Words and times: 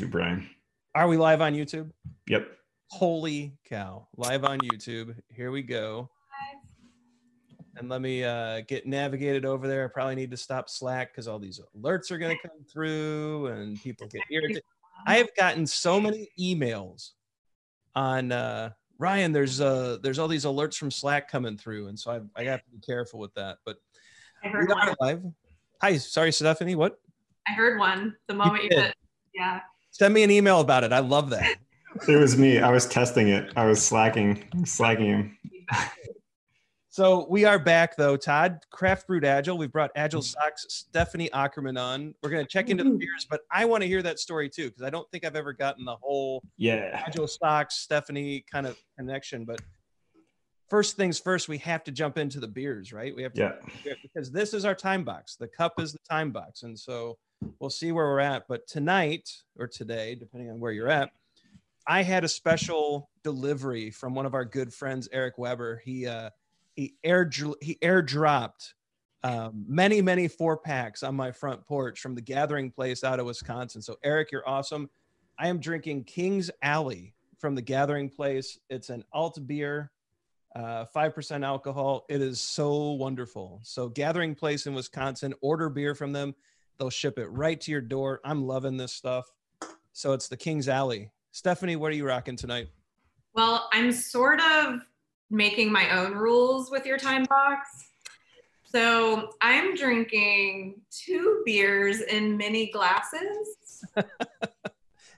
to 0.00 0.06
Brian. 0.06 0.48
Are 0.94 1.06
we 1.08 1.18
live 1.18 1.42
on 1.42 1.52
YouTube? 1.52 1.90
Yep. 2.26 2.48
Holy 2.88 3.52
cow. 3.68 4.08
Live 4.16 4.44
on 4.44 4.58
YouTube. 4.60 5.14
Here 5.28 5.50
we 5.50 5.62
go. 5.62 6.08
And 7.76 7.90
let 7.90 8.00
me 8.00 8.24
uh, 8.24 8.62
get 8.66 8.86
navigated 8.86 9.44
over 9.44 9.68
there. 9.68 9.84
I 9.84 9.88
probably 9.88 10.14
need 10.14 10.30
to 10.30 10.38
stop 10.38 10.70
Slack 10.70 11.12
because 11.12 11.28
all 11.28 11.38
these 11.38 11.60
alerts 11.76 12.10
are 12.10 12.16
going 12.16 12.34
to 12.34 12.48
come 12.48 12.64
through 12.70 13.48
and 13.48 13.80
people 13.82 14.06
get 14.08 14.22
irritated. 14.30 14.62
I 15.06 15.16
have 15.16 15.28
gotten 15.36 15.66
so 15.66 16.00
many 16.00 16.30
emails 16.38 17.10
on 17.94 18.32
uh, 18.32 18.70
Ryan. 18.98 19.32
There's 19.32 19.60
uh, 19.60 19.98
there's 20.02 20.18
all 20.18 20.28
these 20.28 20.46
alerts 20.46 20.76
from 20.76 20.90
Slack 20.90 21.30
coming 21.30 21.58
through, 21.58 21.88
and 21.88 21.98
so 21.98 22.10
I, 22.10 22.40
I 22.40 22.44
have 22.44 22.64
to 22.64 22.70
be 22.70 22.78
careful 22.78 23.20
with 23.20 23.34
that. 23.34 23.58
But 23.66 23.76
I 24.42 24.48
we 24.48 24.52
heard 24.52 24.72
are 24.72 24.86
one. 24.86 24.96
live. 25.00 25.22
Hi, 25.82 25.96
sorry, 25.98 26.32
Stephanie. 26.32 26.74
What? 26.74 26.98
I 27.46 27.52
heard 27.52 27.78
one 27.78 28.16
the 28.28 28.34
moment 28.34 28.64
you, 28.64 28.70
did. 28.70 28.78
said, 28.78 28.94
yeah. 29.34 29.60
Send 30.00 30.14
me 30.14 30.22
an 30.22 30.30
email 30.30 30.60
about 30.60 30.82
it. 30.82 30.94
I 30.94 31.00
love 31.00 31.28
that. 31.28 31.56
It 32.08 32.16
was 32.16 32.38
me. 32.38 32.58
I 32.60 32.70
was 32.70 32.86
testing 32.86 33.28
it. 33.28 33.52
I 33.56 33.66
was 33.66 33.84
slacking, 33.84 34.42
slacking 34.64 35.06
him. 35.06 35.38
So 36.92 37.26
we 37.30 37.44
are 37.44 37.58
back 37.58 37.96
though. 37.96 38.16
Todd, 38.16 38.64
Craft 38.70 39.06
Brewed 39.06 39.24
Agile. 39.24 39.56
We've 39.58 39.70
brought 39.70 39.90
Agile. 39.94 40.22
Socks, 40.22 40.66
Stephanie 40.68 41.28
Ockerman 41.32 41.78
on. 41.80 42.14
We're 42.22 42.30
going 42.30 42.44
to 42.44 42.48
check 42.48 42.68
into 42.68 42.82
the 42.82 42.90
beers, 42.90 43.26
but 43.30 43.42
I 43.50 43.64
want 43.64 43.82
to 43.82 43.86
hear 43.88 44.02
that 44.02 44.18
story 44.18 44.48
too 44.48 44.68
because 44.70 44.82
I 44.82 44.90
don't 44.90 45.08
think 45.12 45.24
I've 45.24 45.36
ever 45.36 45.52
gotten 45.52 45.84
the 45.84 45.94
whole 45.96 46.42
Yeah. 46.56 47.02
Agile 47.06 47.28
Socks, 47.28 47.76
Stephanie 47.76 48.44
kind 48.50 48.66
of 48.66 48.76
connection. 48.98 49.44
But 49.44 49.60
first 50.70 50.96
things 50.96 51.18
first, 51.18 51.48
we 51.48 51.58
have 51.58 51.84
to 51.84 51.90
jump 51.92 52.16
into 52.16 52.40
the 52.40 52.48
beers, 52.48 52.92
right? 52.92 53.14
We 53.14 53.22
have 53.24 53.32
to 53.34 53.58
Yeah. 53.84 53.92
because 54.02 54.30
this 54.30 54.54
is 54.54 54.64
our 54.64 54.74
time 54.74 55.04
box. 55.04 55.36
The 55.36 55.48
cup 55.48 55.78
is 55.80 55.92
the 55.92 55.98
time 56.08 56.30
box, 56.30 56.62
and 56.62 56.78
so 56.78 57.18
we'll 57.58 57.70
see 57.70 57.92
where 57.92 58.06
we're 58.06 58.20
at. 58.20 58.46
But 58.48 58.66
tonight 58.66 59.28
or 59.58 59.66
today, 59.66 60.14
depending 60.14 60.50
on 60.50 60.60
where 60.60 60.72
you're 60.72 60.88
at, 60.88 61.10
I 61.86 62.02
had 62.02 62.24
a 62.24 62.28
special 62.28 63.10
delivery 63.24 63.90
from 63.90 64.14
one 64.14 64.26
of 64.26 64.34
our 64.34 64.44
good 64.44 64.72
friends, 64.72 65.08
Eric 65.12 65.38
Weber. 65.38 65.82
He 65.84 66.06
uh, 66.06 66.30
he 66.76 66.94
air 67.02 67.28
he 67.60 67.74
airdropped 67.82 68.74
um, 69.22 69.64
many 69.66 70.00
many 70.00 70.28
four 70.28 70.56
packs 70.56 71.02
on 71.02 71.14
my 71.14 71.32
front 71.32 71.66
porch 71.66 72.00
from 72.00 72.14
the 72.14 72.20
Gathering 72.22 72.70
Place 72.70 73.02
out 73.02 73.18
of 73.18 73.26
Wisconsin. 73.26 73.82
So 73.82 73.96
Eric, 74.04 74.30
you're 74.30 74.48
awesome. 74.48 74.88
I 75.38 75.48
am 75.48 75.58
drinking 75.58 76.04
King's 76.04 76.50
Alley 76.62 77.14
from 77.38 77.54
the 77.54 77.62
Gathering 77.62 78.08
Place. 78.10 78.58
It's 78.68 78.90
an 78.90 79.02
alt 79.12 79.46
beer 79.46 79.90
uh, 80.54 80.84
5% 80.94 81.44
alcohol. 81.44 82.04
It 82.08 82.20
is 82.20 82.40
so 82.40 82.92
wonderful. 82.92 83.60
So, 83.62 83.88
Gathering 83.88 84.34
Place 84.34 84.66
in 84.66 84.74
Wisconsin, 84.74 85.34
order 85.40 85.68
beer 85.68 85.94
from 85.94 86.12
them. 86.12 86.34
They'll 86.78 86.90
ship 86.90 87.18
it 87.18 87.26
right 87.26 87.60
to 87.60 87.70
your 87.70 87.80
door. 87.80 88.20
I'm 88.24 88.46
loving 88.46 88.76
this 88.76 88.92
stuff. 88.92 89.26
So, 89.92 90.12
it's 90.12 90.28
the 90.28 90.36
King's 90.36 90.68
Alley. 90.68 91.10
Stephanie, 91.32 91.76
what 91.76 91.92
are 91.92 91.96
you 91.96 92.06
rocking 92.06 92.36
tonight? 92.36 92.68
Well, 93.34 93.68
I'm 93.72 93.92
sort 93.92 94.40
of 94.40 94.80
making 95.30 95.70
my 95.70 95.88
own 95.96 96.14
rules 96.14 96.70
with 96.70 96.84
your 96.84 96.98
time 96.98 97.24
box. 97.24 97.68
So 98.64 99.30
I'm 99.40 99.74
drinking 99.74 100.80
two 100.90 101.42
beers 101.44 102.00
in 102.02 102.36
mini 102.36 102.70
glasses. 102.70 103.84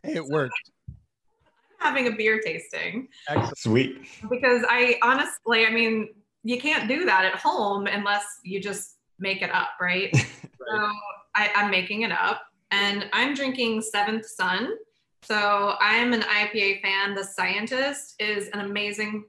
Hey, 0.05 0.17
it 0.17 0.27
worked. 0.27 0.73
I'm 1.83 1.95
having 1.95 2.13
a 2.13 2.17
beer 2.17 2.41
tasting 2.41 3.09
Excellent. 3.29 3.59
Sweet. 3.59 4.07
because 4.31 4.63
I 4.69 4.99
honestly, 5.03 5.67
I 5.67 5.71
mean, 5.71 6.09
you 6.45 6.61
can't 6.61 6.89
do 6.89 7.05
that 7.05 7.25
at 7.25 7.35
home 7.37 7.87
unless 7.87 8.25
you 8.43 8.61
just 8.61 8.97
make 9.19 9.43
it 9.43 9.51
up, 9.55 9.71
right? 9.81 10.15
So 10.71 10.89
I, 11.35 11.51
I'm 11.57 11.73
making 11.73 12.03
it 12.03 12.13
up 12.13 12.43
and 12.71 13.09
I'm 13.13 13.35
drinking 13.35 13.83
Seventh 13.83 14.25
Son. 14.25 14.77
So 15.23 15.75
I'm 15.81 16.13
an 16.13 16.23
IPA 16.23 16.83
fan. 16.83 17.17
The 17.17 17.25
Scientist 17.25 18.15
is 18.21 18.49
an 18.51 18.61
amazing, 18.61 19.25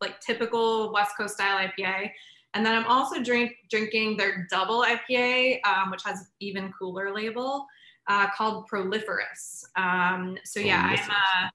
like 0.00 0.20
typical 0.20 0.90
West 0.90 1.12
Coast 1.18 1.34
style 1.34 1.58
IPA. 1.58 2.10
And 2.54 2.64
then 2.64 2.74
I'm 2.74 2.86
also 2.86 3.22
drink, 3.22 3.52
drinking 3.70 4.16
their 4.16 4.48
double 4.50 4.82
IPA, 4.84 5.60
um, 5.66 5.90
which 5.90 6.02
has 6.04 6.30
even 6.40 6.72
cooler 6.72 7.14
label, 7.14 7.66
uh, 8.08 8.28
called 8.36 8.66
Proliferous. 8.66 9.64
Um, 9.76 10.38
so 10.44 10.60
yeah, 10.60 10.82
I'm, 10.82 11.10
uh, 11.10 11.50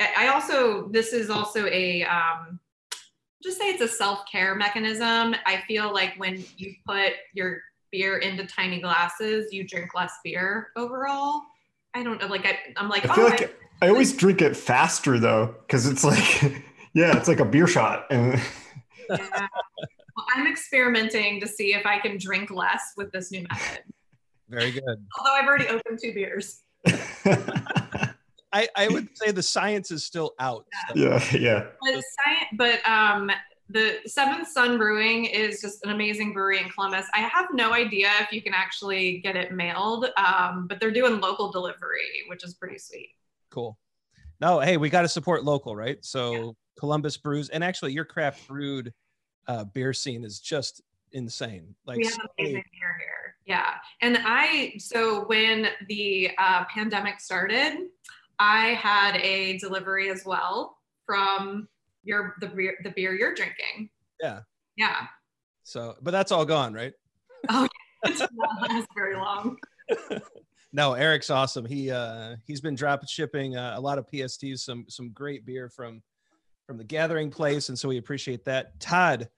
I 0.00 0.26
I 0.26 0.28
also 0.28 0.88
this 0.88 1.12
is 1.12 1.30
also 1.30 1.66
a 1.66 2.04
um, 2.04 2.60
just 3.42 3.58
say 3.58 3.66
it's 3.66 3.82
a 3.82 3.88
self-care 3.88 4.54
mechanism. 4.54 5.34
I 5.46 5.62
feel 5.68 5.92
like 5.92 6.14
when 6.16 6.44
you 6.56 6.74
put 6.86 7.12
your 7.32 7.60
beer 7.92 8.18
into 8.18 8.46
tiny 8.46 8.80
glasses, 8.80 9.52
you 9.52 9.66
drink 9.66 9.94
less 9.94 10.12
beer 10.24 10.68
overall. 10.76 11.42
I 11.94 12.02
don't 12.02 12.20
know, 12.20 12.26
like 12.26 12.44
I, 12.44 12.58
I'm 12.76 12.88
like, 12.88 13.08
I 13.08 13.14
feel 13.14 13.24
oh, 13.24 13.28
like 13.28 13.56
I 13.80 13.88
always 13.88 14.14
drink 14.16 14.42
it 14.42 14.56
faster 14.56 15.18
though, 15.18 15.54
because 15.60 15.86
it's 15.86 16.04
like, 16.04 16.42
yeah, 16.94 17.16
it's 17.16 17.28
like 17.28 17.40
a 17.40 17.44
beer 17.44 17.66
shot. 17.66 18.06
And 18.10 18.34
yeah. 19.10 19.18
Well, 20.16 20.26
I'm 20.34 20.46
experimenting 20.46 21.40
to 21.40 21.46
see 21.46 21.74
if 21.74 21.86
I 21.86 21.98
can 21.98 22.18
drink 22.18 22.50
less 22.50 22.92
with 22.96 23.12
this 23.12 23.30
new 23.30 23.46
method. 23.48 23.84
Very 24.48 24.72
good. 24.72 25.06
Although 25.18 25.32
I've 25.32 25.46
already 25.46 25.68
opened 25.68 25.98
two 26.02 26.14
beers. 26.14 26.62
I, 28.56 28.68
I 28.74 28.88
would 28.88 29.08
say 29.14 29.30
the 29.30 29.42
science 29.42 29.90
is 29.90 30.04
still 30.04 30.34
out. 30.38 30.66
yeah, 30.94 31.22
yeah. 31.32 31.66
But 31.80 31.92
science, 31.92 32.48
but 32.54 32.88
um, 32.88 33.30
the 33.68 33.98
Seventh 34.06 34.48
Son 34.48 34.78
Brewing 34.78 35.26
is 35.26 35.60
just 35.60 35.84
an 35.84 35.90
amazing 35.90 36.32
brewery 36.32 36.60
in 36.60 36.68
Columbus. 36.70 37.06
I 37.14 37.20
have 37.20 37.48
no 37.52 37.72
idea 37.72 38.08
if 38.20 38.32
you 38.32 38.40
can 38.40 38.54
actually 38.54 39.18
get 39.18 39.36
it 39.36 39.52
mailed, 39.52 40.06
um, 40.16 40.66
but 40.68 40.80
they're 40.80 40.92
doing 40.92 41.20
local 41.20 41.50
delivery, 41.50 42.22
which 42.28 42.44
is 42.44 42.54
pretty 42.54 42.78
sweet. 42.78 43.10
Cool. 43.50 43.78
No, 44.40 44.60
hey, 44.60 44.76
we 44.76 44.88
got 44.88 45.02
to 45.02 45.08
support 45.08 45.44
local, 45.44 45.74
right? 45.74 45.98
So 46.04 46.56
Columbus 46.78 47.16
brews, 47.16 47.48
and 47.48 47.64
actually, 47.64 47.92
your 47.92 48.04
craft 48.04 48.46
brewed 48.48 48.92
uh, 49.48 49.64
beer 49.64 49.92
scene 49.92 50.24
is 50.24 50.40
just 50.40 50.82
insane. 51.12 51.74
Like, 51.86 51.98
we 51.98 52.04
have 52.04 52.14
amazing 52.38 52.52
many- 52.54 52.64
beer 52.72 52.96
here. 52.98 53.34
Yeah, 53.46 53.74
and 54.02 54.18
I 54.24 54.74
so 54.78 55.24
when 55.26 55.68
the 55.88 56.30
uh, 56.36 56.64
pandemic 56.64 57.20
started, 57.20 57.78
I 58.38 58.68
had 58.74 59.16
a 59.16 59.58
delivery 59.58 60.10
as 60.10 60.24
well 60.24 60.76
from 61.06 61.68
your 62.04 62.34
the 62.40 62.48
beer 62.48 62.74
the 62.84 62.90
beer 62.90 63.14
you're 63.14 63.34
drinking. 63.34 63.90
Yeah. 64.20 64.40
Yeah. 64.76 65.06
so, 65.64 65.94
but 66.02 66.10
that's 66.10 66.32
all 66.32 66.44
gone, 66.44 66.72
right? 66.74 66.92
Oh, 67.48 67.66
it's 68.04 68.20
not 68.20 68.70
last 68.70 68.88
very 68.96 69.16
long. 69.16 69.56
No, 70.72 70.92
Eric's 70.92 71.30
awesome. 71.30 71.64
He 71.64 71.90
uh 71.90 72.36
he's 72.44 72.60
been 72.60 72.74
drop 72.74 73.08
shipping 73.08 73.56
uh, 73.56 73.74
a 73.76 73.80
lot 73.80 73.96
of 73.96 74.06
PSTs, 74.12 74.58
some 74.58 74.84
some 74.88 75.10
great 75.12 75.46
beer 75.46 75.70
from 75.70 76.02
from 76.66 76.76
the 76.76 76.84
Gathering 76.84 77.30
Place, 77.30 77.70
and 77.70 77.78
so 77.78 77.88
we 77.88 77.96
appreciate 77.96 78.44
that. 78.44 78.78
Todd, 78.78 79.28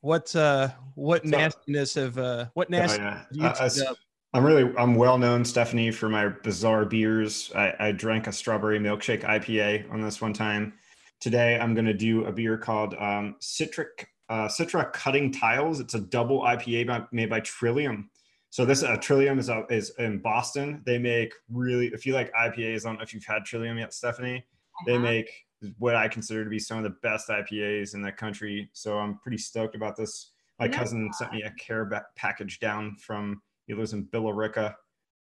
what 0.00 0.34
uh 0.34 0.70
what 0.96 1.22
So- 1.22 1.28
nastiness 1.28 1.94
have 1.94 2.18
uh 2.18 2.46
what 2.54 2.66
Oh, 2.68 2.76
nasty? 2.76 3.02
yeah. 3.02 3.22
you 3.30 3.46
I- 3.46 3.50
I- 3.66 3.68
teed 3.68 3.84
up? 3.84 3.96
I'm 4.36 4.44
really 4.44 4.70
I'm 4.76 4.96
well 4.96 5.16
known, 5.16 5.46
Stephanie, 5.46 5.90
for 5.90 6.10
my 6.10 6.28
bizarre 6.28 6.84
beers. 6.84 7.50
I, 7.56 7.72
I 7.80 7.92
drank 7.92 8.26
a 8.26 8.32
strawberry 8.32 8.78
milkshake 8.78 9.22
IPA 9.22 9.90
on 9.90 10.02
this 10.02 10.20
one 10.20 10.34
time. 10.34 10.74
Today 11.20 11.58
I'm 11.58 11.74
gonna 11.74 11.94
do 11.94 12.26
a 12.26 12.32
beer 12.32 12.58
called 12.58 12.94
um, 12.98 13.36
Citric 13.40 14.06
uh, 14.28 14.46
Citra 14.46 14.92
Cutting 14.92 15.32
Tiles. 15.32 15.80
It's 15.80 15.94
a 15.94 16.00
double 16.00 16.42
IPA 16.42 16.86
by, 16.86 17.02
made 17.12 17.30
by 17.30 17.40
Trillium. 17.40 18.10
So 18.50 18.66
this 18.66 18.82
uh, 18.82 18.98
Trillium 18.98 19.38
is 19.38 19.48
uh, 19.48 19.62
is 19.70 19.92
in 19.98 20.18
Boston. 20.18 20.82
They 20.84 20.98
make 20.98 21.32
really 21.50 21.86
if 21.86 22.04
you 22.04 22.12
like 22.12 22.30
IPAs. 22.34 22.84
I 22.84 22.90
don't 22.90 22.96
know 22.96 23.04
if 23.04 23.14
you've 23.14 23.24
had 23.24 23.46
Trillium 23.46 23.78
yet, 23.78 23.94
Stephanie. 23.94 24.44
They 24.84 24.96
Uh-huh. 24.96 25.02
make 25.02 25.30
what 25.78 25.96
I 25.96 26.08
consider 26.08 26.44
to 26.44 26.50
be 26.50 26.58
some 26.58 26.76
of 26.76 26.84
the 26.84 26.94
best 27.02 27.30
IPAs 27.30 27.94
in 27.94 28.02
the 28.02 28.12
country. 28.12 28.68
So 28.74 28.98
I'm 28.98 29.16
pretty 29.20 29.38
stoked 29.38 29.74
about 29.76 29.96
this. 29.96 30.32
My 30.60 30.66
know, 30.66 30.76
cousin 30.76 31.10
sent 31.14 31.32
me 31.32 31.42
a 31.44 31.50
care 31.52 31.86
ba- 31.86 32.04
package 32.16 32.60
down 32.60 32.96
from 32.96 33.40
he 33.66 33.74
lives 33.74 33.92
in 33.92 34.04
Billerica. 34.06 34.74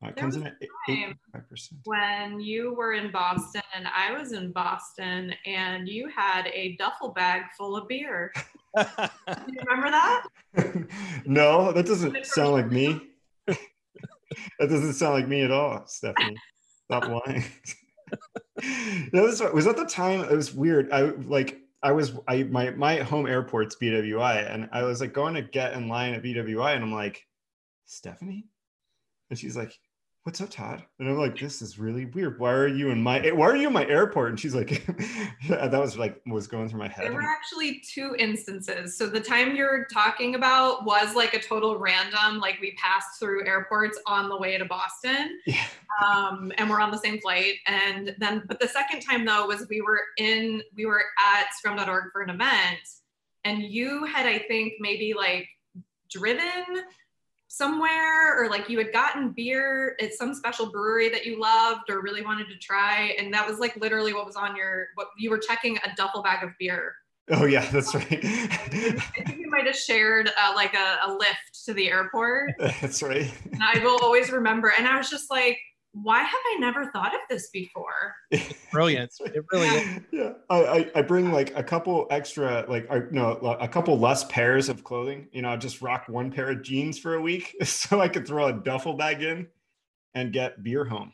Uh, 0.03 0.11
comes 0.13 0.35
in 0.35 0.47
at 0.47 0.55
percent. 1.47 1.79
when 1.85 2.39
you 2.39 2.73
were 2.73 2.93
in 2.93 3.11
Boston 3.11 3.61
and 3.75 3.85
I 3.87 4.17
was 4.17 4.31
in 4.31 4.51
Boston 4.51 5.31
and 5.45 5.87
you 5.87 6.09
had 6.09 6.47
a 6.47 6.75
duffel 6.77 7.09
bag 7.09 7.43
full 7.55 7.77
of 7.77 7.87
beer. 7.87 8.33
Do 8.75 8.83
you 9.47 9.59
remember 9.67 9.91
that? 9.91 10.25
no, 11.25 11.71
that 11.71 11.85
doesn't 11.85 12.25
sound 12.25 12.53
like 12.53 12.71
me. 12.71 12.99
that 13.45 13.57
doesn't 14.59 14.93
sound 14.93 15.13
like 15.13 15.27
me 15.27 15.43
at 15.43 15.51
all, 15.51 15.85
Stephanie. 15.85 16.35
Stop 16.85 17.07
lying. 17.07 17.43
no, 19.13 19.27
this 19.27 19.41
was 19.53 19.65
that 19.65 19.77
the 19.77 19.85
time. 19.85 20.21
It 20.21 20.35
was 20.35 20.53
weird. 20.53 20.91
I 20.91 21.01
like 21.01 21.59
I 21.83 21.91
was 21.91 22.13
I 22.27 22.43
my 22.43 22.71
my 22.71 22.97
home 22.97 23.27
airport's 23.27 23.75
BWI, 23.75 24.51
and 24.51 24.69
I 24.71 24.83
was 24.83 25.01
like 25.01 25.13
going 25.13 25.33
to 25.35 25.41
get 25.41 25.73
in 25.73 25.87
line 25.87 26.13
at 26.13 26.23
BWI, 26.23 26.75
and 26.75 26.83
I'm 26.83 26.93
like, 26.93 27.25
Stephanie, 27.91 28.45
and 29.29 29.37
she's 29.37 29.55
like, 29.57 29.77
what's 30.23 30.39
up, 30.39 30.49
Todd? 30.49 30.83
And 30.99 31.09
I'm 31.09 31.17
like, 31.17 31.37
this 31.37 31.61
is 31.61 31.79
really 31.79 32.05
weird. 32.05 32.39
Why 32.39 32.51
are 32.51 32.67
you 32.67 32.89
in 32.91 33.01
my 33.01 33.31
why 33.31 33.47
are 33.47 33.55
you 33.55 33.67
in 33.67 33.73
my 33.73 33.87
airport? 33.87 34.29
And 34.29 34.39
she's 34.39 34.53
like, 34.53 34.85
yeah, 35.49 35.67
that 35.67 35.79
was 35.79 35.97
like 35.97 36.21
was 36.27 36.47
going 36.47 36.69
through 36.69 36.79
my 36.79 36.87
head. 36.87 37.05
There 37.05 37.13
were 37.13 37.21
actually 37.21 37.81
two 37.87 38.15
instances. 38.19 38.97
So 38.97 39.07
the 39.07 39.19
time 39.19 39.55
you're 39.55 39.85
talking 39.91 40.35
about 40.35 40.85
was 40.85 41.15
like 41.15 41.33
a 41.33 41.39
total 41.41 41.77
random, 41.77 42.39
like 42.39 42.59
we 42.61 42.73
passed 42.73 43.19
through 43.19 43.45
airports 43.47 43.99
on 44.05 44.29
the 44.29 44.37
way 44.37 44.57
to 44.57 44.65
Boston. 44.65 45.39
Yeah. 45.45 45.65
Um, 46.05 46.51
and 46.57 46.69
we're 46.69 46.79
on 46.79 46.91
the 46.91 46.99
same 46.99 47.19
flight. 47.19 47.55
And 47.67 48.15
then 48.19 48.43
but 48.47 48.59
the 48.59 48.67
second 48.67 49.01
time 49.01 49.25
though 49.25 49.47
was 49.47 49.67
we 49.69 49.81
were 49.81 50.01
in 50.17 50.61
we 50.75 50.85
were 50.85 51.03
at 51.19 51.53
scrum.org 51.55 52.11
for 52.11 52.21
an 52.21 52.29
event 52.29 52.79
and 53.43 53.63
you 53.63 54.05
had, 54.05 54.25
I 54.25 54.39
think, 54.39 54.73
maybe 54.79 55.13
like 55.13 55.47
driven 56.09 56.83
somewhere 57.51 58.41
or 58.41 58.49
like 58.49 58.69
you 58.69 58.77
had 58.77 58.93
gotten 58.93 59.33
beer 59.33 59.97
at 59.99 60.13
some 60.13 60.33
special 60.33 60.71
brewery 60.71 61.09
that 61.09 61.25
you 61.25 61.37
loved 61.37 61.89
or 61.89 62.01
really 62.01 62.21
wanted 62.21 62.47
to 62.47 62.57
try 62.57 63.13
and 63.19 63.33
that 63.33 63.45
was 63.45 63.59
like 63.59 63.75
literally 63.75 64.13
what 64.13 64.25
was 64.25 64.37
on 64.37 64.55
your 64.55 64.87
what 64.95 65.09
you 65.17 65.29
were 65.29 65.37
checking 65.37 65.75
a 65.79 65.93
duffel 65.97 66.23
bag 66.23 66.45
of 66.45 66.51
beer. 66.59 66.95
Oh 67.29 67.43
yeah 67.43 67.69
that's 67.69 67.93
right. 67.93 68.07
I 68.09 69.23
think 69.25 69.37
you 69.37 69.49
might 69.49 69.67
have 69.67 69.75
shared 69.75 70.29
uh, 70.41 70.53
like 70.55 70.73
a, 70.75 70.99
a 71.05 71.11
lift 71.11 71.65
to 71.65 71.73
the 71.73 71.89
airport. 71.89 72.53
That's 72.59 73.03
right. 73.03 73.29
And 73.51 73.61
i 73.61 73.83
will 73.83 73.99
always 74.01 74.31
remember 74.31 74.71
and 74.77 74.87
i 74.87 74.97
was 74.97 75.09
just 75.09 75.29
like 75.29 75.59
why 75.93 76.19
have 76.19 76.39
I 76.53 76.57
never 76.59 76.89
thought 76.91 77.13
of 77.13 77.19
this 77.29 77.49
before? 77.49 78.15
Brilliant. 78.71 79.11
It 79.21 79.45
really 79.51 79.67
is. 79.67 79.99
Yeah. 80.11 80.33
I, 80.49 80.89
I, 80.95 81.01
bring 81.01 81.31
like 81.31 81.55
a 81.55 81.63
couple 81.63 82.07
extra, 82.09 82.65
like, 82.67 82.89
I, 82.89 83.01
no, 83.11 83.31
a 83.59 83.67
couple 83.67 83.97
less 83.99 84.23
pairs 84.25 84.69
of 84.69 84.83
clothing. 84.83 85.27
You 85.31 85.41
know, 85.41 85.49
I 85.49 85.57
just 85.57 85.81
rock 85.81 86.05
one 86.07 86.31
pair 86.31 86.49
of 86.49 86.61
jeans 86.63 86.97
for 86.97 87.15
a 87.15 87.21
week 87.21 87.55
so 87.63 87.99
I 87.99 88.07
could 88.07 88.25
throw 88.25 88.47
a 88.47 88.53
duffel 88.53 88.93
bag 88.93 89.21
in 89.21 89.47
and 90.13 90.31
get 90.31 90.63
beer 90.63 90.85
home. 90.85 91.11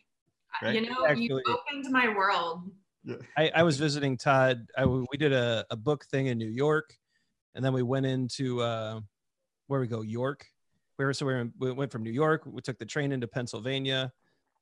Right? 0.62 0.75
You 0.75 0.89
know, 0.89 1.06
Actually, 1.07 1.25
you 1.25 1.44
opened 1.47 1.91
my 1.91 2.09
world. 2.09 2.71
Yeah. 3.03 3.15
I, 3.38 3.51
I 3.56 3.63
was 3.63 3.77
visiting 3.77 4.18
Todd. 4.18 4.68
I, 4.77 4.85
we 4.85 5.18
did 5.18 5.33
a, 5.33 5.65
a 5.69 5.75
book 5.75 6.06
thing 6.06 6.27
in 6.27 6.38
New 6.38 6.50
York, 6.50 6.95
and 7.56 7.63
then 7.63 7.73
we 7.73 7.83
went 7.83 8.06
into 8.06 8.62
uh, 8.62 9.00
where 9.68 9.80
we 9.80 9.88
go, 9.88 10.01
York. 10.01 10.45
We 10.97 11.06
were 11.06 11.13
so 11.13 11.25
we, 11.25 11.33
were, 11.33 11.50
we 11.59 11.71
went 11.71 11.91
from 11.91 12.03
New 12.03 12.12
York. 12.12 12.44
We 12.45 12.62
took 12.62 12.80
the 12.80 12.85
train 12.85 13.12
into 13.12 13.27
Pennsylvania 13.27 14.12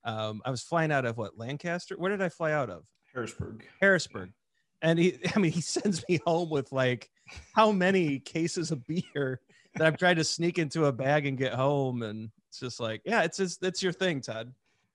um, 0.05 0.41
I 0.45 0.51
was 0.51 0.61
flying 0.61 0.91
out 0.91 1.05
of 1.05 1.17
what 1.17 1.37
Lancaster. 1.37 1.95
Where 1.97 2.11
did 2.11 2.21
I 2.21 2.29
fly 2.29 2.53
out 2.53 2.69
of? 2.69 2.83
Harrisburg. 3.13 3.65
Harrisburg. 3.81 4.31
And 4.81 4.99
he, 4.99 5.19
I 5.35 5.39
mean, 5.39 5.51
he 5.51 5.61
sends 5.61 6.03
me 6.07 6.19
home 6.25 6.49
with 6.49 6.71
like 6.71 7.09
how 7.53 7.71
many 7.71 8.19
cases 8.19 8.71
of 8.71 8.85
beer 8.85 9.41
that 9.75 9.85
I've 9.85 9.97
tried 9.97 10.17
to 10.17 10.23
sneak 10.23 10.59
into 10.59 10.85
a 10.85 10.91
bag 10.91 11.25
and 11.25 11.37
get 11.37 11.53
home. 11.53 12.03
And 12.03 12.29
it's 12.49 12.59
just 12.59 12.79
like, 12.79 13.01
yeah, 13.03 13.23
it's 13.23 13.37
just, 13.37 13.63
it's 13.63 13.81
your 13.81 13.91
thing, 13.91 14.21
Todd. 14.21 14.53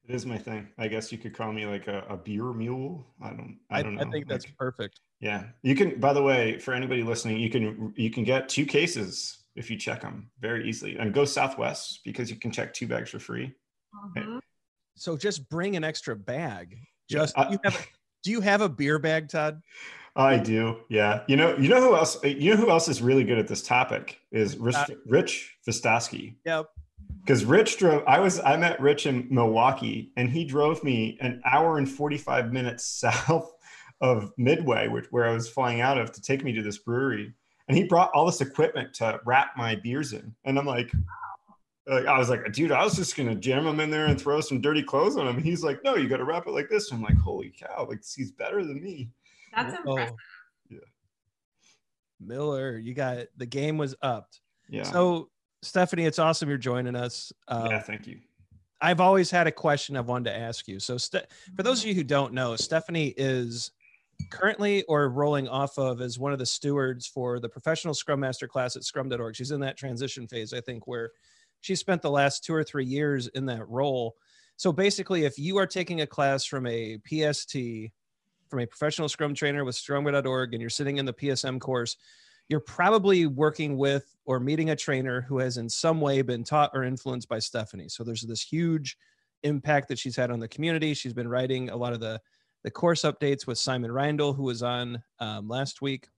It 0.08 0.14
is 0.14 0.26
my 0.26 0.38
thing. 0.38 0.68
I 0.78 0.88
guess 0.88 1.12
you 1.12 1.18
could 1.18 1.34
call 1.34 1.52
me 1.52 1.66
like 1.66 1.86
a, 1.86 2.04
a 2.08 2.16
beer 2.16 2.52
mule. 2.52 3.06
I 3.22 3.28
don't. 3.28 3.58
I 3.70 3.82
don't 3.82 3.94
know. 3.94 4.02
I 4.02 4.10
think 4.10 4.26
that's 4.26 4.44
like, 4.44 4.56
perfect. 4.56 4.98
Yeah, 5.20 5.44
you 5.62 5.76
can. 5.76 6.00
By 6.00 6.12
the 6.12 6.22
way, 6.22 6.58
for 6.58 6.74
anybody 6.74 7.04
listening, 7.04 7.38
you 7.38 7.48
can 7.48 7.92
you 7.94 8.10
can 8.10 8.24
get 8.24 8.48
two 8.48 8.66
cases 8.66 9.44
if 9.54 9.70
you 9.70 9.76
check 9.76 10.00
them 10.00 10.28
very 10.40 10.68
easily, 10.68 10.96
and 10.96 11.14
go 11.14 11.24
Southwest 11.24 12.00
because 12.04 12.28
you 12.28 12.34
can 12.36 12.50
check 12.50 12.74
two 12.74 12.88
bags 12.88 13.10
for 13.10 13.20
free. 13.20 13.54
Mm-hmm. 14.16 14.38
So 15.00 15.16
just 15.16 15.48
bring 15.48 15.76
an 15.76 15.82
extra 15.82 16.14
bag. 16.14 16.76
Just 17.08 17.34
yeah, 17.34 17.44
I, 17.44 17.52
you 17.52 17.58
have. 17.64 17.86
do 18.22 18.30
you 18.30 18.42
have 18.42 18.60
a 18.60 18.68
beer 18.68 18.98
bag, 18.98 19.30
Todd? 19.30 19.62
I 20.14 20.36
do. 20.36 20.76
Yeah. 20.90 21.22
You 21.26 21.36
know. 21.36 21.56
You 21.56 21.70
know 21.70 21.80
who 21.80 21.96
else? 21.96 22.22
You 22.22 22.50
know 22.50 22.56
who 22.58 22.68
else 22.68 22.86
is 22.86 23.00
really 23.00 23.24
good 23.24 23.38
at 23.38 23.48
this 23.48 23.62
topic 23.62 24.20
is 24.30 24.58
Rich, 24.58 24.76
uh, 24.76 24.86
Rich 25.06 25.56
Visotcky. 25.66 26.34
Yep. 26.44 26.66
Because 27.20 27.46
Rich 27.46 27.78
drove. 27.78 28.04
I 28.06 28.20
was. 28.20 28.40
I 28.40 28.58
met 28.58 28.78
Rich 28.78 29.06
in 29.06 29.26
Milwaukee, 29.30 30.12
and 30.18 30.28
he 30.28 30.44
drove 30.44 30.84
me 30.84 31.16
an 31.22 31.40
hour 31.50 31.78
and 31.78 31.88
forty 31.88 32.18
five 32.18 32.52
minutes 32.52 32.84
south 33.00 33.50
of 34.02 34.30
Midway, 34.36 34.88
which 34.88 35.06
where 35.10 35.26
I 35.26 35.32
was 35.32 35.48
flying 35.48 35.80
out 35.80 35.96
of, 35.96 36.12
to 36.12 36.20
take 36.20 36.44
me 36.44 36.52
to 36.52 36.62
this 36.62 36.76
brewery. 36.76 37.32
And 37.68 37.76
he 37.76 37.84
brought 37.84 38.10
all 38.12 38.26
this 38.26 38.42
equipment 38.42 38.92
to 38.94 39.18
wrap 39.24 39.52
my 39.56 39.76
beers 39.76 40.12
in, 40.12 40.34
and 40.44 40.58
I'm 40.58 40.66
like, 40.66 40.92
like 41.86 42.06
I 42.06 42.18
was 42.18 42.28
like, 42.28 42.52
dude, 42.52 42.72
I 42.72 42.84
was 42.84 42.96
just 42.96 43.16
gonna 43.16 43.34
jam 43.34 43.66
him 43.66 43.80
in 43.80 43.90
there 43.90 44.06
and 44.06 44.20
throw 44.20 44.40
some 44.40 44.60
dirty 44.60 44.82
clothes 44.82 45.16
on 45.16 45.26
him. 45.26 45.42
He's 45.42 45.64
like, 45.64 45.82
no, 45.84 45.96
you 45.96 46.08
got 46.08 46.18
to 46.18 46.24
wrap 46.24 46.46
it 46.46 46.52
like 46.52 46.68
this. 46.68 46.92
I'm 46.92 47.02
like, 47.02 47.18
holy 47.18 47.52
cow, 47.58 47.86
like 47.88 48.02
he's 48.14 48.32
better 48.32 48.64
than 48.64 48.82
me. 48.82 49.10
That's 49.54 49.76
oh. 49.84 49.90
impressive. 49.90 50.16
Yeah. 50.68 50.78
Miller, 52.20 52.78
you 52.78 52.94
got 52.94 53.26
the 53.36 53.46
game 53.46 53.78
was 53.78 53.94
upped. 54.02 54.40
Yeah. 54.68 54.84
So 54.84 55.30
Stephanie, 55.62 56.06
it's 56.06 56.18
awesome 56.18 56.48
you're 56.48 56.58
joining 56.58 56.96
us. 56.96 57.32
Um, 57.48 57.70
yeah, 57.70 57.80
thank 57.80 58.06
you. 58.06 58.20
I've 58.80 59.00
always 59.00 59.30
had 59.30 59.46
a 59.46 59.52
question 59.52 59.96
I've 59.96 60.08
wanted 60.08 60.30
to 60.30 60.36
ask 60.36 60.66
you. 60.66 60.80
So, 60.80 60.96
Ste- 60.96 61.26
for 61.54 61.62
those 61.62 61.82
of 61.82 61.88
you 61.88 61.94
who 61.94 62.04
don't 62.04 62.32
know, 62.32 62.56
Stephanie 62.56 63.12
is 63.16 63.72
currently 64.30 64.82
or 64.84 65.08
rolling 65.10 65.48
off 65.48 65.78
of 65.78 66.00
as 66.00 66.18
one 66.18 66.32
of 66.32 66.38
the 66.38 66.46
stewards 66.46 67.06
for 67.06 67.40
the 67.40 67.48
professional 67.48 67.94
Scrum 67.94 68.20
Master 68.20 68.48
class 68.48 68.76
at 68.76 68.84
Scrum.org. 68.84 69.36
She's 69.36 69.50
in 69.50 69.60
that 69.60 69.76
transition 69.76 70.26
phase, 70.26 70.52
I 70.54 70.60
think, 70.60 70.86
where 70.86 71.10
she 71.60 71.74
spent 71.74 72.02
the 72.02 72.10
last 72.10 72.44
two 72.44 72.54
or 72.54 72.64
three 72.64 72.84
years 72.84 73.28
in 73.28 73.46
that 73.46 73.68
role. 73.68 74.16
So 74.56 74.72
basically, 74.72 75.24
if 75.24 75.38
you 75.38 75.56
are 75.58 75.66
taking 75.66 76.00
a 76.00 76.06
class 76.06 76.44
from 76.44 76.66
a 76.66 76.98
PST, 77.06 77.56
from 78.48 78.60
a 78.60 78.66
professional 78.66 79.08
scrum 79.08 79.34
trainer 79.34 79.64
with 79.64 79.76
scrum.org, 79.76 80.52
and 80.52 80.60
you're 80.60 80.70
sitting 80.70 80.98
in 80.98 81.06
the 81.06 81.12
PSM 81.12 81.60
course, 81.60 81.96
you're 82.48 82.60
probably 82.60 83.26
working 83.26 83.76
with 83.78 84.16
or 84.24 84.40
meeting 84.40 84.70
a 84.70 84.76
trainer 84.76 85.20
who 85.22 85.38
has 85.38 85.56
in 85.56 85.68
some 85.68 86.00
way 86.00 86.20
been 86.20 86.44
taught 86.44 86.72
or 86.74 86.82
influenced 86.82 87.28
by 87.28 87.38
Stephanie. 87.38 87.88
So 87.88 88.02
there's 88.02 88.22
this 88.22 88.42
huge 88.42 88.96
impact 89.44 89.88
that 89.88 89.98
she's 89.98 90.16
had 90.16 90.30
on 90.30 90.40
the 90.40 90.48
community. 90.48 90.92
She's 90.92 91.12
been 91.12 91.28
writing 91.28 91.70
a 91.70 91.76
lot 91.76 91.92
of 91.92 92.00
the 92.00 92.20
the 92.62 92.70
course 92.70 93.02
updates 93.02 93.46
with 93.46 93.56
Simon 93.56 93.90
Reindl, 93.90 94.36
who 94.36 94.42
was 94.42 94.62
on 94.62 95.02
um, 95.18 95.48
last 95.48 95.80
week. 95.80 96.08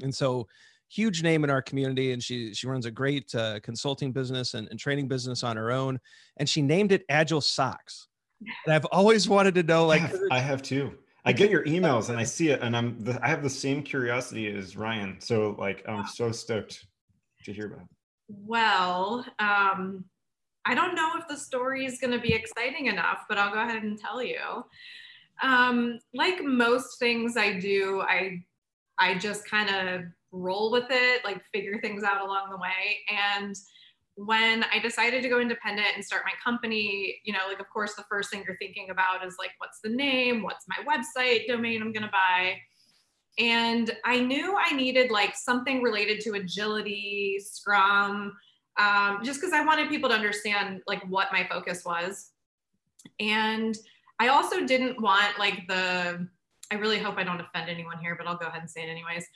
And 0.00 0.14
so 0.14 0.46
huge 0.90 1.22
name 1.22 1.44
in 1.44 1.50
our 1.50 1.62
community 1.62 2.12
and 2.12 2.22
she 2.22 2.52
she 2.52 2.66
runs 2.66 2.84
a 2.84 2.90
great 2.90 3.32
uh, 3.34 3.60
consulting 3.60 4.12
business 4.12 4.54
and, 4.54 4.68
and, 4.68 4.78
training 4.78 5.06
business 5.06 5.44
on 5.44 5.56
her 5.56 5.70
own 5.70 5.98
and 6.38 6.48
she 6.48 6.60
named 6.60 6.90
it 6.90 7.04
agile 7.08 7.40
socks. 7.40 8.08
And 8.66 8.74
i've 8.74 8.86
always 8.86 9.28
wanted 9.28 9.54
to 9.54 9.62
know 9.62 9.86
like 9.86 10.02
i 10.02 10.06
have, 10.06 10.20
I 10.32 10.38
have 10.40 10.62
too. 10.62 10.92
I 11.24 11.32
get 11.32 11.50
your 11.50 11.64
emails 11.64 12.08
and 12.08 12.18
i 12.18 12.24
see 12.24 12.48
it 12.48 12.60
and 12.62 12.76
i'm 12.76 12.98
the, 13.04 13.18
i 13.24 13.28
have 13.28 13.42
the 13.42 13.50
same 13.50 13.82
curiosity 13.82 14.48
as 14.48 14.76
ryan 14.76 15.16
so 15.20 15.54
like 15.58 15.84
i'm 15.86 16.06
so 16.06 16.32
stoked 16.32 16.86
to 17.44 17.52
hear 17.52 17.66
about 17.66 17.82
it. 17.82 17.86
well 18.28 19.24
um 19.38 20.04
i 20.64 20.74
don't 20.74 20.94
know 20.94 21.12
if 21.18 21.28
the 21.28 21.36
story 21.36 21.84
is 21.84 21.98
going 21.98 22.12
to 22.12 22.18
be 22.18 22.32
exciting 22.32 22.86
enough 22.86 23.26
but 23.28 23.38
i'll 23.38 23.52
go 23.52 23.60
ahead 23.60 23.82
and 23.82 23.98
tell 23.98 24.22
you. 24.22 24.64
Um 25.42 25.98
like 26.14 26.42
most 26.42 26.98
things 26.98 27.36
i 27.36 27.58
do 27.58 28.00
i 28.00 28.42
i 28.98 29.16
just 29.16 29.48
kind 29.48 29.68
of 29.70 30.04
roll 30.32 30.70
with 30.70 30.86
it, 30.90 31.24
like 31.24 31.42
figure 31.52 31.80
things 31.80 32.04
out 32.04 32.22
along 32.22 32.50
the 32.50 32.56
way. 32.56 32.98
And 33.08 33.56
when 34.16 34.64
I 34.64 34.78
decided 34.78 35.22
to 35.22 35.28
go 35.28 35.40
independent 35.40 35.88
and 35.94 36.04
start 36.04 36.22
my 36.24 36.32
company, 36.42 37.20
you 37.24 37.32
know, 37.32 37.40
like, 37.48 37.60
of 37.60 37.68
course, 37.70 37.94
the 37.94 38.04
first 38.08 38.30
thing 38.30 38.44
you're 38.46 38.58
thinking 38.58 38.90
about 38.90 39.24
is 39.26 39.36
like, 39.38 39.50
what's 39.58 39.80
the 39.82 39.88
name? 39.88 40.42
What's 40.42 40.66
my 40.68 40.84
website 40.84 41.46
domain 41.46 41.80
I'm 41.80 41.92
going 41.92 42.02
to 42.04 42.10
buy? 42.10 42.56
And 43.38 43.96
I 44.04 44.20
knew 44.20 44.56
I 44.58 44.74
needed 44.74 45.10
like 45.10 45.34
something 45.34 45.82
related 45.82 46.20
to 46.22 46.32
agility, 46.32 47.38
Scrum, 47.42 48.36
um, 48.78 49.20
just 49.22 49.40
because 49.40 49.54
I 49.54 49.64
wanted 49.64 49.88
people 49.88 50.10
to 50.10 50.14
understand 50.14 50.82
like 50.86 51.02
what 51.08 51.28
my 51.32 51.46
focus 51.50 51.84
was. 51.84 52.30
And 53.18 53.76
I 54.18 54.28
also 54.28 54.66
didn't 54.66 55.00
want 55.00 55.38
like 55.38 55.66
the, 55.66 56.28
I 56.70 56.74
really 56.74 56.98
hope 56.98 57.16
I 57.16 57.24
don't 57.24 57.40
offend 57.40 57.70
anyone 57.70 57.98
here, 57.98 58.16
but 58.16 58.26
I'll 58.26 58.36
go 58.36 58.46
ahead 58.46 58.60
and 58.60 58.70
say 58.70 58.82
it 58.82 58.90
anyways. 58.90 59.26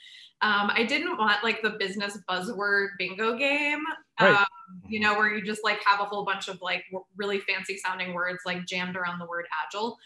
Um, 0.45 0.69
I 0.75 0.83
didn't 0.83 1.17
want 1.17 1.43
like 1.43 1.63
the 1.63 1.71
business 1.71 2.19
buzzword 2.29 2.89
bingo 2.99 3.35
game, 3.35 3.83
right. 4.21 4.35
um, 4.35 4.45
you 4.87 4.99
know, 4.99 5.15
where 5.15 5.33
you 5.33 5.43
just 5.43 5.63
like 5.63 5.83
have 5.83 5.99
a 5.99 6.03
whole 6.03 6.23
bunch 6.23 6.49
of 6.49 6.61
like 6.61 6.83
really 7.17 7.39
fancy 7.39 7.79
sounding 7.79 8.13
words 8.13 8.41
like 8.45 8.67
jammed 8.67 8.95
around 8.95 9.17
the 9.17 9.25
word 9.25 9.47
agile. 9.65 9.97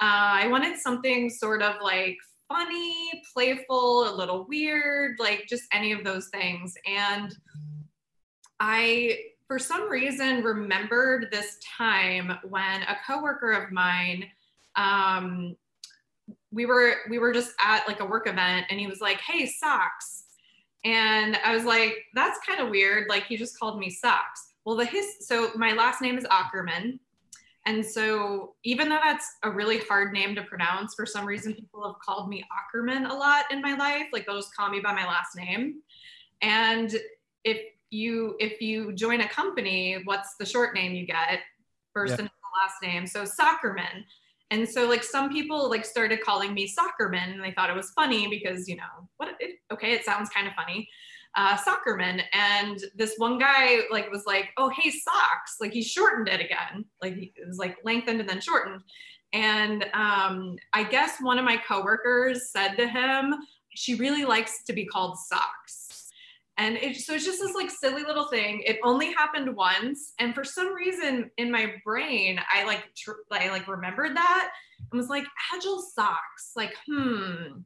Uh, 0.00 0.44
I 0.44 0.46
wanted 0.46 0.78
something 0.78 1.28
sort 1.28 1.60
of 1.60 1.82
like 1.82 2.16
funny, 2.48 3.20
playful, 3.34 4.08
a 4.08 4.14
little 4.14 4.46
weird, 4.48 5.16
like 5.18 5.46
just 5.48 5.64
any 5.72 5.90
of 5.90 6.04
those 6.04 6.28
things. 6.28 6.72
And 6.86 7.34
I, 8.60 9.18
for 9.48 9.58
some 9.58 9.90
reason, 9.90 10.44
remembered 10.44 11.30
this 11.32 11.58
time 11.76 12.38
when 12.48 12.82
a 12.82 12.96
coworker 13.04 13.50
of 13.50 13.72
mine 13.72 14.26
um, 14.76 15.56
we 16.52 16.66
were 16.66 16.94
we 17.08 17.18
were 17.18 17.32
just 17.32 17.52
at 17.64 17.86
like 17.86 18.00
a 18.00 18.04
work 18.04 18.28
event 18.28 18.66
and 18.70 18.80
he 18.80 18.86
was 18.86 19.00
like 19.00 19.20
hey 19.20 19.46
socks 19.46 20.24
and 20.84 21.36
i 21.44 21.54
was 21.54 21.64
like 21.64 21.94
that's 22.14 22.38
kind 22.46 22.60
of 22.60 22.70
weird 22.70 23.08
like 23.08 23.24
he 23.26 23.36
just 23.36 23.58
called 23.58 23.78
me 23.78 23.90
socks 23.90 24.52
well 24.64 24.76
the 24.76 24.84
his 24.84 25.06
so 25.20 25.50
my 25.54 25.72
last 25.72 26.00
name 26.00 26.16
is 26.18 26.24
Ockerman 26.24 26.98
and 27.66 27.84
so 27.84 28.54
even 28.64 28.88
though 28.88 28.98
that's 29.02 29.26
a 29.42 29.50
really 29.50 29.78
hard 29.78 30.12
name 30.12 30.34
to 30.34 30.42
pronounce 30.42 30.94
for 30.94 31.04
some 31.04 31.26
reason 31.26 31.54
people 31.54 31.84
have 31.84 32.00
called 32.00 32.28
me 32.28 32.42
Ockerman 32.50 33.10
a 33.10 33.14
lot 33.14 33.44
in 33.50 33.60
my 33.60 33.74
life 33.74 34.06
like 34.12 34.26
they'll 34.26 34.36
just 34.36 34.54
call 34.54 34.70
me 34.70 34.80
by 34.80 34.92
my 34.92 35.06
last 35.06 35.36
name 35.36 35.80
and 36.42 36.96
if 37.44 37.60
you 37.90 38.36
if 38.38 38.60
you 38.62 38.92
join 38.92 39.20
a 39.20 39.28
company 39.28 40.00
what's 40.04 40.36
the 40.36 40.46
short 40.46 40.74
name 40.74 40.94
you 40.94 41.06
get 41.06 41.40
first 41.92 42.18
yeah. 42.18 42.28
last 42.60 42.82
name. 42.82 43.06
So 43.06 43.24
Soccerman. 43.24 44.04
And 44.50 44.68
so 44.68 44.88
like 44.88 45.04
some 45.04 45.30
people 45.30 45.70
like 45.70 45.84
started 45.84 46.20
calling 46.22 46.52
me 46.54 46.68
Soccerman 46.68 47.32
and 47.32 47.42
they 47.42 47.52
thought 47.52 47.70
it 47.70 47.76
was 47.76 47.90
funny 47.90 48.28
because, 48.28 48.68
you 48.68 48.76
know, 48.76 49.08
what 49.16 49.36
it, 49.38 49.56
okay, 49.72 49.92
it 49.92 50.04
sounds 50.04 50.28
kind 50.30 50.46
of 50.46 50.54
funny. 50.54 50.88
Uh, 51.36 51.56
Soccerman. 51.56 52.22
And 52.32 52.78
this 52.96 53.14
one 53.18 53.38
guy 53.38 53.82
like 53.90 54.10
was 54.10 54.24
like, 54.26 54.50
oh, 54.56 54.70
hey, 54.70 54.90
socks. 54.90 55.56
Like 55.60 55.72
he 55.72 55.82
shortened 55.82 56.28
it 56.28 56.40
again. 56.40 56.84
Like 57.00 57.14
it 57.16 57.32
was 57.46 57.58
like 57.58 57.76
lengthened 57.84 58.20
and 58.20 58.28
then 58.28 58.40
shortened. 58.40 58.82
And 59.32 59.84
um, 59.94 60.56
I 60.72 60.82
guess 60.82 61.18
one 61.20 61.38
of 61.38 61.44
my 61.44 61.56
coworkers 61.56 62.50
said 62.50 62.74
to 62.74 62.88
him, 62.88 63.34
she 63.76 63.94
really 63.94 64.24
likes 64.24 64.64
to 64.64 64.72
be 64.72 64.84
called 64.84 65.16
socks 65.16 65.79
and 66.60 66.76
it, 66.76 66.96
so 66.96 67.14
it's 67.14 67.24
just 67.24 67.40
this 67.40 67.54
like 67.54 67.70
silly 67.70 68.02
little 68.02 68.28
thing. 68.28 68.62
It 68.66 68.78
only 68.84 69.12
happened 69.14 69.56
once. 69.56 70.12
And 70.18 70.34
for 70.34 70.44
some 70.44 70.74
reason 70.74 71.30
in 71.38 71.50
my 71.50 71.74
brain 71.84 72.38
i 72.52 72.64
like 72.64 72.84
tr- 72.96 73.22
i 73.32 73.48
like 73.48 73.66
remembered 73.66 74.16
that 74.16 74.50
and 74.78 74.98
was 74.98 75.08
like 75.08 75.24
agile 75.54 75.80
socks 75.80 76.52
like 76.56 76.74
hmm. 76.86 77.60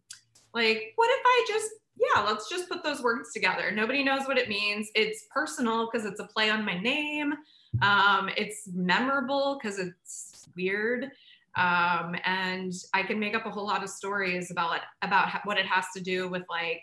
Like 0.55 0.93
what 0.95 1.11
if 1.11 1.21
i 1.27 1.45
just 1.49 1.71
yeah 1.97 2.23
let's 2.23 2.49
just 2.49 2.69
put 2.69 2.85
those 2.85 3.03
words 3.03 3.33
together. 3.33 3.73
Nobody 3.73 4.05
knows 4.05 4.27
what 4.27 4.39
it 4.39 4.49
means. 4.49 4.89
It's 4.95 5.27
personal 5.33 5.89
because 5.91 6.07
it's 6.07 6.21
a 6.21 6.27
play 6.27 6.51
on 6.51 6.65
my 6.65 6.79
name. 6.79 7.35
Um, 7.83 8.31
it's 8.37 8.69
memorable 8.73 9.59
because 9.61 9.81
it's 9.81 10.47
weird. 10.57 11.11
Um, 11.57 12.17
and 12.25 12.73
i 12.93 13.05
can 13.05 13.21
make 13.21 13.37
up 13.37 13.47
a 13.47 13.51
whole 13.51 13.65
lot 13.65 13.85
of 13.85 13.89
stories 13.89 14.51
about 14.51 14.75
it 14.75 14.83
about 15.03 15.29
what 15.45 15.57
it 15.57 15.67
has 15.67 15.85
to 15.95 16.03
do 16.03 16.29
with 16.29 16.43
like 16.51 16.83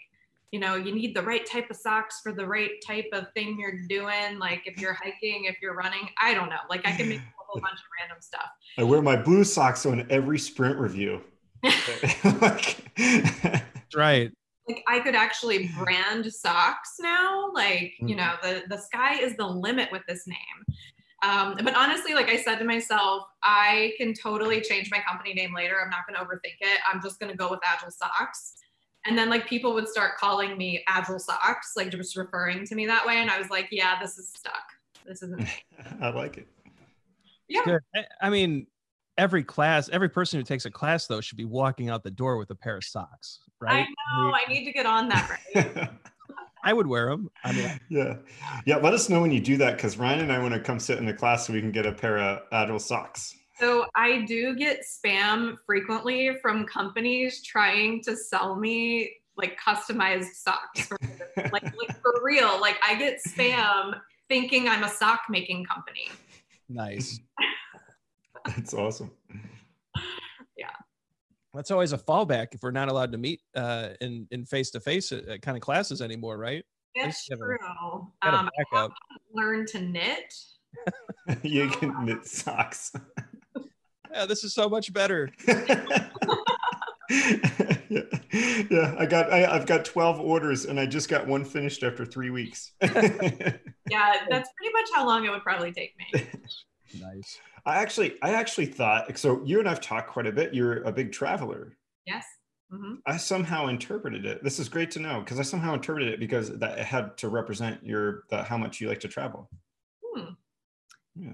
you 0.51 0.59
know, 0.59 0.75
you 0.75 0.93
need 0.93 1.15
the 1.15 1.23
right 1.23 1.45
type 1.45 1.69
of 1.69 1.77
socks 1.77 2.19
for 2.21 2.33
the 2.33 2.45
right 2.45 2.71
type 2.85 3.07
of 3.13 3.31
thing 3.33 3.57
you're 3.57 3.87
doing. 3.87 4.37
Like 4.37 4.63
if 4.65 4.79
you're 4.79 4.93
hiking, 4.93 5.45
if 5.45 5.55
you're 5.61 5.75
running, 5.75 6.09
I 6.21 6.33
don't 6.33 6.49
know. 6.49 6.59
Like 6.69 6.85
I 6.85 6.91
can 6.91 7.07
make 7.07 7.19
a 7.19 7.23
whole 7.47 7.61
bunch 7.61 7.79
of 7.79 7.85
random 7.99 8.17
stuff. 8.19 8.49
I 8.77 8.83
wear 8.83 9.01
my 9.01 9.15
blue 9.15 9.45
socks 9.45 9.85
on 9.85 10.05
every 10.09 10.37
sprint 10.37 10.77
review. 10.77 11.21
right. 13.95 14.31
Like 14.67 14.83
I 14.87 14.99
could 14.99 15.15
actually 15.15 15.69
brand 15.79 16.31
socks 16.31 16.95
now. 16.99 17.51
Like, 17.53 17.93
you 17.99 18.15
know, 18.15 18.33
the, 18.43 18.63
the 18.67 18.77
sky 18.77 19.15
is 19.15 19.37
the 19.37 19.47
limit 19.47 19.89
with 19.91 20.01
this 20.07 20.27
name. 20.27 20.37
Um, 21.23 21.55
but 21.63 21.75
honestly, 21.75 22.13
like 22.13 22.29
I 22.29 22.37
said 22.37 22.57
to 22.57 22.65
myself, 22.65 23.23
I 23.43 23.93
can 23.97 24.13
totally 24.13 24.59
change 24.59 24.89
my 24.91 24.99
company 25.07 25.33
name 25.33 25.53
later. 25.55 25.79
I'm 25.81 25.89
not 25.89 26.07
going 26.07 26.19
to 26.19 26.25
overthink 26.25 26.57
it. 26.59 26.79
I'm 26.91 27.01
just 27.01 27.19
going 27.19 27.31
to 27.31 27.37
go 27.37 27.49
with 27.49 27.59
Agile 27.63 27.91
Socks 27.91 28.55
and 29.05 29.17
then 29.17 29.29
like 29.29 29.47
people 29.47 29.73
would 29.73 29.87
start 29.87 30.17
calling 30.17 30.57
me 30.57 30.83
agile 30.87 31.19
socks 31.19 31.73
like 31.75 31.89
just 31.89 32.15
referring 32.15 32.65
to 32.65 32.75
me 32.75 32.85
that 32.85 33.05
way 33.05 33.17
and 33.17 33.29
i 33.29 33.37
was 33.37 33.49
like 33.49 33.67
yeah 33.71 33.99
this 33.99 34.17
is 34.17 34.29
stuck 34.29 34.63
this 35.05 35.21
isn't 35.21 35.47
i 36.01 36.09
like 36.09 36.37
it 36.37 36.47
yeah 37.47 37.63
Good. 37.65 37.81
i 38.21 38.29
mean 38.29 38.67
every 39.17 39.43
class 39.43 39.89
every 39.89 40.09
person 40.09 40.39
who 40.39 40.43
takes 40.43 40.65
a 40.65 40.71
class 40.71 41.07
though 41.07 41.21
should 41.21 41.37
be 41.37 41.45
walking 41.45 41.89
out 41.89 42.03
the 42.03 42.11
door 42.11 42.37
with 42.37 42.49
a 42.51 42.55
pair 42.55 42.77
of 42.77 42.83
socks 42.83 43.39
right 43.59 43.87
i 43.87 44.21
know 44.21 44.33
i 44.33 44.45
need 44.47 44.65
to 44.65 44.71
get 44.71 44.85
on 44.85 45.09
that 45.09 45.39
right 45.55 45.89
I 46.63 46.73
would 46.73 46.87
wear 46.87 47.09
them. 47.09 47.29
I 47.43 47.53
mean, 47.53 47.79
yeah, 47.89 48.17
yeah. 48.65 48.77
Let 48.77 48.93
us 48.93 49.09
know 49.09 49.21
when 49.21 49.31
you 49.31 49.39
do 49.39 49.57
that 49.57 49.77
because 49.77 49.97
Ryan 49.97 50.19
and 50.19 50.31
I 50.31 50.39
want 50.39 50.53
to 50.53 50.59
come 50.59 50.79
sit 50.79 50.99
in 50.99 51.05
the 51.05 51.13
class 51.13 51.47
so 51.47 51.53
we 51.53 51.59
can 51.59 51.71
get 51.71 51.85
a 51.85 51.91
pair 51.91 52.19
of 52.19 52.43
agile 52.51 52.79
socks. 52.79 53.35
So 53.61 53.85
I 53.93 54.21
do 54.25 54.55
get 54.55 54.81
spam 54.81 55.55
frequently 55.67 56.35
from 56.41 56.65
companies 56.65 57.43
trying 57.43 58.01
to 58.05 58.17
sell 58.17 58.55
me 58.55 59.17
like 59.37 59.55
customized 59.59 60.33
socks. 60.33 60.87
For, 60.87 60.97
like, 61.37 61.63
like 61.63 62.01
for 62.01 62.13
real. 62.23 62.59
Like 62.59 62.77
I 62.83 62.95
get 62.95 63.19
spam 63.23 63.99
thinking 64.29 64.67
I'm 64.67 64.83
a 64.83 64.89
sock 64.89 65.21
making 65.29 65.65
company. 65.65 66.07
Nice. 66.69 67.19
That's 68.45 68.73
awesome. 68.73 69.11
Yeah. 70.57 70.71
That's 71.53 71.69
always 71.69 71.93
a 71.93 71.99
fallback 71.99 72.55
if 72.55 72.63
we're 72.63 72.71
not 72.71 72.89
allowed 72.89 73.11
to 73.11 73.19
meet 73.19 73.41
uh, 73.55 73.89
in 74.01 74.27
in 74.31 74.45
face 74.45 74.71
to 74.71 74.79
face 74.79 75.13
kind 75.43 75.55
of 75.55 75.61
classes 75.61 76.01
anymore, 76.01 76.39
right? 76.39 76.65
That's 76.95 77.27
true. 77.27 77.57
Um, 78.23 78.49
I 78.73 78.87
learn 79.31 79.67
to 79.67 79.81
knit. 79.81 80.33
you 81.43 81.69
can 81.69 82.05
knit 82.05 82.25
socks 82.25 82.91
yeah, 84.13 84.25
this 84.25 84.43
is 84.43 84.53
so 84.53 84.69
much 84.69 84.91
better. 84.93 85.29
yeah. 85.47 86.07
yeah, 88.31 88.95
I 88.97 89.05
got 89.05 89.31
I, 89.31 89.39
have 89.39 89.65
got 89.65 89.83
12 89.83 90.19
orders 90.19 90.65
and 90.65 90.79
I 90.79 90.85
just 90.85 91.09
got 91.09 91.27
one 91.27 91.43
finished 91.43 91.83
after 91.83 92.05
three 92.05 92.29
weeks. 92.29 92.71
yeah, 92.81 94.13
that's 94.29 94.49
pretty 94.57 94.73
much 94.73 94.89
how 94.93 95.05
long 95.05 95.25
it 95.25 95.29
would 95.29 95.43
probably 95.43 95.71
take 95.71 95.93
me. 95.97 96.25
Nice. 96.99 97.39
I 97.65 97.77
actually 97.77 98.15
I 98.21 98.31
actually 98.31 98.65
thought 98.65 99.17
so 99.17 99.41
you 99.45 99.59
and 99.59 99.69
I've 99.69 99.79
talked 99.79 100.09
quite 100.09 100.27
a 100.27 100.31
bit. 100.33 100.53
You're 100.53 100.83
a 100.83 100.91
big 100.91 101.13
traveler. 101.13 101.77
Yes. 102.05 102.25
Mm-hmm. 102.69 102.95
I 103.05 103.15
somehow 103.15 103.67
interpreted 103.67 104.25
it. 104.25 104.43
This 104.43 104.59
is 104.59 104.67
great 104.67 104.91
to 104.91 104.99
know 104.99 105.21
because 105.21 105.39
I 105.39 105.43
somehow 105.43 105.73
interpreted 105.73 106.13
it 106.13 106.19
because 106.19 106.49
that 106.59 106.79
it 106.79 106.85
had 106.85 107.15
to 107.19 107.29
represent 107.29 107.81
your 107.81 108.23
the, 108.29 108.43
how 108.43 108.57
much 108.57 108.81
you 108.81 108.89
like 108.89 108.99
to 108.99 109.07
travel. 109.07 109.49
Hmm. 110.03 110.33
Yeah. 111.15 111.31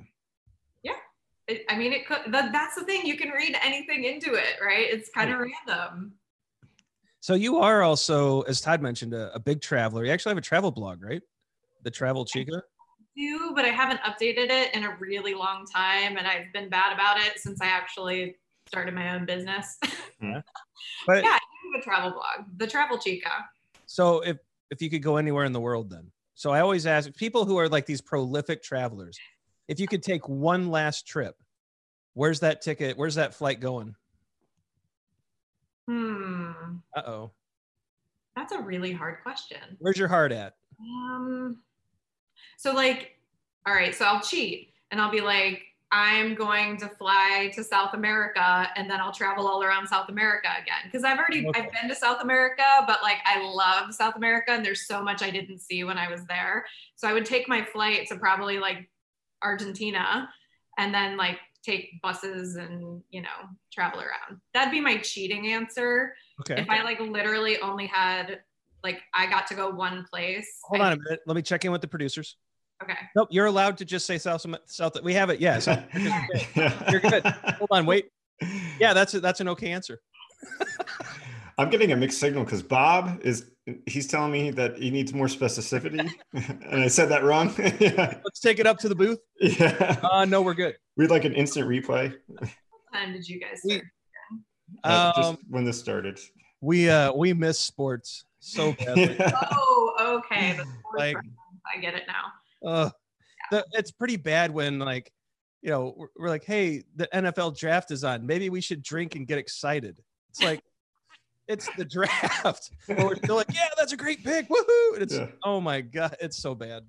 I 1.70 1.78
mean, 1.78 1.94
it 1.94 2.06
could. 2.06 2.32
That, 2.32 2.52
that's 2.52 2.76
the 2.76 2.84
thing. 2.84 3.06
You 3.06 3.16
can 3.18 3.30
read 3.30 3.56
anything 3.64 4.04
into 4.04 4.34
it, 4.34 4.56
right? 4.62 4.88
It's 4.90 5.10
kind 5.10 5.32
of 5.32 5.40
random. 5.40 6.14
So 7.22 7.36
you 7.36 7.58
are 7.58 7.84
also, 7.84 8.42
as 8.42 8.62
Todd 8.62 8.82
mentioned, 8.82 9.14
a, 9.14 9.34
a, 9.34 9.40
big 9.40 9.62
traveler. 9.62 10.06
You 10.06 10.12
actually 10.12 10.32
have 10.32 10.38
a 10.38 10.42
travel 10.42 10.72
blog, 10.72 11.04
right? 11.04 11.22
The 11.84 11.92
Travel 11.92 12.26
Chica. 12.26 12.58
I 12.58 13.04
do, 13.16 13.52
but 13.56 13.66
I 13.66 13.70
haven't 13.70 14.00
updated 14.02 14.50
it 14.50 14.76
in 14.76 14.84
a 14.84 14.96
really 15.00 15.34
long 15.34 15.66
time, 15.66 16.18
and 16.18 16.28
I've 16.28 16.52
been 16.54 16.70
bad 16.70 16.94
about 16.94 17.18
it 17.20 17.40
since 17.40 17.60
I 17.62 17.66
actually 17.66 18.36
started 18.68 18.94
my 18.94 19.16
own 19.16 19.26
business. 19.26 19.78
Yeah. 20.20 20.42
But 21.06 21.24
yeah, 21.24 21.30
I 21.30 21.34
have 21.34 21.80
a 21.80 21.84
travel 21.84 22.10
blog, 22.10 22.48
The 22.58 22.66
Travel 22.66 22.98
Chica. 22.98 23.30
So 23.86 24.22
if 24.22 24.38
if 24.72 24.82
you 24.82 24.90
could 24.90 25.04
go 25.04 25.18
anywhere 25.18 25.46
in 25.46 25.52
the 25.52 25.60
world, 25.60 25.92
then. 25.92 26.12
So 26.34 26.50
I 26.50 26.60
always 26.62 26.88
ask 26.88 27.14
people 27.14 27.46
who 27.46 27.60
are 27.60 27.70
like 27.70 27.86
these 27.86 28.02
prolific 28.02 28.64
travelers 28.64 29.16
if 29.68 29.80
you 29.80 29.88
could 29.88 30.04
take 30.04 30.28
one 30.28 30.70
last 30.70 31.08
trip, 31.08 31.36
where's 32.14 32.40
that 32.42 32.62
ticket? 32.62 32.98
Where's 32.98 33.16
that 33.16 33.34
flight 33.34 33.60
going? 33.60 33.96
Hmm. 35.88 36.52
Uh 36.96 37.02
oh. 37.06 37.32
That's 38.36 38.54
a 38.54 38.60
really 38.60 38.92
hard 38.92 39.24
question. 39.24 39.78
Where's 39.80 39.98
your 39.98 40.08
heart 40.08 40.32
at? 40.32 40.54
Um. 40.80 41.58
So 42.58 42.74
like, 42.74 43.18
all 43.66 43.74
right. 43.74 43.96
So 43.96 44.06
I'll 44.06 44.22
cheat 44.22 44.74
and 44.92 45.02
I'll 45.02 45.12
be 45.12 45.22
like, 45.22 45.64
I'm 45.92 46.36
going 46.36 46.78
to 46.78 46.90
fly 46.90 47.50
to 47.56 47.64
South 47.64 47.94
America 47.94 48.70
and 48.76 48.90
then 48.90 49.00
I'll 49.00 49.14
travel 49.14 49.48
all 49.48 49.64
around 49.64 49.88
South 49.88 50.10
America 50.10 50.50
again. 50.62 50.82
Because 50.84 51.06
I've 51.06 51.18
already 51.18 51.48
okay. 51.48 51.62
I've 51.62 51.72
been 51.72 51.90
to 51.90 51.96
South 51.96 52.22
America, 52.22 52.64
but 52.86 53.00
like 53.02 53.18
I 53.26 53.42
love 53.50 53.94
South 53.94 54.16
America 54.18 54.52
and 54.52 54.66
there's 54.66 54.86
so 54.86 55.02
much 55.02 55.24
I 55.24 55.30
didn't 55.30 55.60
see 55.60 55.84
when 55.86 55.98
I 55.98 56.10
was 56.10 56.26
there. 56.26 56.66
So 56.96 57.08
I 57.08 57.14
would 57.14 57.26
take 57.26 57.48
my 57.48 57.64
flight 57.64 58.08
to 58.10 58.18
probably 58.18 58.60
like 58.60 58.90
Argentina 59.44 60.30
and 60.78 60.94
then 60.94 61.18
like 61.18 61.40
take 61.64 62.02
buses 62.02 62.56
and 62.56 63.02
you 63.10 63.22
know 63.22 63.28
travel 63.74 64.00
around. 64.00 64.40
That'd 64.54 64.72
be 64.72 64.80
my 64.80 64.98
cheating 64.98 65.48
answer. 65.48 66.14
Okay. 66.42 66.62
If 66.62 66.70
I 66.70 66.84
like 66.84 67.00
literally 67.00 67.60
only 67.60 67.88
had 67.88 68.40
like 68.84 69.00
I 69.14 69.28
got 69.28 69.48
to 69.48 69.56
go 69.56 69.70
one 69.70 70.06
place. 70.10 70.48
Hold 70.64 70.82
I, 70.82 70.88
on 70.88 70.94
a 70.94 70.98
minute. 70.98 71.22
Let 71.26 71.36
me 71.36 71.42
check 71.42 71.66
in 71.66 71.72
with 71.72 71.82
the 71.82 71.88
producers. 71.88 72.38
Okay. 72.82 72.94
Nope, 73.16 73.30
you're 73.32 73.48
allowed 73.48 73.78
to 73.78 73.86
just 73.86 74.06
say 74.06 74.18
South 74.18 74.46
South. 74.66 75.02
We 75.02 75.14
have 75.14 75.30
it. 75.30 75.40
Yeah, 75.40 75.60
so 75.60 75.82
you're 76.90 77.00
good. 77.00 77.26
Hold 77.26 77.70
on, 77.72 77.86
wait. 77.86 78.10
Yeah, 78.80 78.94
that's 78.94 79.16
a, 79.16 79.20
that's 79.20 79.40
an 79.40 79.48
okay 79.48 79.72
answer. 79.72 80.00
I'm 81.58 81.70
getting 81.70 81.92
a 81.92 81.96
mixed 81.96 82.20
signal 82.20 82.44
because 82.44 82.62
Bob 82.62 83.20
is 83.24 83.52
he's 83.86 84.08
telling 84.08 84.32
me 84.32 84.52
that 84.52 84.78
he 84.78 84.92
needs 84.92 85.14
more 85.14 85.28
specificity, 85.28 86.10
and 86.34 86.84
I 86.84 86.88
said 86.88 87.10
that 87.10 87.24
wrong. 87.24 87.54
yeah. 87.80 88.20
Let's 88.24 88.40
take 88.40 88.60
it 88.60 88.68
up 88.68 88.78
to 88.80 88.90
the 88.90 88.96
booth. 88.96 89.20
Yeah. 89.42 90.00
Uh, 90.04 90.26
no, 90.26 90.42
we're 90.42 90.54
good. 90.54 90.76
We'd 90.96 91.10
like 91.10 91.26
an 91.26 91.34
instant 91.34 91.68
replay. 91.68 92.14
What 92.28 92.50
time 92.94 93.14
did 93.14 93.28
you 93.28 93.40
guys 93.40 93.62
start? 93.64 93.84
Uh, 94.84 95.12
um, 95.16 95.24
just 95.24 95.38
when 95.50 95.66
this 95.66 95.80
started. 95.80 96.20
We 96.62 96.90
uh 96.90 97.14
we 97.14 97.34
miss 97.34 97.60
sports 97.60 98.26
so 98.40 98.72
badly. 98.80 99.16
Yeah. 99.20 99.32
Oh, 99.52 100.22
okay. 100.26 100.60
like, 100.96 101.18
I 101.76 101.80
get 101.80 101.96
it 101.96 102.04
now. 102.08 102.68
Uh, 102.68 102.90
yeah. 103.52 103.60
the, 103.60 103.78
it's 103.78 103.92
pretty 103.92 104.18
bad 104.18 104.52
when 104.52 104.80
like 104.80 105.12
you 105.62 105.72
know 105.72 105.94
we're, 105.98 106.08
we're 106.18 106.30
like, 106.30 106.46
hey, 106.46 106.84
the 106.96 107.08
NFL 107.14 107.58
draft 107.58 107.92
is 107.92 108.04
on. 108.04 108.26
Maybe 108.26 108.50
we 108.50 108.62
should 108.62 108.84
drink 108.84 109.16
and 109.16 109.28
get 109.28 109.38
excited. 109.38 110.00
It's 110.30 110.42
like 110.44 110.62
it's 111.48 111.70
the 111.76 111.86
draft. 111.86 112.72
Where 112.86 113.06
we're 113.06 113.16
still 113.16 113.36
like, 113.36 113.48
yeah, 113.54 113.68
that's 113.78 113.94
a 113.94 113.98
great 113.98 114.24
pick. 114.24 114.50
Woohoo. 114.50 114.94
And 114.94 115.04
it's 115.04 115.16
yeah. 115.16 115.28
oh 115.44 115.62
my 115.62 115.82
God, 115.82 116.16
it's 116.20 116.38
so 116.38 116.56
bad. 116.56 116.84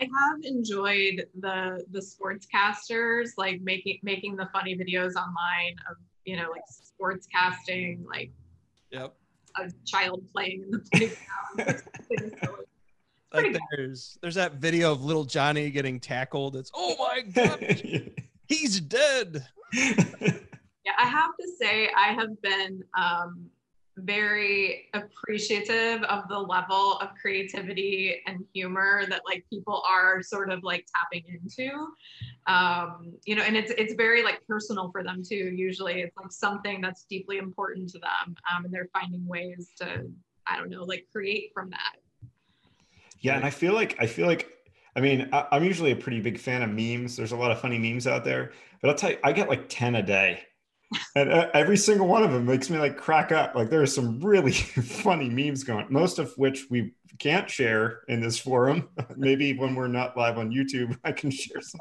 I 0.00 0.04
have 0.04 0.40
enjoyed 0.42 1.26
the 1.40 1.84
the 1.90 2.00
sportscasters 2.00 3.30
like 3.36 3.60
making 3.60 3.98
making 4.02 4.36
the 4.36 4.48
funny 4.52 4.76
videos 4.76 5.14
online 5.14 5.76
of 5.88 5.96
you 6.24 6.36
know 6.36 6.48
like 6.50 6.62
sportscasting 6.70 8.04
like 8.06 8.32
yep 8.90 9.14
a 9.60 9.70
child 9.86 10.22
playing 10.32 10.62
in 10.62 10.70
the 10.70 10.78
playground. 11.58 11.82
like 13.34 13.56
there's 13.76 14.18
there's 14.22 14.34
that 14.34 14.54
video 14.54 14.92
of 14.92 15.04
little 15.04 15.24
Johnny 15.24 15.70
getting 15.70 16.00
tackled. 16.00 16.56
It's 16.56 16.70
oh 16.74 16.96
my 16.98 17.20
god. 17.20 17.82
He's 18.48 18.80
dead. 18.80 19.46
Yeah, 20.84 20.92
I 20.98 21.06
have 21.06 21.30
to 21.40 21.48
say, 21.60 21.88
I 21.96 22.12
have 22.12 22.42
been 22.42 22.82
um, 22.98 23.48
very 23.98 24.88
appreciative 24.94 26.02
of 26.04 26.26
the 26.28 26.38
level 26.38 26.98
of 26.98 27.10
creativity 27.20 28.20
and 28.26 28.44
humor 28.54 29.04
that 29.08 29.22
like 29.26 29.44
people 29.50 29.82
are 29.88 30.22
sort 30.22 30.50
of 30.50 30.62
like 30.62 30.86
tapping 30.96 31.24
into. 31.28 31.88
Um, 32.46 33.12
you 33.24 33.36
know, 33.36 33.42
and 33.42 33.56
it's 33.56 33.70
it's 33.72 33.94
very 33.94 34.22
like 34.22 34.40
personal 34.46 34.90
for 34.90 35.02
them 35.02 35.22
too. 35.22 35.52
Usually, 35.54 36.00
it's 36.02 36.16
like 36.16 36.32
something 36.32 36.80
that's 36.80 37.04
deeply 37.04 37.38
important 37.38 37.90
to 37.90 37.98
them, 37.98 38.34
um, 38.50 38.64
and 38.64 38.72
they're 38.72 38.88
finding 38.92 39.26
ways 39.26 39.70
to, 39.76 40.06
I 40.46 40.56
don't 40.56 40.70
know, 40.70 40.84
like 40.84 41.06
create 41.12 41.50
from 41.54 41.70
that. 41.70 41.96
Yeah, 43.20 43.36
and 43.36 43.44
I 43.44 43.50
feel 43.50 43.74
like 43.74 43.96
I 44.00 44.06
feel 44.06 44.26
like 44.26 44.50
I 44.96 45.00
mean 45.00 45.28
I, 45.32 45.46
I'm 45.52 45.64
usually 45.64 45.92
a 45.92 45.96
pretty 45.96 46.20
big 46.20 46.38
fan 46.38 46.62
of 46.62 46.70
memes. 46.70 47.16
There's 47.16 47.32
a 47.32 47.36
lot 47.36 47.50
of 47.50 47.60
funny 47.60 47.78
memes 47.78 48.06
out 48.06 48.24
there, 48.24 48.52
but 48.80 48.90
I'll 48.90 48.96
tell 48.96 49.10
you, 49.10 49.18
I 49.22 49.32
get 49.32 49.48
like 49.48 49.68
ten 49.68 49.94
a 49.94 50.02
day, 50.02 50.42
and 51.16 51.32
uh, 51.32 51.48
every 51.54 51.76
single 51.76 52.06
one 52.06 52.22
of 52.22 52.32
them 52.32 52.44
makes 52.46 52.68
me 52.70 52.78
like 52.78 52.96
crack 52.96 53.32
up. 53.32 53.54
Like 53.54 53.70
there 53.70 53.82
are 53.82 53.86
some 53.86 54.20
really 54.20 54.52
funny 55.02 55.28
memes 55.28 55.64
going, 55.64 55.86
most 55.90 56.18
of 56.18 56.32
which 56.36 56.66
we 56.70 56.94
can't 57.18 57.48
share 57.48 58.00
in 58.08 58.20
this 58.20 58.38
forum. 58.38 58.88
Maybe 59.16 59.56
when 59.56 59.74
we're 59.74 59.88
not 59.88 60.16
live 60.16 60.38
on 60.38 60.50
YouTube, 60.50 60.98
I 61.04 61.12
can 61.12 61.30
share 61.30 61.60
some 61.60 61.80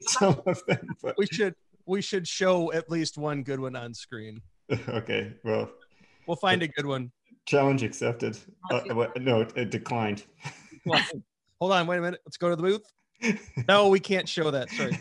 some 0.00 0.42
of 0.46 0.62
them. 0.66 0.86
But 1.02 1.16
We 1.18 1.26
should 1.26 1.54
we 1.86 2.00
should 2.02 2.26
show 2.28 2.72
at 2.72 2.90
least 2.90 3.18
one 3.18 3.42
good 3.42 3.60
one 3.60 3.76
on 3.76 3.94
screen. 3.94 4.40
okay, 4.88 5.32
well, 5.44 5.70
We'll 6.26 6.36
find 6.36 6.62
a 6.62 6.68
good 6.68 6.86
one. 6.86 7.10
challenge 7.46 7.82
accepted. 7.82 8.38
Uh, 8.70 8.82
no, 9.18 9.40
it, 9.40 9.52
it 9.56 9.70
declined. 9.70 10.24
Well, 10.86 11.02
Hold 11.60 11.72
on, 11.72 11.86
wait 11.88 11.98
a 11.98 12.00
minute. 12.00 12.20
Let's 12.24 12.36
go 12.36 12.48
to 12.50 12.56
the 12.56 12.62
booth. 12.62 13.36
No, 13.68 13.88
we 13.88 14.00
can't 14.00 14.26
show 14.28 14.50
that. 14.50 14.70
Sorry. 14.70 14.98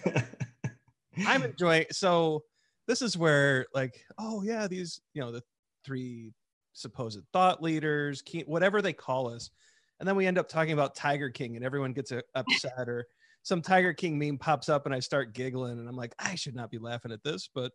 I'm 1.25 1.43
enjoying. 1.43 1.85
So 1.91 2.43
this 2.89 3.03
is 3.03 3.15
where 3.15 3.67
like, 3.73 4.03
oh 4.17 4.41
yeah, 4.41 4.67
these 4.67 4.99
you 5.13 5.21
know 5.21 5.31
the 5.31 5.43
three 5.85 6.33
supposed 6.73 7.19
thought 7.31 7.61
leaders, 7.61 8.23
key, 8.23 8.43
whatever 8.47 8.81
they 8.81 8.93
call 8.93 9.31
us, 9.31 9.51
and 9.99 10.09
then 10.09 10.15
we 10.15 10.25
end 10.25 10.39
up 10.39 10.49
talking 10.49 10.73
about 10.73 10.95
Tiger 10.95 11.29
King, 11.29 11.55
and 11.55 11.63
everyone 11.63 11.93
gets 11.93 12.11
uh, 12.11 12.21
upset, 12.33 12.89
or 12.89 13.05
some 13.43 13.61
Tiger 13.61 13.93
King 13.93 14.17
meme 14.17 14.39
pops 14.39 14.69
up, 14.69 14.87
and 14.87 14.95
I 14.95 15.01
start 15.01 15.33
giggling, 15.33 15.77
and 15.77 15.87
I'm 15.87 15.95
like, 15.95 16.15
I 16.17 16.33
should 16.33 16.55
not 16.55 16.71
be 16.71 16.79
laughing 16.79 17.11
at 17.11 17.23
this, 17.23 17.47
but 17.53 17.71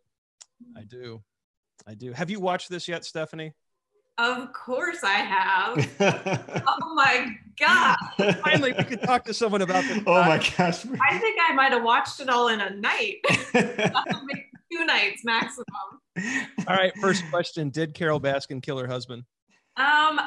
I 0.75 0.83
do. 0.83 1.23
I 1.87 1.93
do. 1.93 2.11
Have 2.11 2.29
you 2.29 2.41
watched 2.41 2.69
this 2.69 2.87
yet, 2.87 3.05
Stephanie? 3.05 3.53
Of 4.17 4.51
course, 4.51 4.99
I 5.03 5.13
have. 5.13 6.63
oh 6.67 6.93
my 6.93 7.35
god! 7.57 7.97
Finally, 8.43 8.73
we 8.77 8.83
could 8.83 9.01
talk 9.01 9.23
to 9.25 9.33
someone 9.33 9.61
about 9.61 9.85
this. 9.85 10.03
oh 10.07 10.23
my 10.23 10.37
gosh. 10.57 10.85
I 11.01 11.19
think 11.19 11.37
I 11.49 11.53
might 11.53 11.71
have 11.71 11.83
watched 11.83 12.19
it 12.19 12.27
all 12.27 12.49
in 12.49 12.59
a 12.59 12.75
night, 12.75 13.17
maybe 13.53 14.45
two 14.75 14.85
nights 14.85 15.23
maximum. 15.23 15.65
All 16.67 16.75
right, 16.75 16.93
first 17.01 17.23
question: 17.29 17.69
Did 17.69 17.93
Carole 17.93 18.19
Baskin 18.19 18.61
kill 18.61 18.77
her 18.77 18.87
husband? 18.87 19.23
Um, 19.77 20.19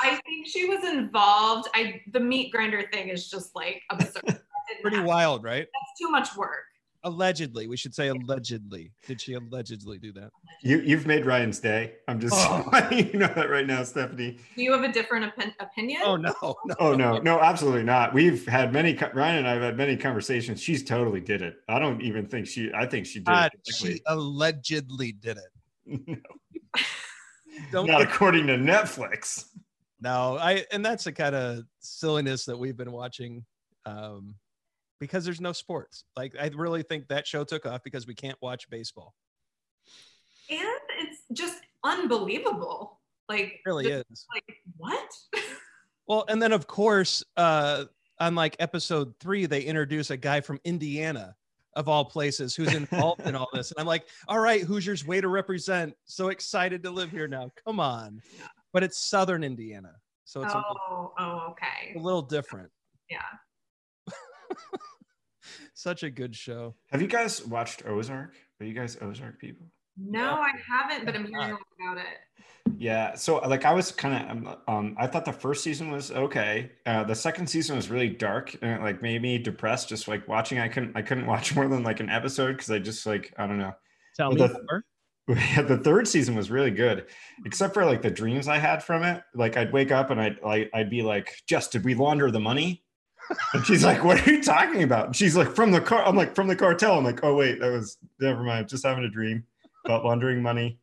I 0.00 0.18
think 0.26 0.46
she 0.46 0.66
was 0.66 0.84
involved. 0.84 1.68
I 1.74 2.00
the 2.12 2.20
meat 2.20 2.52
grinder 2.52 2.84
thing 2.92 3.08
is 3.08 3.28
just 3.28 3.54
like 3.54 3.82
absurd. 3.90 4.22
Pretty 4.82 5.00
wild, 5.00 5.42
right? 5.42 5.66
That's 5.66 6.00
too 6.00 6.10
much 6.10 6.36
work. 6.36 6.64
Allegedly, 7.02 7.66
we 7.66 7.78
should 7.78 7.94
say 7.94 8.08
allegedly. 8.08 8.92
Did 9.06 9.22
she 9.22 9.32
allegedly 9.32 9.98
do 9.98 10.12
that? 10.12 10.30
You 10.62 10.80
you've 10.80 11.06
made 11.06 11.24
Ryan's 11.24 11.58
day. 11.58 11.94
I'm 12.08 12.20
just 12.20 12.34
Oh. 12.36 12.88
you 12.90 13.18
know 13.18 13.26
that 13.28 13.48
right 13.48 13.66
now, 13.66 13.82
Stephanie. 13.84 14.38
Do 14.54 14.62
you 14.62 14.70
have 14.72 14.82
a 14.82 14.92
different 14.92 15.24
opin- 15.32 15.54
opinion? 15.60 16.02
Oh 16.04 16.16
no, 16.16 16.34
no. 16.66 16.74
Oh 16.78 16.94
no, 16.94 17.16
no, 17.18 17.40
absolutely 17.40 17.84
not. 17.84 18.12
We've 18.12 18.46
had 18.46 18.72
many 18.72 18.98
Ryan 19.14 19.38
and 19.38 19.48
I 19.48 19.52
have 19.54 19.62
had 19.62 19.76
many 19.78 19.96
conversations. 19.96 20.60
She's 20.62 20.84
totally 20.84 21.20
did 21.20 21.40
it. 21.40 21.56
I 21.68 21.78
don't 21.78 22.02
even 22.02 22.26
think 22.26 22.46
she. 22.46 22.70
I 22.74 22.84
think 22.84 23.06
she 23.06 23.20
did 23.20 23.26
God, 23.26 23.50
it. 23.54 23.74
she 23.74 24.00
allegedly 24.06 25.12
did 25.12 25.38
it. 25.38 26.18
Don't 27.72 27.86
not 27.86 27.98
get, 28.00 28.08
according 28.08 28.46
to 28.46 28.54
Netflix. 28.56 29.46
no, 30.00 30.36
I 30.38 30.64
and 30.72 30.84
that's 30.84 31.04
the 31.04 31.12
kind 31.12 31.34
of 31.34 31.64
silliness 31.80 32.44
that 32.44 32.56
we've 32.58 32.76
been 32.76 32.92
watching 32.92 33.44
um, 33.86 34.34
because 35.00 35.24
there's 35.24 35.40
no 35.40 35.52
sports. 35.52 36.04
Like 36.16 36.34
I 36.40 36.48
really 36.54 36.82
think 36.82 37.08
that 37.08 37.26
show 37.26 37.42
took 37.44 37.66
off 37.66 37.82
because 37.82 38.06
we 38.06 38.14
can't 38.14 38.38
watch 38.40 38.68
baseball. 38.70 39.14
and 40.50 40.60
it's 40.98 41.22
just 41.32 41.58
unbelievable. 41.84 43.00
Like 43.28 43.40
It 43.40 43.60
really 43.66 43.84
just, 43.88 44.04
is. 44.10 44.26
Like 44.34 44.56
what? 44.76 45.08
Well, 46.06 46.24
and 46.28 46.42
then 46.42 46.52
of 46.52 46.66
course, 46.66 47.22
uh, 47.36 47.84
on 48.18 48.34
like 48.34 48.56
episode 48.58 49.14
three, 49.20 49.46
they 49.46 49.60
introduce 49.62 50.10
a 50.10 50.16
guy 50.16 50.40
from 50.40 50.58
Indiana, 50.64 51.36
of 51.76 51.88
all 51.88 52.04
places, 52.04 52.56
who's 52.56 52.74
involved 52.74 53.20
in 53.20 53.36
all 53.36 53.46
this. 53.54 53.70
And 53.70 53.78
I'm 53.78 53.86
like, 53.86 54.06
all 54.26 54.40
right, 54.40 54.62
Hoosiers, 54.62 55.06
way 55.06 55.20
to 55.20 55.28
represent. 55.28 55.94
So 56.06 56.30
excited 56.30 56.82
to 56.82 56.90
live 56.90 57.12
here 57.12 57.28
now. 57.28 57.52
Come 57.64 57.78
on. 57.78 58.20
But 58.72 58.82
it's 58.82 58.98
Southern 58.98 59.44
Indiana. 59.44 59.92
So 60.24 60.42
it's 60.42 60.52
a, 60.52 60.56
little- 60.56 60.76
oh, 60.90 61.12
oh, 61.16 61.48
okay. 61.52 61.94
a 61.96 62.02
little 62.02 62.22
different. 62.22 62.70
Yeah. 63.08 63.22
Such 65.80 66.02
a 66.02 66.10
good 66.10 66.36
show. 66.36 66.74
Have 66.92 67.00
you 67.00 67.08
guys 67.08 67.42
watched 67.46 67.86
Ozark? 67.86 68.34
Are 68.60 68.66
you 68.66 68.74
guys 68.74 68.98
Ozark 69.00 69.38
people? 69.40 69.66
No, 69.96 70.34
I 70.34 70.50
haven't, 70.68 71.06
but 71.06 71.14
I'm 71.14 71.24
hearing 71.24 71.52
a 71.52 71.52
lot 71.52 71.60
about 71.80 71.96
it. 71.96 72.74
Yeah. 72.76 73.14
So 73.14 73.38
like 73.38 73.64
I 73.64 73.72
was 73.72 73.90
kind 73.90 74.46
of 74.46 74.58
um 74.68 74.94
I 75.00 75.06
thought 75.06 75.24
the 75.24 75.32
first 75.32 75.64
season 75.64 75.90
was 75.90 76.10
okay. 76.10 76.72
Uh 76.84 77.04
the 77.04 77.14
second 77.14 77.46
season 77.46 77.76
was 77.76 77.88
really 77.88 78.10
dark 78.10 78.54
and 78.60 78.72
it 78.72 78.82
like 78.82 79.00
made 79.00 79.22
me 79.22 79.38
depressed 79.38 79.88
just 79.88 80.06
like 80.06 80.28
watching. 80.28 80.58
I 80.58 80.68
couldn't 80.68 80.94
I 80.94 81.00
couldn't 81.00 81.24
watch 81.24 81.54
more 81.56 81.66
than 81.66 81.82
like 81.82 82.00
an 82.00 82.10
episode 82.10 82.52
because 82.58 82.70
I 82.70 82.78
just 82.78 83.06
like 83.06 83.32
I 83.38 83.46
don't 83.46 83.58
know. 83.58 83.72
Tell 84.18 84.28
Well, 84.34 84.48
me 84.48 84.52
the- 84.52 84.62
more. 84.70 84.84
Yeah, 85.28 85.62
the 85.66 85.78
third 85.78 86.06
season 86.08 86.34
was 86.34 86.50
really 86.50 86.72
good, 86.72 87.06
except 87.46 87.72
for 87.72 87.86
like 87.86 88.02
the 88.02 88.10
dreams 88.10 88.48
I 88.48 88.58
had 88.58 88.82
from 88.84 89.02
it. 89.02 89.22
Like 89.34 89.56
I'd 89.56 89.72
wake 89.72 89.92
up 89.92 90.10
and 90.10 90.20
I'd 90.20 90.42
like 90.42 90.68
I'd 90.74 90.90
be 90.90 91.00
like, 91.00 91.36
"Just 91.46 91.72
did 91.72 91.84
we 91.86 91.94
launder 91.94 92.30
the 92.30 92.40
money? 92.40 92.82
And 93.52 93.64
she's 93.66 93.84
like, 93.84 94.04
What 94.04 94.26
are 94.26 94.30
you 94.30 94.42
talking 94.42 94.82
about? 94.82 95.06
And 95.06 95.16
she's 95.16 95.36
like, 95.36 95.54
From 95.54 95.70
the 95.70 95.80
car. 95.80 96.04
I'm 96.04 96.16
like, 96.16 96.34
from 96.34 96.48
the 96.48 96.56
cartel. 96.56 96.98
I'm 96.98 97.04
like, 97.04 97.20
oh 97.22 97.34
wait, 97.34 97.60
that 97.60 97.70
was 97.70 97.98
never 98.20 98.42
mind. 98.42 98.68
Just 98.68 98.84
having 98.84 99.04
a 99.04 99.10
dream 99.10 99.44
about 99.84 100.04
laundering 100.04 100.42
money. 100.42 100.78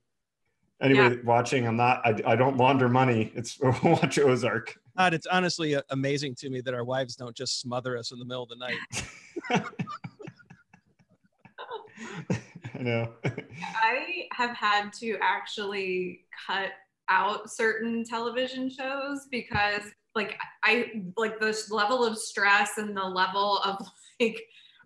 Anyway, 0.81 1.17
watching, 1.23 1.67
I'm 1.67 1.75
not 1.75 2.05
I, 2.05 2.33
I 2.33 2.35
don't 2.35 2.57
launder 2.57 2.87
money. 2.87 3.31
It's 3.35 3.59
watch 3.83 4.19
Ozark. 4.19 4.77
God, 4.97 5.13
it's 5.13 5.27
honestly 5.27 5.79
amazing 5.89 6.35
to 6.35 6.49
me 6.49 6.61
that 6.61 6.73
our 6.73 6.83
wives 6.83 7.15
don't 7.15 7.35
just 7.35 7.59
smother 7.61 7.97
us 7.97 8.11
in 8.11 8.19
the 8.19 8.25
middle 8.25 8.43
of 8.43 8.49
the 8.49 8.55
night. 8.55 8.77
I 12.75 12.81
know. 12.81 13.13
I 13.23 14.27
have 14.33 14.55
had 14.55 14.91
to 14.99 15.17
actually 15.21 16.25
cut 16.45 16.71
out 17.09 17.49
certain 17.49 18.03
television 18.03 18.69
shows 18.69 19.27
because 19.31 19.81
like 20.15 20.37
I 20.63 21.03
like 21.15 21.39
this 21.39 21.71
level 21.71 22.03
of 22.03 22.17
stress 22.17 22.77
and 22.77 22.95
the 22.95 23.03
level 23.03 23.59
of 23.59 23.85
like 24.19 24.41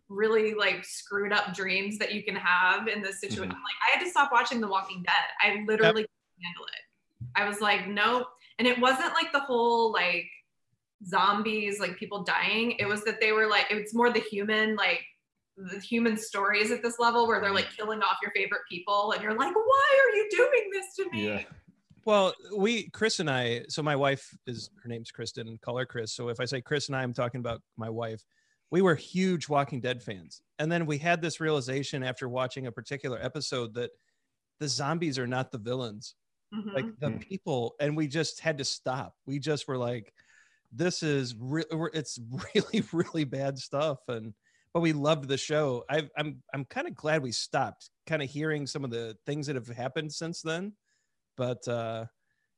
really 0.10 0.54
like 0.54 0.84
screwed 0.84 1.32
up 1.32 1.54
dreams 1.54 1.98
that 1.98 2.14
you 2.14 2.24
can 2.24 2.36
have 2.36 2.88
in 2.88 3.02
this 3.02 3.22
situation. 3.22 3.46
Mhm. 3.46 3.50
Like 3.50 3.80
I 3.88 3.98
had 3.98 4.04
to 4.04 4.10
stop 4.10 4.32
watching 4.32 4.60
The 4.60 4.68
Walking 4.68 5.04
Dead. 5.04 5.14
I 5.42 5.64
literally 5.66 6.04
couldn't 6.04 6.44
handle 6.44 6.66
it. 6.66 7.32
I 7.36 7.48
was 7.48 7.62
like, 7.62 7.88
nope. 7.88 8.28
And 8.60 8.68
it 8.68 8.80
wasn't 8.80 9.14
like 9.14 9.32
the 9.32 9.40
whole 9.40 9.92
like 9.94 10.26
zombies, 11.06 11.80
like 11.80 11.98
people 11.98 12.24
dying. 12.24 12.74
It 12.78 12.86
was 12.86 13.04
that 13.06 13.22
they 13.22 13.32
were 13.32 13.48
like, 13.48 13.68
it's 13.70 13.94
more 13.94 14.12
the 14.12 14.20
human, 14.20 14.76
like 14.76 15.02
the 15.58 15.80
human 15.80 16.18
stories 16.18 16.72
at 16.72 16.82
this 16.82 17.00
level 17.00 17.28
where 17.28 17.40
they're 17.42 17.54
like 17.54 17.70
killing 17.76 18.02
off 18.02 18.18
your 18.22 18.32
favorite 18.32 18.62
people 18.70 19.12
and 19.12 19.22
you're 19.22 19.34
like 19.34 19.54
why 19.54 20.00
are 20.06 20.16
you 20.16 20.28
doing 20.32 20.70
this 20.72 20.96
to 20.96 21.10
me 21.12 21.28
yeah. 21.28 21.44
Well, 22.06 22.34
we, 22.56 22.90
Chris 22.90 23.20
and 23.20 23.30
I, 23.30 23.64
so 23.70 23.84
my 23.84 23.96
wife 23.96 24.36
is, 24.48 24.70
her 24.82 24.90
name's 24.90 25.12
Kristen, 25.12 25.60
call 25.62 25.78
her 25.78 25.86
Chris. 25.86 26.14
So 26.14 26.30
if 26.30 26.40
I 26.40 26.46
say 26.46 26.62
Chris 26.62 26.88
and 26.88 26.96
I, 26.96 27.04
I'm 27.04 27.14
talking 27.14 27.40
about 27.40 27.62
my 27.78 27.90
wife. 27.90 28.24
We 28.72 28.82
were 28.82 28.96
huge 28.96 29.50
Walking 29.50 29.82
Dead 29.82 30.02
fans. 30.02 30.42
And 30.58 30.72
then 30.72 30.86
we 30.86 30.98
had 30.98 31.22
this 31.22 31.40
realization 31.40 32.04
after 32.04 32.28
watching 32.30 32.68
a 32.68 32.72
particular 32.72 33.20
episode 33.22 33.74
that 33.76 33.92
the 34.60 34.68
zombies 34.68 35.20
are 35.20 35.28
not 35.28 35.52
the 35.52 35.58
villains, 35.58 36.16
Mhm. 36.54 36.74
like 36.74 37.00
the 37.00 37.08
Mhm. 37.08 37.22
people. 37.22 37.76
And 37.80 37.96
we 37.98 38.08
just 38.08 38.40
had 38.40 38.58
to 38.60 38.64
stop. 38.66 39.16
We 39.26 39.40
just 39.40 39.68
were 39.68 39.78
like, 39.78 40.14
this 40.72 41.04
is, 41.04 41.36
re- 41.38 41.66
we're- 41.72 41.92
it's 41.94 42.18
really, 42.56 42.84
really 42.94 43.26
bad 43.26 43.58
stuff. 43.60 44.00
And, 44.08 44.34
but 44.74 44.80
we 44.80 44.94
loved 44.94 45.28
the 45.28 45.38
show. 45.38 45.84
I, 45.90 46.10
I'm, 46.18 46.42
I'm 46.54 46.64
kind 46.66 46.88
of 46.88 46.96
glad 46.96 47.22
we 47.22 47.34
stopped 47.34 47.90
kind 48.08 48.22
of 48.24 48.30
hearing 48.30 48.66
some 48.66 48.86
of 48.86 48.90
the 48.92 49.18
things 49.26 49.48
that 49.48 49.56
have 49.58 49.68
happened 49.68 50.14
since 50.14 50.42
then 50.42 50.74
but 51.38 51.65
uh 51.67 52.06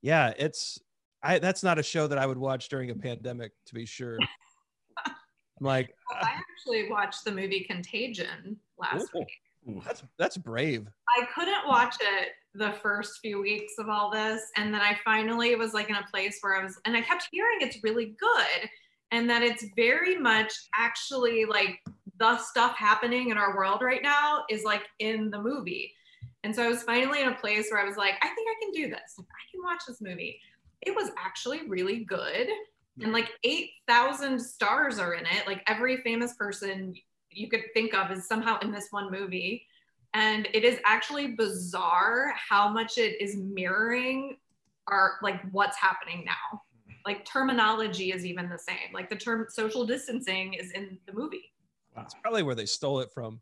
yeah 0.01 0.33
it's 0.37 0.79
i 1.23 1.39
that's 1.39 1.63
not 1.63 1.79
a 1.79 1.83
show 1.83 2.07
that 2.07 2.17
i 2.17 2.25
would 2.25 2.37
watch 2.37 2.69
during 2.69 2.89
a 2.89 2.95
pandemic 2.95 3.51
to 3.65 3.73
be 3.73 3.85
sure 3.85 4.17
i'm 5.05 5.15
like 5.61 5.93
Well, 6.09 6.23
i 6.23 6.31
actually 6.35 6.89
watched 6.89 7.25
the 7.25 7.31
movie 7.31 7.65
contagion 7.69 8.57
last 8.77 9.09
Ooh. 9.15 9.19
week 9.19 9.83
that's 9.85 10.03
that's 10.17 10.37
brave 10.37 10.87
i 11.17 11.25
couldn't 11.33 11.67
watch 11.67 11.95
it 12.01 12.29
the 12.55 12.71
first 12.71 13.19
few 13.21 13.41
weeks 13.41 13.73
of 13.79 13.89
all 13.89 14.11
this 14.11 14.41
and 14.57 14.73
then 14.73 14.81
i 14.81 14.97
finally 15.03 15.55
was 15.55 15.73
like 15.73 15.89
in 15.89 15.95
a 15.95 16.05
place 16.11 16.37
where 16.41 16.59
i 16.59 16.63
was 16.63 16.79
and 16.85 16.95
i 16.95 17.01
kept 17.01 17.27
hearing 17.31 17.57
it's 17.61 17.83
really 17.83 18.15
good 18.19 18.69
and 19.11 19.29
that 19.29 19.43
it's 19.43 19.65
very 19.75 20.17
much 20.17 20.51
actually 20.75 21.45
like 21.45 21.79
the 22.19 22.37
stuff 22.37 22.75
happening 22.77 23.29
in 23.29 23.37
our 23.37 23.55
world 23.55 23.81
right 23.81 24.01
now 24.01 24.43
is 24.49 24.63
like 24.63 24.83
in 24.99 25.29
the 25.29 25.41
movie. 25.41 25.93
And 26.43 26.55
so 26.55 26.63
I 26.63 26.67
was 26.67 26.83
finally 26.83 27.21
in 27.21 27.29
a 27.29 27.35
place 27.35 27.67
where 27.71 27.81
I 27.81 27.87
was 27.87 27.97
like, 27.97 28.15
I 28.21 28.27
think 28.27 28.47
I 28.49 28.63
can 28.63 28.71
do 28.71 28.89
this. 28.89 29.15
Like, 29.17 29.27
I 29.27 29.43
can 29.51 29.63
watch 29.63 29.81
this 29.87 30.01
movie. 30.01 30.39
It 30.81 30.93
was 30.95 31.11
actually 31.17 31.67
really 31.67 32.03
good. 32.03 32.47
And 33.01 33.11
like 33.11 33.29
8,000 33.43 34.39
stars 34.39 34.99
are 34.99 35.13
in 35.13 35.25
it. 35.25 35.47
Like 35.47 35.63
every 35.67 35.97
famous 35.97 36.33
person 36.35 36.93
you 37.31 37.49
could 37.49 37.61
think 37.73 37.93
of 37.93 38.11
is 38.11 38.27
somehow 38.27 38.59
in 38.59 38.71
this 38.71 38.87
one 38.91 39.11
movie. 39.11 39.65
And 40.13 40.47
it 40.53 40.63
is 40.63 40.79
actually 40.85 41.29
bizarre 41.29 42.33
how 42.37 42.69
much 42.69 42.97
it 42.97 43.19
is 43.19 43.35
mirroring 43.35 44.37
our 44.87 45.13
like 45.23 45.41
what's 45.51 45.77
happening 45.77 46.23
now. 46.25 46.61
Like 47.05 47.25
terminology 47.25 48.11
is 48.11 48.25
even 48.25 48.47
the 48.47 48.59
same. 48.59 48.93
Like 48.93 49.09
the 49.09 49.15
term 49.15 49.47
social 49.49 49.85
distancing 49.85 50.53
is 50.53 50.71
in 50.71 50.99
the 51.07 51.13
movie. 51.13 51.51
That's 51.95 52.13
probably 52.21 52.43
where 52.43 52.55
they 52.55 52.65
stole 52.65 52.99
it 52.99 53.11
from. 53.11 53.41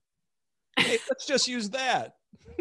Hey, 0.78 0.98
let's 1.10 1.26
just 1.26 1.48
use 1.48 1.70
that. 1.72 2.16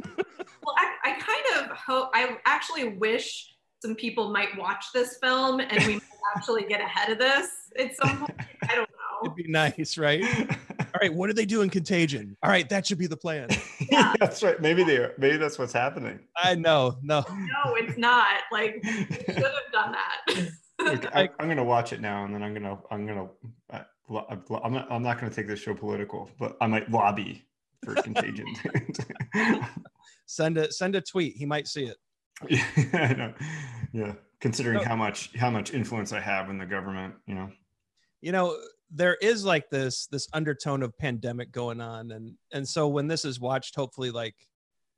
well, 0.64 0.74
I, 0.78 1.10
I 1.10 1.12
kind 1.12 1.70
of 1.70 1.76
hope, 1.76 2.10
I 2.14 2.36
actually 2.46 2.96
wish 2.96 3.54
some 3.82 3.94
people 3.94 4.30
might 4.30 4.56
watch 4.58 4.86
this 4.92 5.18
film 5.22 5.60
and 5.60 5.86
we 5.86 5.94
might 5.94 6.02
actually 6.36 6.64
get 6.64 6.80
ahead 6.80 7.10
of 7.10 7.18
this 7.18 7.48
at 7.78 7.96
some 7.96 8.18
point. 8.18 8.34
I 8.68 8.74
don't 8.74 8.90
know. 8.90 9.24
It'd 9.24 9.36
be 9.36 9.48
nice, 9.48 9.96
right? 9.98 10.22
All 10.80 11.00
right, 11.00 11.12
what 11.12 11.28
do 11.28 11.32
they 11.32 11.46
do 11.46 11.62
in 11.62 11.70
Contagion? 11.70 12.36
All 12.42 12.50
right, 12.50 12.68
that 12.68 12.86
should 12.86 12.98
be 12.98 13.06
the 13.06 13.16
plan. 13.16 13.48
Yeah. 13.90 14.14
that's 14.20 14.40
right. 14.44 14.60
Maybe 14.60 14.84
they 14.84 14.98
are. 14.98 15.14
maybe 15.18 15.36
that's 15.36 15.58
what's 15.58 15.72
happening. 15.72 16.20
I 16.36 16.54
know. 16.54 16.98
No. 17.02 17.24
No, 17.28 17.74
it's 17.74 17.98
not. 17.98 18.42
Like 18.52 18.80
should 18.84 19.26
have 19.26 19.72
done 19.72 19.92
that. 19.92 20.50
Look, 20.78 21.16
I, 21.16 21.28
am 21.40 21.48
gonna 21.48 21.64
watch 21.64 21.92
it 21.92 22.00
now, 22.00 22.24
and 22.24 22.32
then 22.32 22.40
I'm 22.40 22.54
gonna 22.54 22.78
I'm 22.88 23.04
gonna 23.04 23.28
uh, 23.72 23.80
I'm 24.62 24.72
not 24.72 24.86
I'm 24.92 25.02
not 25.02 25.18
gonna 25.18 25.32
take 25.32 25.48
this 25.48 25.58
show 25.58 25.74
political, 25.74 26.30
but 26.38 26.56
I 26.60 26.68
might 26.68 26.88
lobby 26.88 27.44
for 27.84 27.94
Contagion. 27.94 28.46
send 30.26 30.58
a 30.58 30.70
send 30.72 30.94
a 30.96 31.00
tweet. 31.00 31.36
He 31.36 31.46
might 31.46 31.66
see 31.66 31.84
it. 31.84 31.96
Yeah, 32.48 32.64
I 32.92 33.14
know. 33.14 33.34
Yeah, 33.92 34.12
considering 34.40 34.80
how 34.80 34.96
much 34.96 35.36
how 35.36 35.50
much 35.50 35.74
influence 35.74 36.12
I 36.12 36.20
have 36.20 36.50
in 36.50 36.58
the 36.58 36.66
government, 36.66 37.14
you 37.26 37.34
know. 37.34 37.50
You 38.20 38.32
know, 38.32 38.56
there 38.90 39.16
is 39.20 39.44
like 39.44 39.70
this 39.70 40.06
this 40.06 40.28
undertone 40.32 40.82
of 40.82 40.96
pandemic 40.98 41.52
going 41.52 41.80
on, 41.80 42.12
and 42.12 42.34
and 42.52 42.66
so 42.66 42.88
when 42.88 43.08
this 43.08 43.24
is 43.24 43.40
watched, 43.40 43.74
hopefully, 43.74 44.10
like 44.10 44.34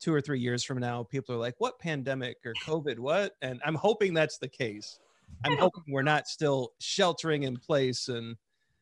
two 0.01 0.13
or 0.13 0.21
three 0.21 0.41
years 0.41 0.65
from 0.65 0.79
now, 0.79 1.03
people 1.03 1.35
are 1.35 1.39
like, 1.39 1.55
"What 1.59 1.79
pandemic 1.79 2.37
or 2.45 2.53
COVID? 2.65 2.99
What?" 2.99 3.33
And 3.43 3.61
I'm 3.65 3.75
hoping 3.75 4.15
that's 4.15 4.39
the 4.39 4.49
case. 4.49 4.99
I'm 5.45 5.57
hoping 5.57 5.85
we're 5.89 6.03
not 6.03 6.29
still 6.29 6.73
sheltering 6.81 7.45
in 7.45 7.57
place 7.57 8.09
and. 8.09 8.37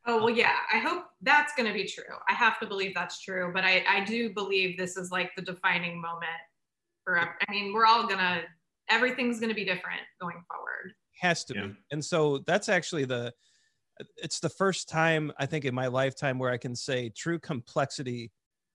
Oh 0.07 0.17
well, 0.17 0.31
yeah. 0.31 0.57
I 0.73 0.79
hope 0.79 1.10
that's 1.23 1.55
going 1.55 1.69
to 1.69 1.75
be 1.75 1.85
true. 1.85 2.15
I 2.29 2.35
have 2.35 2.59
to 2.61 2.67
believe 2.67 2.95
that's 2.95 3.21
true, 3.21 3.51
but 3.53 3.65
I 3.65 3.85
I 3.89 4.05
do 4.05 4.33
believe 4.33 4.79
this 4.79 4.97
is 4.97 5.11
like 5.11 5.31
the 5.37 5.43
defining 5.43 6.01
moment 6.01 6.31
forever. 7.05 7.37
I 7.49 7.53
mean, 7.53 7.73
we're 7.73 7.87
all 7.87 8.07
gonna, 8.07 8.43
everything's 8.89 9.41
gonna 9.41 9.55
be 9.55 9.65
different 9.65 10.01
going 10.21 10.43
forward. 10.49 10.95
Has 11.21 11.45
to 11.47 11.55
yeah. 11.55 11.67
be. 11.67 11.75
And 11.91 12.05
so 12.05 12.39
that's 12.47 12.69
actually 12.69 13.05
the, 13.05 13.33
it's 14.17 14.41
the 14.41 14.49
first 14.49 14.89
time 14.89 15.33
I 15.39 15.47
think 15.47 15.65
in 15.65 15.75
my 15.75 15.89
lifetime 15.89 16.39
where 16.39 16.51
I 16.51 16.57
can 16.57 16.75
say 16.75 17.11
true 17.11 17.39
complexity 17.39 18.31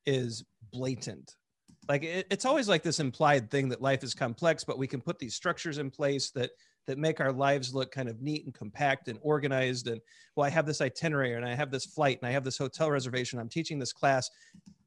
is 0.05 0.43
blatant. 0.71 1.36
Like 1.88 2.03
it, 2.03 2.27
it's 2.29 2.45
always 2.45 2.67
like 2.67 2.84
this 2.84 2.99
implied 2.99 3.49
thing 3.49 3.69
that 3.69 3.81
life 3.81 4.03
is 4.03 4.13
complex, 4.13 4.63
but 4.63 4.77
we 4.77 4.88
can 4.88 5.01
put 5.01 5.17
these 5.17 5.36
structures 5.36 5.77
in 5.77 5.89
place 5.89 6.31
that 6.31 6.51
that 6.88 6.98
make 6.98 7.19
our 7.19 7.32
lives 7.32 7.74
look 7.74 7.91
kind 7.91 8.10
of 8.10 8.21
neat 8.21 8.45
and 8.45 8.54
compact 8.54 9.08
and 9.08 9.19
organized. 9.21 9.88
And 9.88 10.00
well, 10.36 10.45
I 10.45 10.50
have 10.50 10.65
this 10.65 10.82
itinerary 10.82 11.34
and 11.34 11.45
I 11.45 11.56
have 11.56 11.71
this 11.71 11.86
flight 11.86 12.19
and 12.21 12.28
I 12.28 12.32
have 12.32 12.43
this 12.43 12.58
hotel 12.58 12.91
reservation. 12.91 13.39
I'm 13.39 13.50
teaching 13.50 13.80
this 13.80 13.93
class, 13.93 14.30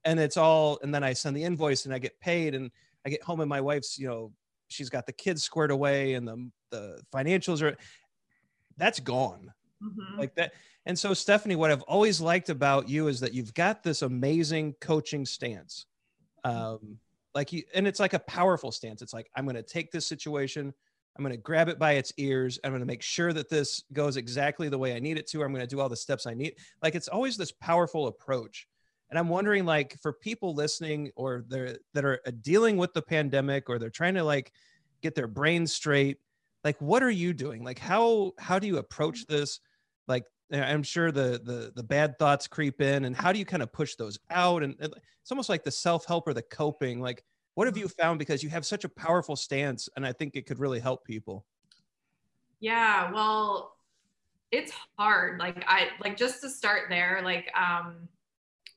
and 0.04 0.20
it's 0.20 0.36
all. 0.36 0.78
And 0.82 0.94
then 0.94 1.04
I 1.04 1.12
send 1.12 1.36
the 1.36 1.44
invoice 1.44 1.84
and 1.84 1.94
I 1.94 1.98
get 1.98 2.18
paid. 2.20 2.54
And 2.54 2.70
I 3.06 3.10
get 3.10 3.22
home 3.22 3.40
and 3.40 3.48
my 3.48 3.60
wife's, 3.60 3.98
you 3.98 4.08
know, 4.08 4.32
she's 4.68 4.90
got 4.90 5.06
the 5.06 5.12
kids 5.12 5.42
squared 5.42 5.70
away 5.70 6.14
and 6.14 6.26
the 6.26 6.50
the 6.70 7.00
financials 7.12 7.62
are 7.62 7.76
that's 8.76 9.00
gone. 9.00 9.52
Mm-hmm. 9.82 10.18
Like 10.18 10.34
that. 10.36 10.52
And 10.86 10.98
so 10.98 11.14
Stephanie, 11.14 11.56
what 11.56 11.70
I've 11.70 11.82
always 11.82 12.20
liked 12.20 12.50
about 12.50 12.88
you 12.88 13.08
is 13.08 13.20
that 13.20 13.34
you've 13.34 13.54
got 13.54 13.82
this 13.82 14.02
amazing 14.02 14.74
coaching 14.80 15.26
stance. 15.26 15.86
Um, 16.44 16.98
like 17.34 17.52
you 17.52 17.62
and 17.74 17.86
it's 17.86 18.00
like 18.00 18.14
a 18.14 18.18
powerful 18.20 18.72
stance. 18.72 19.02
It's 19.02 19.12
like, 19.12 19.30
I'm 19.36 19.46
gonna 19.46 19.62
take 19.62 19.90
this 19.90 20.06
situation, 20.06 20.72
I'm 21.18 21.24
going 21.24 21.34
to 21.34 21.42
grab 21.42 21.68
it 21.68 21.78
by 21.78 21.94
its 21.94 22.12
ears. 22.16 22.60
I'm 22.62 22.70
going 22.70 22.80
to 22.80 22.86
make 22.86 23.02
sure 23.02 23.32
that 23.32 23.50
this 23.50 23.82
goes 23.92 24.16
exactly 24.16 24.68
the 24.68 24.78
way 24.78 24.94
I 24.94 25.00
need 25.00 25.18
it 25.18 25.28
to. 25.30 25.42
I'm 25.42 25.52
going 25.52 25.60
to 25.60 25.66
do 25.66 25.80
all 25.80 25.88
the 25.88 25.96
steps 25.96 26.26
I 26.26 26.34
need. 26.34 26.54
Like 26.80 26.94
it's 26.94 27.08
always 27.08 27.36
this 27.36 27.50
powerful 27.50 28.06
approach 28.06 28.68
and 29.10 29.18
i'm 29.18 29.28
wondering 29.28 29.64
like 29.64 29.96
for 30.00 30.12
people 30.12 30.54
listening 30.54 31.10
or 31.16 31.44
they're 31.48 31.76
that 31.94 32.04
are 32.04 32.20
uh, 32.26 32.30
dealing 32.42 32.76
with 32.76 32.92
the 32.92 33.02
pandemic 33.02 33.68
or 33.68 33.78
they're 33.78 33.90
trying 33.90 34.14
to 34.14 34.24
like 34.24 34.52
get 35.02 35.14
their 35.14 35.26
brains 35.26 35.72
straight 35.72 36.18
like 36.64 36.80
what 36.80 37.02
are 37.02 37.10
you 37.10 37.32
doing 37.32 37.62
like 37.64 37.78
how 37.78 38.32
how 38.38 38.58
do 38.58 38.66
you 38.66 38.78
approach 38.78 39.26
this 39.26 39.60
like 40.06 40.24
i'm 40.52 40.82
sure 40.82 41.12
the 41.12 41.40
the 41.44 41.72
the 41.76 41.82
bad 41.82 42.18
thoughts 42.18 42.46
creep 42.46 42.80
in 42.80 43.04
and 43.04 43.14
how 43.14 43.32
do 43.32 43.38
you 43.38 43.44
kind 43.44 43.62
of 43.62 43.72
push 43.72 43.94
those 43.96 44.18
out 44.30 44.62
and 44.62 44.74
it's 44.80 45.30
almost 45.30 45.48
like 45.48 45.64
the 45.64 45.70
self-help 45.70 46.26
or 46.26 46.34
the 46.34 46.42
coping 46.42 47.00
like 47.00 47.22
what 47.58 47.66
have 47.66 47.76
you 47.76 47.88
found 47.88 48.20
because 48.20 48.40
you 48.40 48.48
have 48.48 48.64
such 48.64 48.84
a 48.84 48.88
powerful 48.88 49.34
stance 49.34 49.88
and 49.96 50.06
i 50.06 50.12
think 50.12 50.36
it 50.36 50.46
could 50.46 50.60
really 50.60 50.78
help 50.78 51.04
people 51.04 51.44
yeah 52.60 53.10
well 53.10 53.74
it's 54.52 54.72
hard 54.96 55.40
like 55.40 55.64
i 55.66 55.88
like 56.00 56.16
just 56.16 56.40
to 56.40 56.48
start 56.48 56.82
there 56.88 57.20
like 57.24 57.50
um 57.58 58.08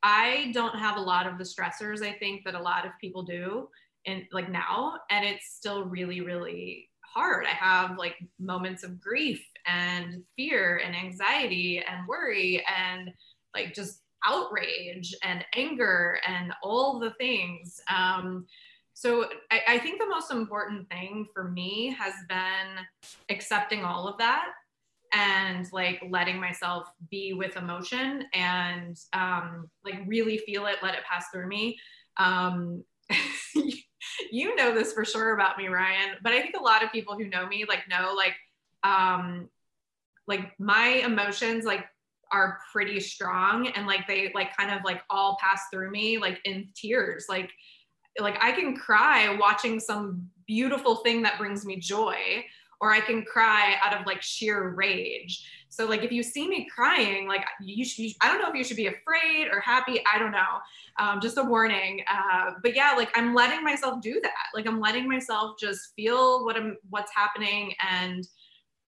I 0.04 0.50
don't 0.56 0.76
have 0.80 0.98
a 0.98 1.02
lot 1.02 1.28
of 1.28 1.38
the 1.38 1.44
stressors 1.44 2.02
I 2.02 2.14
think 2.14 2.44
that 2.46 2.56
a 2.56 2.60
lot 2.60 2.88
of 2.88 2.92
people 3.00 3.22
do 3.22 3.70
and 4.08 4.24
like 4.32 4.50
now 4.50 4.96
and 5.12 5.24
it's 5.24 5.54
still 5.54 5.86
really 5.86 6.22
really 6.22 6.90
hard. 7.14 7.46
I 7.46 7.50
have 7.50 7.98
like 7.98 8.16
moments 8.40 8.84
of 8.84 9.00
grief 9.00 9.46
and 9.68 10.24
fear 10.36 10.82
and 10.84 10.96
anxiety 10.96 11.84
and 11.88 12.08
worry 12.08 12.66
and 12.66 13.12
like 13.54 13.76
just 13.76 14.02
outrage 14.26 15.14
and 15.24 15.44
anger 15.56 16.20
and 16.28 16.54
all 16.64 17.00
the 17.00 17.12
things. 17.12 17.80
Um, 17.90 18.46
so 18.94 19.26
I, 19.52 19.62
I, 19.68 19.80
think 19.80 20.00
the 20.00 20.08
most 20.08 20.32
important 20.32 20.90
thing 20.90 21.28
for 21.34 21.46
me 21.46 21.96
has 21.98 22.14
been 22.28 22.86
accepting 23.30 23.84
all 23.84 24.08
of 24.08 24.18
that 24.18 24.48
and 25.14 25.68
like 25.72 26.02
letting 26.10 26.40
myself 26.40 26.88
be 27.10 27.34
with 27.34 27.58
emotion 27.58 28.26
and 28.34 28.98
um, 29.14 29.70
like 29.84 30.02
really 30.08 30.38
feel 30.40 30.66
it, 30.68 30.78
let 30.82 30.94
it 30.94 31.04
pass 31.10 31.26
through 31.34 31.48
me. 31.48 31.78
Um, 32.18 32.84
you 34.32 34.56
know 34.56 34.74
this 34.74 34.94
for 34.94 35.04
sure 35.04 35.34
about 35.34 35.58
me, 35.58 35.68
Ryan, 35.68 36.18
but 36.24 36.34
I 36.34 36.42
think 36.42 36.56
a 36.58 36.64
lot 36.64 36.84
of 36.84 36.92
people 36.92 37.16
who 37.16 37.28
know 37.28 37.48
me 37.48 37.66
like 37.68 37.88
know 37.90 38.14
like 38.16 38.36
um, 38.84 39.50
like 40.28 40.58
my 40.60 40.88
emotions 41.06 41.66
like 41.66 41.86
are 42.32 42.60
pretty 42.72 43.00
strong 43.00 43.68
and 43.68 43.86
like 43.86 44.08
they 44.08 44.32
like 44.34 44.56
kind 44.56 44.72
of 44.72 44.84
like 44.86 45.02
all 45.10 45.38
pass 45.42 45.64
through 45.72 45.92
me 45.92 46.18
like 46.18 46.40
in 46.46 46.70
tears 46.74 47.26
like 47.28 47.52
like 48.20 48.38
I 48.42 48.52
can 48.52 48.76
cry 48.76 49.36
watching 49.40 49.80
some 49.80 50.30
beautiful 50.48 50.98
thing 50.98 51.22
that 51.24 51.38
brings 51.38 51.66
me 51.66 51.78
joy 51.78 52.44
or 52.82 52.92
I 52.92 53.00
can 53.00 53.24
cry 53.24 53.76
out 53.82 53.98
of 53.98 54.08
like 54.08 54.22
sheer 54.24 54.70
rage. 54.70 55.48
So 55.70 55.86
like 55.86 56.04
if 56.04 56.12
you 56.12 56.24
see 56.24 56.50
me 56.50 56.68
crying, 56.74 57.28
like 57.28 57.46
you 57.62 57.86
should, 57.86 58.12
I 58.22 58.28
don't 58.28 58.42
know 58.42 58.50
if 58.50 58.56
you 58.56 58.64
should 58.64 58.76
be 58.76 58.88
afraid 58.88 59.48
or 59.52 59.60
happy. 59.62 60.02
I 60.12 60.18
don't 60.18 60.32
know. 60.32 60.60
Um, 61.00 61.22
just 61.22 61.38
a 61.38 61.44
warning. 61.44 62.04
Uh, 62.12 62.54
but 62.64 62.76
yeah, 62.76 62.94
like 62.98 63.16
I'm 63.16 63.36
letting 63.36 63.64
myself 63.64 64.02
do 64.02 64.20
that. 64.24 64.46
Like 64.56 64.68
I'm 64.68 64.82
letting 64.82 65.08
myself 65.08 65.58
just 65.60 65.94
feel 65.96 66.44
what 66.44 66.58
I'm, 66.58 66.76
what's 66.90 67.12
happening 67.16 67.74
and 67.90 68.28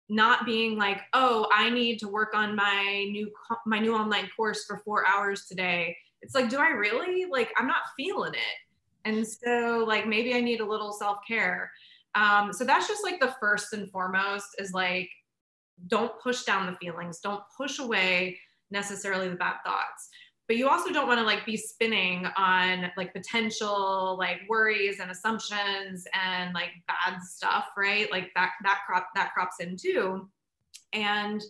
not 0.10 0.46
being 0.46 0.78
like, 0.78 1.02
oh, 1.14 1.48
I 1.54 1.70
need 1.70 2.00
to 2.00 2.08
work 2.08 2.34
on 2.34 2.56
my 2.56 3.08
new, 3.12 3.32
my 3.66 3.80
new 3.80 3.96
online 3.96 4.28
course 4.36 4.66
for 4.66 4.82
four 4.84 5.08
hours 5.08 5.46
today. 5.46 5.96
It's 6.24 6.34
like, 6.34 6.50
do 6.50 6.58
I 6.58 6.70
really? 6.70 7.26
Like, 7.30 7.52
I'm 7.58 7.68
not 7.68 7.84
feeling 7.96 8.34
it. 8.34 8.58
And 9.06 9.28
so 9.28 9.84
like, 9.88 10.08
maybe 10.08 10.34
I 10.34 10.42
need 10.42 10.62
a 10.62 10.66
little 10.66 10.94
self-care. 10.94 11.72
Um, 12.16 12.54
so 12.54 12.64
that's 12.64 12.88
just 12.88 13.04
like 13.04 13.20
the 13.20 13.36
first 13.40 13.74
and 13.74 13.90
foremost 13.92 14.48
is 14.60 14.72
like, 14.72 15.10
don't 15.88 16.18
push 16.22 16.44
down 16.44 16.68
the 16.68 16.78
feelings, 16.78 17.20
don't 17.20 17.44
push 17.58 17.80
away 17.80 18.40
necessarily 18.72 19.30
the 19.30 19.36
bad 19.36 19.56
thoughts. 19.66 20.10
But 20.48 20.58
you 20.58 20.68
also 20.68 20.92
don't 20.92 21.08
want 21.08 21.20
to 21.20 21.26
like 21.26 21.46
be 21.46 21.56
spinning 21.56 22.28
on 22.38 22.92
like 22.98 23.14
potential 23.14 24.18
like 24.20 24.42
worries 24.50 25.00
and 25.00 25.10
assumptions 25.10 26.06
and 26.14 26.54
like 26.54 26.72
bad 26.88 27.22
stuff, 27.22 27.70
right? 27.78 28.12
Like 28.12 28.32
that 28.36 28.52
that 28.64 28.82
crop 28.86 29.08
that 29.16 29.34
crops 29.34 29.62
in 29.62 29.78
too. 29.78 30.30
And 30.92 31.42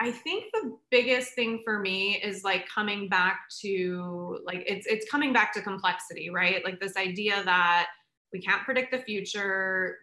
I 0.00 0.10
think 0.10 0.52
the 0.52 0.76
biggest 0.90 1.34
thing 1.34 1.60
for 1.64 1.78
me 1.78 2.20
is 2.22 2.42
like 2.42 2.66
coming 2.68 3.08
back 3.08 3.42
to 3.60 4.38
like 4.44 4.64
it's 4.66 4.86
it's 4.86 5.08
coming 5.10 5.32
back 5.32 5.52
to 5.54 5.62
complexity, 5.62 6.30
right? 6.30 6.64
Like 6.64 6.80
this 6.80 6.96
idea 6.96 7.42
that 7.44 7.88
we 8.32 8.40
can't 8.40 8.62
predict 8.64 8.90
the 8.90 8.98
future 8.98 9.98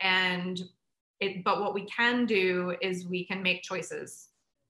and 0.00 0.60
it 1.20 1.44
but 1.44 1.60
what 1.60 1.74
we 1.74 1.84
can 1.86 2.24
do 2.24 2.74
is 2.80 3.06
we 3.06 3.26
can 3.26 3.42
make 3.42 3.62
choices. 3.62 4.28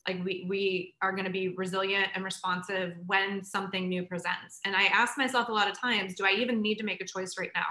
Like 0.08 0.24
we 0.24 0.46
we 0.48 0.94
are 1.00 1.12
going 1.12 1.26
to 1.26 1.30
be 1.30 1.50
resilient 1.50 2.08
and 2.14 2.24
responsive 2.24 2.94
when 3.06 3.44
something 3.44 3.88
new 3.88 4.04
presents. 4.04 4.60
And 4.64 4.74
i 4.74 4.84
ask 4.84 5.16
myself 5.16 5.48
a 5.48 5.52
lot 5.52 5.70
of 5.70 5.78
times 5.78 6.14
do 6.14 6.24
i 6.26 6.32
even 6.32 6.60
need 6.60 6.78
to 6.78 6.84
make 6.84 7.00
a 7.00 7.06
choice 7.06 7.38
right 7.38 7.52
now? 7.54 7.66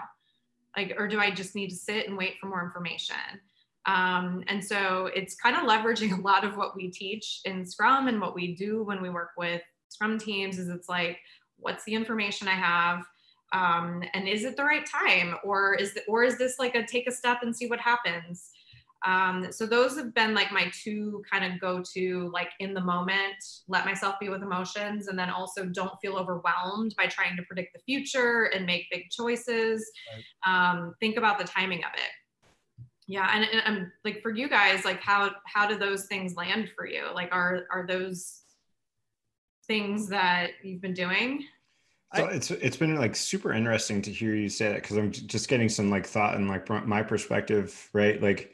Like 0.78 0.96
or 0.98 1.08
do 1.08 1.20
i 1.20 1.30
just 1.30 1.56
need 1.56 1.70
to 1.72 1.76
sit 1.76 2.08
and 2.08 2.18
wait 2.18 2.36
for 2.40 2.48
more 2.48 2.64
information 2.64 3.18
um, 3.86 4.44
and 4.48 4.64
so 4.64 5.10
it's 5.16 5.36
kind 5.36 5.56
of 5.56 5.64
leveraging 5.64 6.18
a 6.18 6.22
lot 6.22 6.44
of 6.44 6.58
what 6.58 6.76
we 6.76 6.90
teach 6.90 7.42
in 7.46 7.66
scrum 7.66 8.08
and 8.08 8.22
what 8.22 8.36
we 8.36 8.56
do 8.56 8.84
when 8.84 9.02
we 9.02 9.10
work 9.10 9.32
with 9.38 9.62
scrum 9.90 10.18
teams 10.18 10.58
is 10.58 10.70
it's 10.70 10.90
like 10.90 11.20
what's 11.58 11.84
the 11.86 11.94
information 11.94 12.48
i 12.48 12.52
have 12.52 13.04
um, 13.54 14.02
and 14.14 14.30
is 14.30 14.46
it 14.46 14.56
the 14.56 14.64
right 14.64 14.86
time 14.86 15.36
or 15.44 15.76
is 15.76 15.94
the, 15.94 16.02
or 16.08 16.24
is 16.24 16.38
this 16.38 16.56
like 16.58 16.76
a 16.76 16.86
take 16.86 17.08
a 17.08 17.12
step 17.12 17.40
and 17.42 17.56
see 17.56 17.68
what 17.68 17.80
happens 17.80 18.52
um, 19.04 19.48
so 19.52 19.66
those 19.66 19.98
have 19.98 20.14
been 20.14 20.36
like 20.36 20.52
my 20.52 20.72
two 20.84 21.24
kind 21.32 21.44
of 21.44 21.60
go 21.60 21.84
to 21.94 22.30
like 22.34 22.52
in 22.60 22.74
the 22.74 22.82
moment, 22.82 23.36
let 23.68 23.86
myself 23.86 24.20
be 24.20 24.30
with 24.30 24.44
emotions, 24.44 25.08
and 25.08 25.18
then 25.18 25.30
also 25.30 25.66
don't 25.66 26.00
feel 26.02 26.18
overwhelmed 26.18 26.94
by 26.98 27.08
trying 27.08 27.36
to 27.38 27.44
predict 27.44 27.74
the 27.74 27.80
future 27.80 28.52
and 28.54 28.66
make 28.66 28.86
big 28.92 29.10
choices. 29.10 29.90
Right. 30.46 30.72
Um, 30.72 30.94
think 31.00 31.18
about 31.18 31.40
the 31.40 31.46
timing 31.46 31.80
of 31.80 31.92
it. 31.96 32.12
Yeah, 33.08 33.30
and, 33.34 33.46
and 33.46 33.78
um, 33.78 33.92
like 34.06 34.22
for 34.22 34.32
you 34.32 34.48
guys, 34.48 34.86
like 34.86 35.02
how 35.02 35.32
how 35.46 35.68
do 35.68 35.78
those 35.78 36.06
things 36.06 36.36
land 36.36 36.70
for 36.76 36.88
you? 36.88 37.06
Like 37.14 37.34
are 37.34 37.66
are 37.72 37.86
those 37.88 38.42
things 39.68 40.10
that 40.10 40.52
you've 40.64 40.82
been 40.82 40.94
doing? 40.94 41.46
So 42.16 42.26
it's 42.26 42.52
it's 42.52 42.76
been 42.76 42.96
like 42.96 43.16
super 43.16 43.54
interesting 43.54 44.02
to 44.02 44.12
hear 44.12 44.36
you 44.36 44.50
say 44.50 44.68
that 44.68 44.82
because 44.82 44.98
I'm 44.98 45.12
just 45.12 45.48
getting 45.48 45.70
some 45.70 45.90
like 45.90 46.06
thought 46.06 46.36
and 46.36 46.50
like 46.50 46.70
my 46.86 47.04
perspective, 47.04 47.90
right? 47.94 48.22
Like 48.22 48.54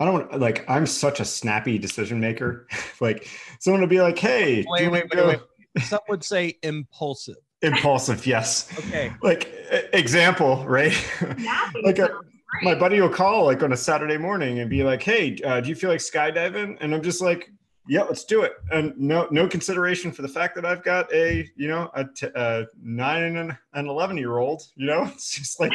I 0.00 0.06
don't 0.06 0.14
want 0.14 0.40
like 0.40 0.64
I'm 0.70 0.86
such 0.86 1.20
a 1.20 1.24
snappy 1.24 1.78
decision 1.78 2.18
maker. 2.18 2.66
like 3.00 3.28
someone 3.58 3.82
would 3.82 3.90
be 3.90 4.00
like, 4.00 4.18
"Hey, 4.18 4.64
wait, 4.68 4.88
wait, 4.88 5.04
wait, 5.14 5.26
wait." 5.26 5.40
Some 5.82 6.00
would 6.08 6.24
say 6.24 6.56
impulsive. 6.62 7.36
Impulsive, 7.60 8.26
yes. 8.26 8.72
okay. 8.78 9.12
Like 9.22 9.52
example, 9.92 10.64
right? 10.66 10.96
like 11.82 11.98
a, 11.98 12.20
my 12.62 12.74
buddy 12.74 13.00
will 13.00 13.08
call 13.08 13.44
like 13.44 13.62
on 13.62 13.72
a 13.72 13.76
Saturday 13.76 14.16
morning 14.16 14.60
and 14.60 14.70
be 14.70 14.82
like, 14.82 15.02
"Hey, 15.02 15.38
uh, 15.44 15.60
do 15.60 15.68
you 15.68 15.74
feel 15.74 15.90
like 15.90 16.00
skydiving?" 16.00 16.76
And 16.80 16.94
I'm 16.94 17.02
just 17.02 17.20
like, 17.20 17.50
"Yeah, 17.86 18.02
let's 18.02 18.24
do 18.24 18.42
it." 18.42 18.54
And 18.70 18.96
no, 18.98 19.28
no 19.30 19.46
consideration 19.46 20.12
for 20.12 20.22
the 20.22 20.28
fact 20.28 20.54
that 20.54 20.64
I've 20.64 20.82
got 20.82 21.12
a, 21.12 21.48
you 21.56 21.68
know, 21.68 21.90
a, 21.94 22.04
t- 22.04 22.28
a 22.34 22.66
nine 22.82 23.36
and 23.36 23.56
an 23.74 23.88
eleven 23.88 24.16
year 24.16 24.38
old. 24.38 24.62
You 24.76 24.86
know, 24.86 25.04
it's 25.14 25.30
just 25.30 25.60
like 25.60 25.74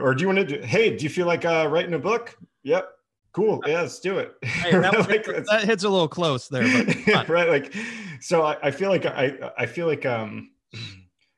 or 0.00 0.14
do 0.14 0.22
you 0.22 0.28
want 0.28 0.48
to 0.48 0.58
do, 0.58 0.66
hey, 0.66 0.96
do 0.96 1.04
you 1.04 1.10
feel 1.10 1.26
like 1.26 1.44
uh, 1.44 1.68
writing 1.70 1.94
a 1.94 1.98
book? 1.98 2.36
Yep. 2.62 2.90
Cool. 3.32 3.62
Yeah, 3.66 3.82
let's 3.82 4.00
do 4.00 4.18
it. 4.18 4.34
Hey, 4.42 4.70
that, 4.80 5.08
like, 5.08 5.24
that, 5.24 5.64
hits 5.64 5.84
a 5.84 5.88
little 5.88 6.08
close 6.08 6.48
there. 6.48 6.62
but 7.06 7.28
right. 7.28 7.48
Like, 7.48 7.74
so 8.20 8.42
I, 8.42 8.56
I, 8.62 8.70
feel 8.70 8.88
like 8.88 9.04
I, 9.04 9.52
I 9.58 9.66
feel 9.66 9.86
like, 9.86 10.06
um, 10.06 10.50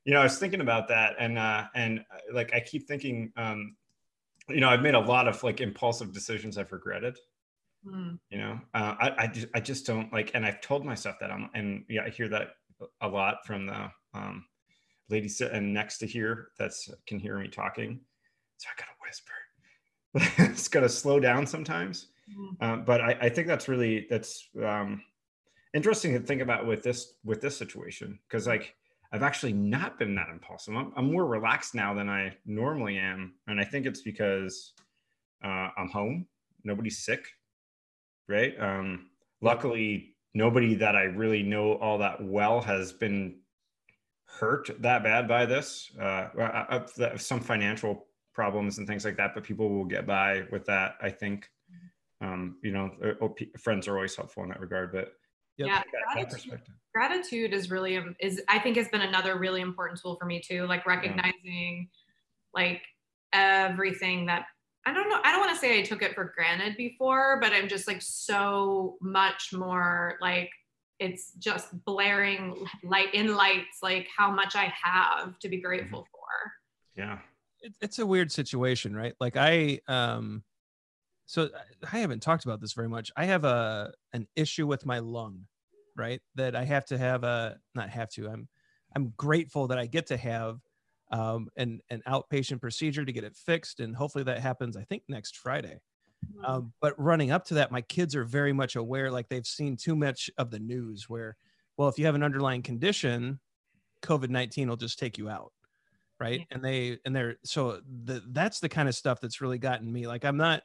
you 0.09 0.14
know, 0.14 0.21
I 0.21 0.23
was 0.23 0.38
thinking 0.38 0.62
about 0.62 0.88
that 0.88 1.16
and, 1.18 1.37
uh, 1.37 1.64
and 1.75 2.01
uh, 2.01 2.33
like, 2.33 2.55
I 2.55 2.61
keep 2.61 2.88
thinking, 2.88 3.31
um, 3.37 3.77
you 4.49 4.61
know, 4.62 4.71
I've 4.71 4.81
made 4.81 4.94
a 4.94 4.99
lot 4.99 5.29
of 5.29 5.42
like 5.42 5.61
impulsive 5.61 6.14
decisions 6.14 6.57
I've 6.57 6.73
regretted. 6.73 7.18
Mm. 7.87 8.18
You 8.31 8.38
know, 8.38 8.61
uh, 8.73 8.94
I, 8.99 9.14
I 9.18 9.27
just, 9.27 9.49
I 9.55 9.61
just 9.61 9.85
don't 9.85 10.11
like, 10.11 10.31
and 10.33 10.47
I've 10.47 10.62
told 10.62 10.83
myself 10.83 11.16
that 11.21 11.31
I'm, 11.31 11.51
and 11.53 11.85
yeah, 11.90 12.05
I 12.07 12.09
hear 12.09 12.27
that 12.31 12.53
a 13.03 13.07
lot 13.07 13.44
from 13.44 13.66
the, 13.66 13.90
um, 14.14 14.47
lady 15.11 15.29
sitting 15.29 15.75
next 15.75 15.99
to 15.99 16.07
here 16.07 16.49
that's 16.59 16.88
can 17.07 17.18
hear 17.18 17.38
me 17.38 17.49
talking 17.49 18.01
so 18.57 18.68
I 18.71 18.81
gotta 18.81 20.25
whisper. 20.25 20.51
it's 20.53 20.68
gotta 20.68 20.88
slow 20.88 21.21
down 21.21 21.47
sometimes. 21.47 22.07
Mm-hmm. 22.31 22.64
Um, 22.64 22.85
but 22.87 23.03
I, 23.03 23.18
I, 23.21 23.29
think 23.29 23.47
that's 23.47 23.68
really 23.68 24.07
that's 24.09 24.49
um, 24.64 25.03
interesting 25.75 26.14
to 26.14 26.21
think 26.21 26.40
about 26.40 26.66
with 26.66 26.83
this 26.83 27.14
with 27.25 27.42
this 27.42 27.59
situation 27.59 28.18
because 28.27 28.47
like 28.47 28.75
I've 29.12 29.23
actually 29.23 29.55
not 29.55 29.99
been 29.99 30.14
that 30.16 30.29
impulsive. 30.31 30.77
I'm, 30.77 30.92
I'm, 30.97 31.11
more 31.11 31.27
relaxed 31.27 31.75
now 31.75 31.94
than 31.94 32.11
I 32.11 32.37
normally 32.44 32.99
am, 32.99 33.35
and 33.47 33.59
I 33.59 33.64
think 33.64 33.87
it's 33.87 34.03
because 34.03 34.75
uh, 35.42 35.68
I'm 35.77 35.88
home. 35.88 36.27
Nobody's 36.64 36.99
sick, 37.05 37.27
right? 38.29 38.55
Um, 38.61 39.09
luckily, 39.40 40.14
nobody 40.35 40.75
that 40.75 40.94
I 40.94 41.05
really 41.05 41.42
know 41.42 41.75
all 41.75 41.99
that 41.99 42.23
well 42.23 42.61
has 42.61 42.92
been 42.92 43.40
hurt 44.27 44.71
that 44.81 45.03
bad 45.03 45.27
by 45.27 45.47
this. 45.47 45.90
Uh, 45.99 46.29
uh, 46.38 46.87
uh 47.01 47.16
some 47.16 47.40
financial 47.40 48.09
problems 48.35 48.79
and 48.79 48.87
things 48.87 49.05
like 49.05 49.16
that, 49.16 49.35
but 49.35 49.42
people 49.42 49.71
will 49.71 49.85
get 49.85 50.07
by 50.07 50.44
with 50.53 50.66
that. 50.66 50.97
I 51.01 51.11
think, 51.11 51.49
um, 52.21 52.59
you 52.62 52.73
know, 52.73 52.90
uh, 53.23 53.29
friends 53.59 53.88
are 53.88 53.97
always 53.97 54.14
helpful 54.14 54.42
in 54.42 54.51
that 54.51 54.61
regard, 54.61 54.92
but 54.92 55.14
yeah, 55.66 55.83
gratitude, 56.14 56.61
gratitude, 56.94 57.53
is 57.53 57.71
really, 57.71 57.99
is, 58.21 58.42
I 58.49 58.59
think 58.59 58.77
has 58.77 58.88
been 58.88 59.03
another 59.03 59.38
really 59.38 59.61
important 59.61 60.01
tool 60.01 60.16
for 60.16 60.27
me 60.27 60.40
too. 60.40 60.66
Like 60.66 60.87
recognizing 60.87 61.88
yeah. 61.90 62.55
like 62.55 62.83
everything 63.33 64.27
that 64.27 64.47
I 64.87 64.94
don't 64.94 65.11
know. 65.11 65.18
I 65.23 65.33
don't 65.33 65.40
want 65.40 65.53
to 65.53 65.59
say 65.59 65.79
I 65.79 65.83
took 65.83 66.03
it 66.03 66.14
for 66.14 66.33
granted 66.35 66.77
before, 66.79 67.38
but 67.42 67.53
I'm 67.53 67.68
just 67.68 67.87
like 67.87 68.01
so 68.01 68.97
much 69.03 69.53
more 69.53 70.16
like 70.23 70.51
it's 70.99 71.33
just 71.38 71.68
blaring 71.85 72.66
light 72.83 73.12
in 73.12 73.35
lights, 73.35 73.79
like 73.83 74.09
how 74.16 74.31
much 74.31 74.57
I 74.57 74.73
have 74.83 75.38
to 75.40 75.49
be 75.49 75.61
grateful 75.61 76.01
mm-hmm. 76.01 76.11
for. 76.11 76.53
Yeah 76.97 77.18
it, 77.61 77.75
it's 77.81 77.99
a 77.99 78.07
weird 78.07 78.33
situation, 78.33 78.94
right? 78.94 79.14
Like 79.21 79.37
I, 79.37 79.81
um, 79.88 80.42
so 81.29 81.51
I 81.93 81.99
haven't 81.99 82.23
talked 82.23 82.47
about 82.47 82.59
this 82.59 82.73
very 82.73 82.88
much. 82.88 83.12
I 83.14 83.27
have 83.27 83.45
a 83.45 83.93
an 84.14 84.27
issue 84.35 84.67
with 84.67 84.87
my 84.87 84.99
lung, 84.99 85.45
right? 85.95 86.23
That 86.37 86.57
I 86.57 86.64
have 86.64 86.87
to 86.87 86.97
have 86.97 87.23
a 87.23 87.59
not 87.75 87.91
have 87.91 88.09
to. 88.12 88.31
I'm 88.31 88.49
I'm 88.97 89.12
grateful 89.19 89.69
that 89.69 89.79
I 89.79 89.85
get 89.85 90.07
to 90.07 90.17
have 90.17 90.59
um, 91.12 91.49
an 91.59 91.81
an 91.91 92.03
outpatient 92.09 92.62
procedure 92.62 93.05
to 93.05 93.12
get 93.12 93.25
it 93.25 93.37
fixed, 93.37 93.81
and 93.81 93.95
hopefully 93.95 94.25
that 94.25 94.38
happens. 94.38 94.75
I 94.75 94.85
think 94.85 95.03
next 95.07 95.37
Friday. 95.37 95.79
Mm-hmm. 96.27 96.51
Um, 96.51 96.73
but 96.81 96.99
running 96.99 97.31
up 97.31 97.45
to 97.49 97.55
that, 97.55 97.71
my 97.71 97.83
kids 97.83 98.17
are 98.17 98.25
very 98.25 98.55
much 98.55 98.75
aware. 98.77 99.11
Like 99.11 99.29
they've 99.29 99.47
seen 99.47 99.77
too 99.77 99.95
much 99.95 100.31
of 100.38 100.51
the 100.51 100.59
news 100.59 101.11
where, 101.11 101.37
well, 101.77 101.91
if 101.91 101.99
you 101.99 102.07
have 102.07 102.14
an 102.14 102.23
underlying 102.23 102.62
condition, 102.62 103.38
COVID 104.01 104.31
nineteen 104.31 104.67
will 104.67 104.77
just 104.77 104.99
take 104.99 105.19
you 105.19 105.29
out 105.29 105.53
right 106.21 106.45
and 106.51 106.64
they 106.64 106.99
and 107.05 107.14
they're 107.14 107.37
so 107.45 107.81
the, 108.07 108.21
that's 108.31 108.59
the 108.59 108.69
kind 108.69 108.88
of 108.88 108.95
stuff 108.97 109.21
that's 109.21 109.41
really 109.41 109.57
gotten 109.57 109.93
me 109.93 110.09
like 110.09 110.25
i'm 110.25 110.37
not 110.37 110.64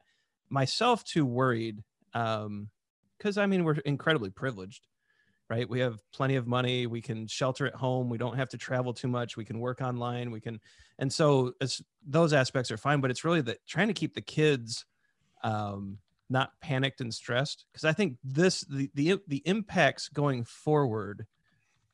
myself 0.54 1.04
too 1.04 1.26
worried 1.26 1.84
um 2.14 2.70
because 3.18 3.40
i 3.40 3.46
mean 3.48 3.64
we're 3.64 3.74
incredibly 3.86 4.30
privileged 4.30 4.86
right 5.50 5.68
we 5.68 5.80
have 5.80 6.00
plenty 6.14 6.36
of 6.36 6.46
money 6.46 6.86
we 6.86 7.02
can 7.02 7.26
shelter 7.26 7.66
at 7.66 7.74
home 7.74 8.08
we 8.08 8.20
don't 8.20 8.38
have 8.38 8.50
to 8.50 8.58
travel 8.58 8.94
too 8.94 9.08
much 9.08 9.36
we 9.36 9.44
can 9.44 9.60
work 9.60 9.82
online 9.82 10.30
we 10.30 10.40
can 10.40 10.60
and 11.00 11.12
so 11.12 11.54
those 12.08 12.34
aspects 12.34 12.70
are 12.70 12.78
fine 12.78 13.02
but 13.02 13.10
it's 13.10 13.26
really 13.26 13.42
that 13.42 13.66
trying 13.66 13.88
to 13.88 13.96
keep 13.96 14.14
the 14.14 14.22
kids 14.22 14.86
um 15.44 15.98
not 16.30 16.52
panicked 16.62 17.02
and 17.02 17.12
stressed 17.12 17.66
because 17.72 17.84
i 17.84 17.92
think 17.92 18.16
this 18.24 18.62
the, 18.70 18.92
the 18.94 19.20
the 19.28 19.42
impacts 19.46 20.08
going 20.08 20.44
forward 20.44 21.26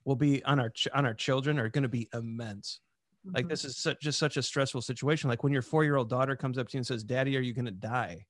will 0.04 0.18
be 0.18 0.44
on 0.44 0.60
our 0.60 0.72
on 0.94 1.06
our 1.06 1.14
children 1.14 1.58
are 1.58 1.70
going 1.70 1.84
to 1.84 1.88
be 1.88 2.10
immense 2.14 2.82
like 3.26 3.44
mm-hmm. 3.44 3.50
this 3.50 3.66
is 3.66 3.78
such, 3.78 4.00
just 4.02 4.18
such 4.18 4.38
a 4.38 4.42
stressful 4.42 4.82
situation. 4.82 5.30
Like 5.30 5.44
when 5.44 5.52
your 5.52 5.62
four 5.62 5.84
year 5.84 5.98
old 5.98 6.10
daughter 6.10 6.36
comes 6.36 6.58
up 6.58 6.70
to 6.70 6.78
you 6.78 6.80
and 6.80 6.88
says, 6.88 7.04
"Daddy, 7.04 7.36
are 7.38 7.42
you 7.42 7.54
going 7.54 7.66
to 7.66 7.72
die?" 7.72 8.26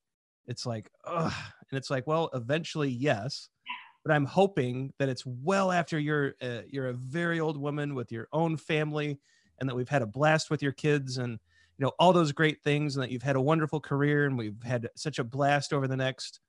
It's 0.46 0.66
like, 0.66 0.90
ugh, 1.04 1.32
and 1.70 1.78
it's 1.78 1.90
like, 1.90 2.06
well, 2.06 2.30
eventually, 2.34 2.88
yes, 2.90 3.48
but 4.04 4.12
I'm 4.12 4.24
hoping 4.24 4.92
that 4.98 5.08
it's 5.08 5.24
well 5.26 5.70
after 5.72 5.98
you're 5.98 6.34
uh, 6.42 6.62
you're 6.68 6.88
a 6.88 6.94
very 6.94 7.40
old 7.40 7.56
woman 7.56 7.94
with 7.94 8.10
your 8.12 8.28
own 8.32 8.56
family, 8.56 9.18
and 9.58 9.68
that 9.68 9.76
we've 9.76 9.88
had 9.88 10.02
a 10.02 10.06
blast 10.06 10.50
with 10.50 10.62
your 10.62 10.72
kids 10.72 11.18
and 11.18 11.32
you 11.32 11.84
know 11.84 11.92
all 11.98 12.12
those 12.12 12.32
great 12.32 12.62
things, 12.62 12.96
and 12.96 13.02
that 13.02 13.10
you've 13.10 13.22
had 13.22 13.36
a 13.36 13.40
wonderful 13.40 13.80
career, 13.80 14.26
and 14.26 14.38
we've 14.38 14.62
had 14.64 14.88
such 14.96 15.18
a 15.18 15.24
blast 15.24 15.72
over 15.72 15.86
the 15.86 15.96
next, 15.96 16.40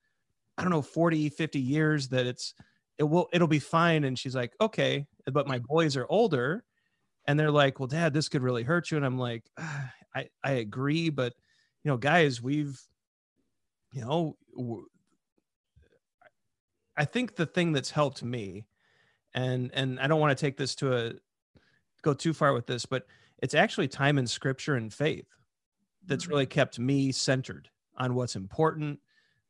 I 0.58 0.64
don't 0.64 0.72
know, 0.72 0.82
40, 0.82 1.30
50 1.30 1.60
years 1.60 2.10
that 2.10 2.26
it's 2.26 2.54
it 2.98 3.04
will 3.04 3.30
it'll 3.34 3.48
be 3.48 3.60
fine. 3.60 4.04
And 4.06 4.18
she's 4.18 4.36
like, 4.36 4.54
okay, 4.62 5.06
but 5.32 5.48
my 5.48 5.60
boys 5.60 5.98
are 5.98 6.08
older 6.10 6.64
and 7.26 7.40
they're 7.40 7.52
like 7.52 7.80
well 7.80 7.88
dad 7.88 8.14
this 8.14 8.30
could 8.30 8.42
really 8.42 8.64
hurt 8.64 8.92
you 8.92 8.98
and 8.98 9.06
i'm 9.06 9.18
like 9.18 9.44
ah, 9.58 9.92
i 10.16 10.28
i 10.44 10.52
agree 10.54 11.10
but 11.10 11.34
you 11.84 11.92
know 11.92 11.98
guys 11.98 12.42
we've 12.42 12.80
you 13.92 14.02
know 14.02 14.36
i 16.98 17.06
think 17.06 17.36
the 17.36 17.46
thing 17.46 17.72
that's 17.72 17.92
helped 17.92 18.24
me 18.24 18.66
and 19.34 19.72
and 19.74 20.00
i 20.00 20.08
don't 20.08 20.20
want 20.20 20.36
to 20.36 20.42
take 20.42 20.58
this 20.58 20.76
to 20.76 20.96
a 20.96 21.14
go 22.02 22.14
too 22.14 22.34
far 22.34 22.54
with 22.54 22.66
this 22.66 22.86
but 22.86 23.06
it's 23.42 23.54
actually 23.54 23.88
time 23.88 24.18
in 24.18 24.26
scripture 24.26 24.76
and 24.76 24.94
faith 24.94 25.28
that's 26.06 26.28
really 26.28 26.46
mm-hmm. 26.46 26.54
kept 26.54 26.80
me 26.80 27.12
centered 27.12 27.70
on 27.98 28.16
what's 28.16 28.36
important 28.36 29.00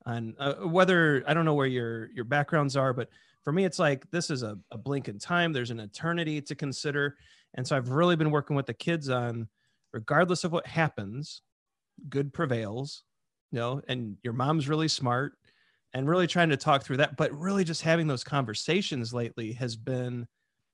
on 0.06 0.36
uh, 0.40 0.56
whether 0.56 1.24
i 1.28 1.34
don't 1.34 1.46
know 1.46 1.54
where 1.54 1.68
your 1.68 2.10
your 2.12 2.26
backgrounds 2.26 2.76
are 2.76 2.94
but 2.94 3.10
for 3.44 3.54
me 3.54 3.66
it's 3.66 3.80
like 3.80 4.10
this 4.12 4.30
is 4.30 4.44
a, 4.44 4.58
a 4.72 4.78
blink 4.78 5.08
in 5.08 5.18
time 5.18 5.54
there's 5.54 5.72
an 5.72 5.80
eternity 5.80 6.42
to 6.42 6.56
consider 6.56 7.16
and 7.54 7.68
so 7.68 7.76
I've 7.76 7.90
really 7.90 8.16
been 8.16 8.32
working 8.32 8.56
with 8.56 8.66
the 8.66 8.74
kids 8.74 9.10
on, 9.10 9.48
regardless 9.92 10.44
of 10.44 10.52
what 10.52 10.66
happens, 10.66 11.42
good 12.10 12.34
prevails, 12.34 13.04
you 13.52 13.60
know, 13.60 13.82
and 13.88 14.18
your 14.24 14.34
mom's 14.34 14.70
really 14.70 14.88
smart. 14.88 15.34
and 15.94 16.10
really 16.10 16.28
trying 16.28 16.50
to 16.50 16.58
talk 16.58 16.84
through 16.84 16.98
that. 16.98 17.18
But 17.18 17.38
really, 17.38 17.64
just 17.64 17.82
having 17.82 18.08
those 18.08 18.24
conversations 18.24 19.14
lately 19.14 19.52
has 19.54 19.76
been 19.76 20.28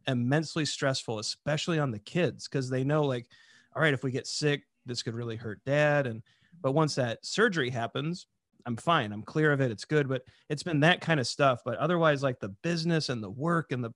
immensely 0.07 0.65
stressful, 0.65 1.19
especially 1.19 1.79
on 1.79 1.91
the 1.91 1.99
kids, 1.99 2.47
because 2.47 2.69
they 2.69 2.83
know, 2.83 3.03
like, 3.03 3.27
all 3.75 3.81
right, 3.81 3.93
if 3.93 4.03
we 4.03 4.11
get 4.11 4.27
sick, 4.27 4.63
this 4.85 5.03
could 5.03 5.15
really 5.15 5.35
hurt 5.35 5.59
dad. 5.65 6.07
And, 6.07 6.21
but 6.61 6.73
once 6.73 6.95
that 6.95 7.25
surgery 7.25 7.69
happens, 7.69 8.27
I'm 8.65 8.77
fine. 8.77 9.11
I'm 9.11 9.23
clear 9.23 9.51
of 9.51 9.61
it. 9.61 9.71
It's 9.71 9.85
good. 9.85 10.07
But 10.07 10.23
it's 10.49 10.63
been 10.63 10.81
that 10.81 11.01
kind 11.01 11.19
of 11.19 11.27
stuff. 11.27 11.61
But 11.65 11.77
otherwise, 11.77 12.23
like 12.23 12.39
the 12.39 12.55
business 12.63 13.09
and 13.09 13.23
the 13.23 13.29
work 13.29 13.71
and 13.71 13.83
the, 13.83 13.91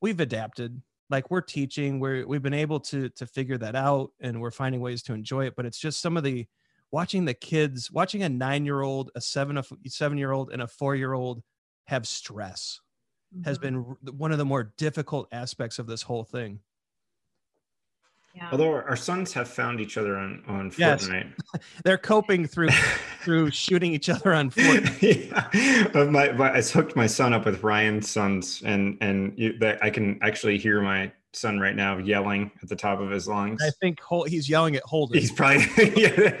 we've 0.00 0.20
adapted. 0.20 0.80
Like 1.10 1.30
we're 1.30 1.42
teaching, 1.42 2.00
we're, 2.00 2.26
we've 2.26 2.42
been 2.42 2.54
able 2.54 2.80
to, 2.80 3.10
to 3.10 3.26
figure 3.26 3.58
that 3.58 3.76
out 3.76 4.12
and 4.20 4.40
we're 4.40 4.50
finding 4.50 4.80
ways 4.80 5.02
to 5.04 5.12
enjoy 5.12 5.46
it. 5.46 5.54
But 5.56 5.66
it's 5.66 5.78
just 5.78 6.00
some 6.00 6.16
of 6.16 6.24
the, 6.24 6.46
watching 6.92 7.24
the 7.24 7.34
kids, 7.34 7.90
watching 7.90 8.22
a 8.22 8.28
nine 8.28 8.64
year 8.64 8.82
old, 8.82 9.10
a 9.16 9.20
seven, 9.20 9.56
a 9.56 9.64
seven 9.86 10.18
year 10.18 10.30
old, 10.30 10.52
and 10.52 10.62
a 10.62 10.68
four 10.68 10.94
year 10.94 11.12
old 11.12 11.42
have 11.86 12.06
stress 12.06 12.80
mm-hmm. 13.34 13.44
has 13.44 13.58
been 13.58 13.96
one 14.16 14.32
of 14.32 14.38
the 14.38 14.44
more 14.44 14.72
difficult 14.76 15.28
aspects 15.32 15.78
of 15.78 15.86
this 15.86 16.02
whole 16.02 16.24
thing. 16.24 16.60
Yeah. 18.34 18.48
Although 18.50 18.72
our 18.72 18.96
sons 18.96 19.34
have 19.34 19.46
found 19.46 19.78
each 19.78 19.98
other 19.98 20.16
on 20.16 20.42
on 20.46 20.70
Fortnite, 20.70 20.78
yes. 20.78 21.62
they're 21.84 21.98
coping 21.98 22.46
through 22.46 22.70
through 23.20 23.50
shooting 23.50 23.92
each 23.92 24.08
other 24.08 24.32
on 24.32 24.50
Fortnite. 24.50 25.28
yeah, 25.92 26.04
my, 26.04 26.32
my, 26.32 26.54
I 26.54 26.62
hooked 26.62 26.96
my 26.96 27.06
son 27.06 27.34
up 27.34 27.44
with 27.44 27.62
Ryan's 27.62 28.08
sons, 28.08 28.62
and 28.64 28.96
and 29.02 29.34
you, 29.36 29.58
I 29.82 29.90
can 29.90 30.18
actually 30.22 30.56
hear 30.56 30.80
my 30.80 31.12
son 31.34 31.58
right 31.58 31.74
now 31.74 31.98
yelling 31.98 32.50
at 32.62 32.68
the 32.68 32.76
top 32.76 33.00
of 33.00 33.10
his 33.10 33.26
lungs. 33.26 33.62
I 33.64 33.70
think 33.80 34.00
he's 34.26 34.48
yelling 34.48 34.76
at 34.76 34.82
Holden. 34.84 35.18
He's 35.18 35.32
probably 35.32 35.66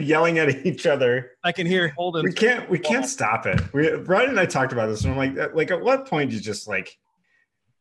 yelling 0.00 0.38
at 0.38 0.66
each 0.66 0.86
other. 0.86 1.32
I 1.44 1.52
can 1.52 1.66
hear 1.66 1.88
Holden. 1.88 2.24
We 2.24 2.32
can't. 2.32 2.68
We 2.68 2.78
can't 2.78 3.06
stop 3.06 3.46
it. 3.46 3.60
We, 3.72 3.90
Ryan 3.90 4.30
and 4.30 4.40
I 4.40 4.46
talked 4.46 4.72
about 4.72 4.88
this, 4.88 5.04
and 5.04 5.12
I'm 5.12 5.18
like, 5.18 5.38
uh, 5.38 5.48
like, 5.54 5.70
at 5.70 5.80
what 5.80 6.06
point 6.06 6.30
do 6.30 6.36
you 6.36 6.42
just 6.42 6.68
like, 6.68 6.98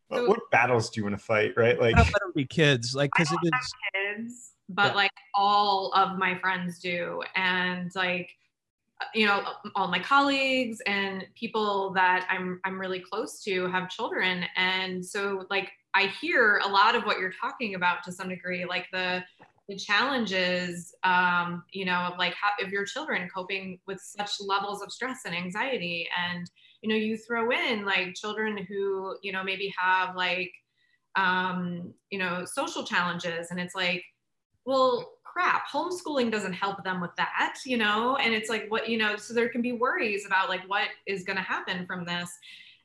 uh, 0.10 0.17
so, 0.17 0.28
what 0.28 0.39
battles 0.52 0.89
do 0.89 1.00
you 1.00 1.06
want 1.06 1.17
to 1.17 1.24
fight? 1.24 1.54
Right? 1.58 1.80
Like, 1.80 1.95
let 1.95 2.06
them 2.06 2.32
be 2.36 2.45
kids. 2.45 2.95
Like, 2.95 3.12
because 3.15 3.32
it 3.32 3.39
is 3.43 3.74
kids, 3.93 4.52
but 4.69 4.88
yeah. 4.88 4.95
like 4.95 5.12
all 5.36 5.91
of 5.93 6.17
my 6.17 6.38
friends 6.39 6.80
do, 6.80 7.21
and 7.36 7.91
like 7.95 8.32
uh, 9.02 9.06
you 9.13 9.26
know 9.26 9.43
all 9.76 9.88
my 9.88 10.00
colleagues 10.00 10.80
and 10.86 11.26
people 11.34 11.91
that 11.91 12.28
i'm 12.30 12.60
i'm 12.65 12.80
really 12.80 13.00
close 13.00 13.41
to 13.41 13.67
have 13.67 13.89
children 13.89 14.43
and 14.58 15.04
so 15.04 15.45
like 15.50 15.71
I 15.94 16.08
hear 16.22 16.62
a 16.64 16.68
lot 16.68 16.96
of 16.96 17.04
what 17.04 17.20
you're 17.20 17.34
talking 17.34 17.76
about 17.76 18.04
to 18.04 18.12
some 18.12 18.30
degree, 18.30 18.66
like 18.66 18.88
the 18.92 19.24
the 19.68 19.76
challenges, 19.78 20.94
um, 21.04 21.64
you 21.72 21.86
know, 21.86 22.00
of 22.00 22.18
like 22.18 22.34
how 22.34 22.50
if 22.60 22.72
your 22.72 22.86
children 22.86 23.30
coping 23.34 23.80
with 23.88 24.02
such 24.02 24.32
levels 24.42 24.82
of 24.82 24.92
stress 24.92 25.22
and 25.26 25.36
anxiety, 25.36 26.10
and 26.18 26.50
you 26.82 26.90
know, 26.90 26.96
you 26.96 27.18
throw 27.18 27.52
in 27.52 27.86
like 27.86 28.16
children 28.16 28.58
who 28.68 29.16
you 29.22 29.32
know 29.32 29.44
maybe 29.44 29.74
have 29.78 30.16
like 30.16 30.52
um, 31.16 31.94
you 32.10 32.20
know 32.20 32.46
social 32.46 32.84
challenges, 32.84 33.52
and 33.52 33.60
it's 33.60 33.76
like, 33.76 34.04
well, 34.66 35.14
crap 35.32 35.70
homeschooling 35.70 36.32
doesn't 36.32 36.54
help 36.54 36.84
them 36.84 37.00
with 37.00 37.16
that 37.18 37.54
you 37.66 37.78
know? 37.78 38.18
And 38.18 38.34
it's 38.34 38.50
like 38.50 38.66
what 38.70 38.90
you 38.90 38.98
know 38.98 39.16
so 39.16 39.34
there 39.34 39.50
can 39.50 39.62
be 39.62 39.72
worries 39.72 40.26
about 40.26 40.50
like 40.50 40.68
what 40.68 40.90
is 41.08 41.24
going 41.24 41.38
to 41.38 41.44
happen 41.44 41.86
from 41.86 42.06
this 42.06 42.30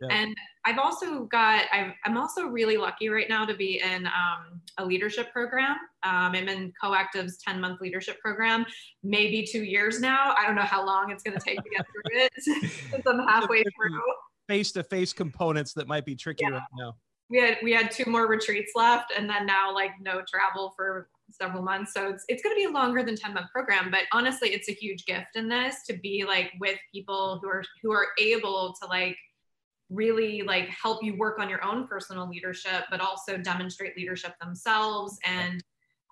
yeah. 0.00 0.08
And 0.10 0.34
I've 0.64 0.78
also 0.78 1.24
got, 1.24 1.64
i 1.72 1.94
am 2.04 2.16
also 2.18 2.46
really 2.46 2.76
lucky 2.76 3.08
right 3.08 3.28
now 3.28 3.44
to 3.46 3.54
be 3.54 3.80
in 3.80 4.06
um, 4.06 4.60
a 4.78 4.84
leadership 4.84 5.32
program. 5.32 5.76
Um, 6.02 6.34
I'm 6.34 6.48
in 6.48 6.72
Coactive's 6.82 7.38
10 7.38 7.60
month 7.60 7.80
leadership 7.80 8.20
program, 8.20 8.66
maybe 9.02 9.46
two 9.50 9.64
years 9.64 10.00
now. 10.00 10.34
I 10.36 10.46
don't 10.46 10.56
know 10.56 10.62
how 10.62 10.84
long 10.84 11.10
it's 11.10 11.22
going 11.22 11.38
to 11.38 11.44
take 11.44 11.58
to 11.62 11.70
get 11.70 11.86
through 11.86 12.20
it 12.20 12.32
since 12.90 13.06
I'm 13.06 13.20
halfway 13.20 13.62
through. 13.62 14.00
Face 14.48 14.72
to 14.72 14.84
face 14.84 15.12
components 15.12 15.72
that 15.74 15.88
might 15.88 16.04
be 16.04 16.14
tricky 16.14 16.44
yeah. 16.48 16.56
right 16.56 16.62
now. 16.78 16.94
We 17.28 17.40
had, 17.40 17.58
we 17.62 17.72
had 17.72 17.90
two 17.90 18.08
more 18.08 18.28
retreats 18.28 18.72
left 18.76 19.12
and 19.16 19.28
then 19.28 19.46
now 19.46 19.74
like 19.74 19.90
no 20.00 20.22
travel 20.28 20.72
for 20.76 21.08
several 21.30 21.62
months. 21.62 21.92
So 21.92 22.08
it's, 22.08 22.24
it's 22.28 22.42
going 22.42 22.54
to 22.54 22.58
be 22.58 22.64
a 22.64 22.70
longer 22.70 23.02
than 23.02 23.16
10 23.16 23.34
month 23.34 23.46
program, 23.52 23.90
but 23.90 24.02
honestly, 24.12 24.50
it's 24.50 24.68
a 24.68 24.72
huge 24.72 25.06
gift 25.06 25.34
in 25.34 25.48
this 25.48 25.82
to 25.86 25.94
be 25.94 26.24
like 26.24 26.52
with 26.60 26.78
people 26.94 27.40
who 27.42 27.48
are, 27.48 27.64
who 27.82 27.92
are 27.92 28.08
able 28.20 28.74
to 28.80 28.88
like, 28.88 29.16
really 29.90 30.42
like 30.42 30.68
help 30.68 31.02
you 31.02 31.16
work 31.16 31.38
on 31.38 31.48
your 31.48 31.64
own 31.64 31.86
personal 31.86 32.28
leadership, 32.28 32.84
but 32.90 33.00
also 33.00 33.36
demonstrate 33.36 33.96
leadership 33.96 34.34
themselves. 34.40 35.18
And 35.24 35.62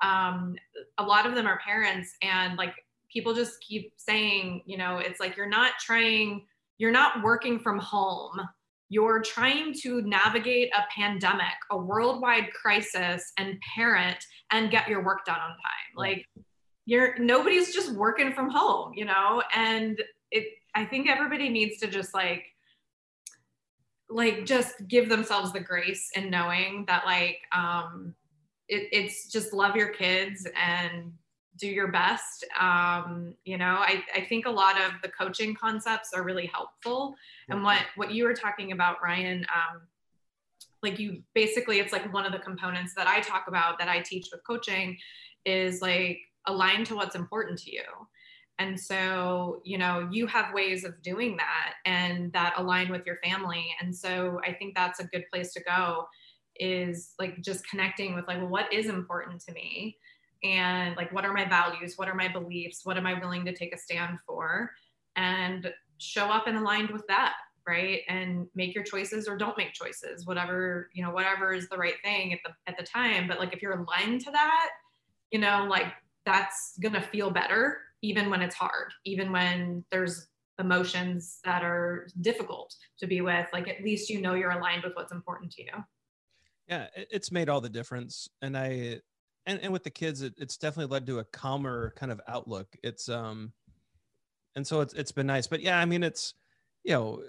um, 0.03 0.57
a 0.99 1.03
lot 1.03 1.27
of 1.27 1.35
them 1.35 1.47
are 1.47 1.59
parents, 1.65 2.15
and 2.23 2.57
like 2.57 2.75
people 3.13 3.35
just 3.35 3.61
keep 3.61 3.93
saying, 3.97 4.63
you 4.67 4.77
know, 4.77 4.99
it's 4.99 5.21
like 5.21 5.37
you're 5.37 5.49
not 5.49 5.73
trying, 5.81 6.47
you're 6.79 6.91
not 6.91 7.23
working 7.23 7.59
from 7.59 7.79
home. 7.79 8.41
You're 8.91 9.23
trying 9.23 9.75
to 9.83 10.03
navigate 10.03 10.71
a 10.77 10.83
pandemic, 10.95 11.55
a 11.71 11.77
worldwide 11.77 12.53
crisis, 12.53 13.33
and 13.39 13.59
parent 13.75 14.19
and 14.53 14.71
get 14.71 14.89
your 14.89 15.03
work 15.05 15.25
done 15.25 15.39
on 15.41 15.51
time. 15.51 15.97
Like 15.97 16.27
you're 16.87 17.17
nobody's 17.19 17.73
just 17.73 17.93
working 17.93 18.33
from 18.35 18.51
home, 18.51 18.93
you 18.95 19.05
know, 19.05 19.43
and 19.55 20.01
it. 20.31 20.47
I 20.77 20.85
think 20.85 21.09
everybody 21.09 21.49
needs 21.49 21.79
to 21.79 21.87
just 21.87 22.13
like 22.15 22.45
like 24.15 24.47
just 24.47 24.75
give 24.87 25.09
themselves 25.09 25.53
the 25.53 25.61
grace 25.61 26.09
and 26.15 26.31
knowing 26.31 26.85
that 26.87 27.05
like 27.05 27.39
um 27.53 28.15
it, 28.69 28.89
it's 28.93 29.31
just 29.31 29.53
love 29.53 29.75
your 29.77 29.89
kids 29.89 30.47
and 30.57 31.13
do 31.59 31.67
your 31.69 31.89
best. 31.89 32.47
Um 32.59 33.35
you 33.45 33.59
know 33.59 33.77
I, 33.81 34.05
I 34.15 34.21
think 34.29 34.47
a 34.47 34.51
lot 34.51 34.77
of 34.81 34.93
the 35.03 35.09
coaching 35.09 35.55
concepts 35.55 36.13
are 36.15 36.23
really 36.23 36.47
helpful. 36.47 37.17
And 37.49 37.65
what 37.65 37.83
what 37.97 38.13
you 38.13 38.25
were 38.25 38.35
talking 38.35 38.73
about 38.73 39.03
ryan 39.03 39.45
um 39.55 39.83
like 40.83 40.99
you 40.99 41.23
basically 41.35 41.81
it's 41.81 41.93
like 41.93 42.13
one 42.13 42.27
of 42.27 42.33
the 42.33 42.39
components 42.39 42.95
that 42.95 43.07
i 43.07 43.21
talk 43.21 43.45
about 43.49 43.79
that 43.79 43.89
i 43.89 44.01
teach 44.01 44.29
with 44.31 44.43
coaching 44.47 44.97
is 45.45 45.81
like 45.81 46.19
align 46.47 46.85
to 46.85 46.95
what's 46.95 47.15
important 47.15 47.59
to 47.59 47.73
you 47.73 47.83
and 48.59 48.79
so, 48.79 49.61
you 49.65 49.79
know, 49.79 50.09
you 50.13 50.27
have 50.29 50.55
ways 50.55 50.85
of 50.85 51.01
doing 51.03 51.37
that 51.37 51.75
and 51.85 52.33
that 52.33 52.55
align 52.57 52.91
with 52.91 53.05
your 53.05 53.19
family. 53.25 53.67
And 53.81 53.95
so 53.95 54.41
I 54.47 54.53
think 54.53 54.75
that's 54.75 55.01
a 55.01 55.05
good 55.05 55.25
place 55.33 55.53
to 55.55 55.63
go 55.63 56.07
is 56.57 57.15
like 57.19 57.41
just 57.43 57.69
connecting 57.69 58.15
with 58.15 58.29
like, 58.29 58.39
well, 58.39 58.49
what 58.49 58.73
is 58.73 58.87
important 58.87 59.41
to 59.43 59.53
me? 59.53 59.99
And 60.45 60.95
like, 60.97 61.13
what 61.13 61.25
are 61.25 61.33
my 61.33 61.49
values? 61.49 61.95
What 61.97 62.09
are 62.09 62.15
my 62.15 62.29
beliefs? 62.29 62.83
What 62.85 62.97
am 62.97 63.07
I 63.07 63.19
willing 63.19 63.45
to 63.47 63.53
take 63.53 63.75
a 63.75 63.79
stand 63.79 64.19
for? 64.25 64.71
And 65.17 65.73
show 65.99 66.27
up 66.27 66.47
and 66.47 66.57
aligned 66.57 66.91
with 66.91 67.07
that 67.09 67.35
right 67.67 68.03
and 68.09 68.47
make 68.55 68.75
your 68.75 68.85
choices 68.85 69.27
or 69.27 69.37
don't 69.39 69.57
make 69.57 69.73
choices 69.73 70.27
whatever 70.27 70.91
you 70.93 71.03
know 71.03 71.11
whatever 71.11 71.53
is 71.53 71.69
the 71.69 71.77
right 71.77 71.95
thing 72.03 72.33
at 72.33 72.41
the 72.45 72.51
at 72.67 72.77
the 72.77 72.85
time 72.85 73.27
but 73.27 73.39
like 73.39 73.55
if 73.55 73.63
you're 73.63 73.81
aligned 73.81 74.21
to 74.21 74.31
that 74.31 74.71
you 75.31 75.39
know 75.39 75.67
like 75.71 75.87
that's 76.27 76.77
gonna 76.83 77.01
feel 77.01 77.31
better 77.31 77.79
even 78.05 78.29
when 78.29 78.43
it's 78.43 78.55
hard, 78.55 78.93
even 79.07 79.33
when 79.33 79.83
there's 79.91 80.27
emotions 80.59 81.39
that 81.45 81.65
are 81.65 82.07
difficult 82.21 82.75
to 82.99 83.07
be 83.07 83.23
with, 83.23 83.49
like 83.53 83.67
at 83.67 83.83
least 83.83 84.11
you 84.11 84.21
know 84.21 84.35
you're 84.35 84.51
aligned 84.51 84.85
with 84.85 84.95
what's 84.95 85.11
important 85.11 85.51
to 85.53 85.63
you. 85.63 85.73
Yeah, 86.69 86.87
it's 86.95 87.33
made 87.33 87.49
all 87.49 87.63
the 87.63 87.69
difference. 87.71 88.29
And 88.43 88.57
I, 88.57 89.01
and, 89.47 89.59
and 89.63 89.73
with 89.73 89.85
the 89.85 89.91
kids, 89.91 90.21
it, 90.21 90.35
it's 90.37 90.59
definitely 90.59 90.93
led 90.93 91.07
to 91.07 91.21
a 91.21 91.25
calmer 91.25 91.95
kind 91.97 92.13
of 92.13 92.21
outlook. 92.29 92.69
It's, 92.83 93.09
um, 93.09 93.53
and 94.55 94.67
so 94.67 94.83
it's, 94.83 94.93
it's 94.93 95.13
been 95.13 95.27
nice, 95.27 95.47
but 95.47 95.61
yeah, 95.61 95.79
I 95.79 95.87
mean, 95.87 96.03
it's, 96.03 96.35
you 96.85 96.93
know, 96.93 97.23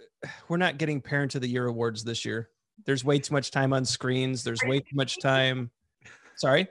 we're 0.49 0.57
not 0.57 0.77
getting 0.77 0.99
parent 0.99 1.35
of 1.35 1.41
the 1.41 1.47
year 1.47 1.67
awards 1.67 2.03
this 2.03 2.25
year. 2.25 2.49
There's 2.85 3.05
way 3.05 3.19
too 3.19 3.33
much 3.33 3.49
time 3.49 3.71
on 3.71 3.85
screens. 3.85 4.43
There's 4.43 4.61
way 4.65 4.81
too 4.81 4.95
much 4.95 5.19
time. 5.21 5.71
Sorry 6.35 6.67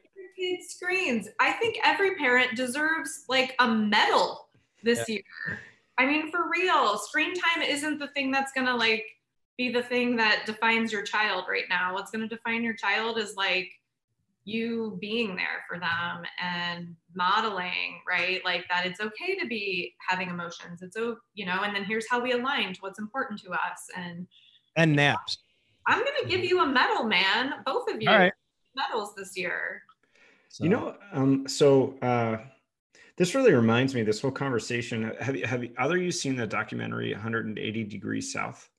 screens. 0.62 1.28
I 1.40 1.52
think 1.52 1.78
every 1.84 2.16
parent 2.16 2.56
deserves 2.56 3.24
like 3.28 3.54
a 3.58 3.68
medal 3.68 4.48
this 4.82 5.04
yeah. 5.08 5.14
year. 5.14 5.58
I 5.98 6.06
mean, 6.06 6.30
for 6.30 6.50
real, 6.50 6.98
screen 6.98 7.34
time 7.34 7.62
isn't 7.62 7.98
the 7.98 8.08
thing 8.08 8.30
that's 8.30 8.52
gonna 8.52 8.76
like 8.76 9.04
be 9.56 9.70
the 9.72 9.82
thing 9.82 10.16
that 10.16 10.44
defines 10.46 10.92
your 10.92 11.02
child 11.02 11.44
right 11.48 11.64
now. 11.68 11.94
What's 11.94 12.10
gonna 12.10 12.28
define 12.28 12.62
your 12.62 12.74
child 12.74 13.18
is 13.18 13.36
like 13.36 13.70
you 14.44 14.98
being 15.00 15.36
there 15.36 15.64
for 15.68 15.78
them 15.78 16.22
and 16.42 16.94
modeling, 17.14 18.00
right? 18.06 18.44
Like 18.44 18.66
that 18.68 18.84
it's 18.86 19.00
okay 19.00 19.36
to 19.36 19.46
be 19.46 19.94
having 20.06 20.28
emotions. 20.28 20.82
It's 20.82 20.96
oh, 20.96 21.16
you 21.34 21.46
know, 21.46 21.60
and 21.62 21.74
then 21.74 21.84
here's 21.84 22.08
how 22.08 22.20
we 22.20 22.32
align 22.32 22.74
to 22.74 22.80
what's 22.80 22.98
important 22.98 23.40
to 23.40 23.50
us 23.50 23.88
and 23.96 24.26
and 24.76 24.94
naps. 24.94 25.38
I'm 25.86 25.98
gonna 25.98 26.28
give 26.28 26.44
you 26.44 26.60
a 26.62 26.66
medal, 26.66 27.04
man. 27.04 27.54
Both 27.64 27.90
of 27.90 28.02
you 28.02 28.10
All 28.10 28.18
right. 28.18 28.32
medals 28.74 29.14
this 29.14 29.36
year. 29.36 29.82
So. 30.54 30.62
You 30.62 30.70
know, 30.70 30.94
um, 31.12 31.48
so 31.48 31.98
uh, 32.00 32.36
this 33.16 33.34
really 33.34 33.52
reminds 33.52 33.92
me. 33.92 34.04
This 34.04 34.20
whole 34.20 34.30
conversation. 34.30 35.10
Have 35.20 35.34
you 35.34 35.44
have 35.44 35.64
you, 35.64 35.72
either 35.78 35.96
you 35.96 36.12
seen 36.12 36.36
the 36.36 36.46
documentary 36.46 37.12
180 37.12 37.82
Degrees 37.82 38.32
South? 38.32 38.70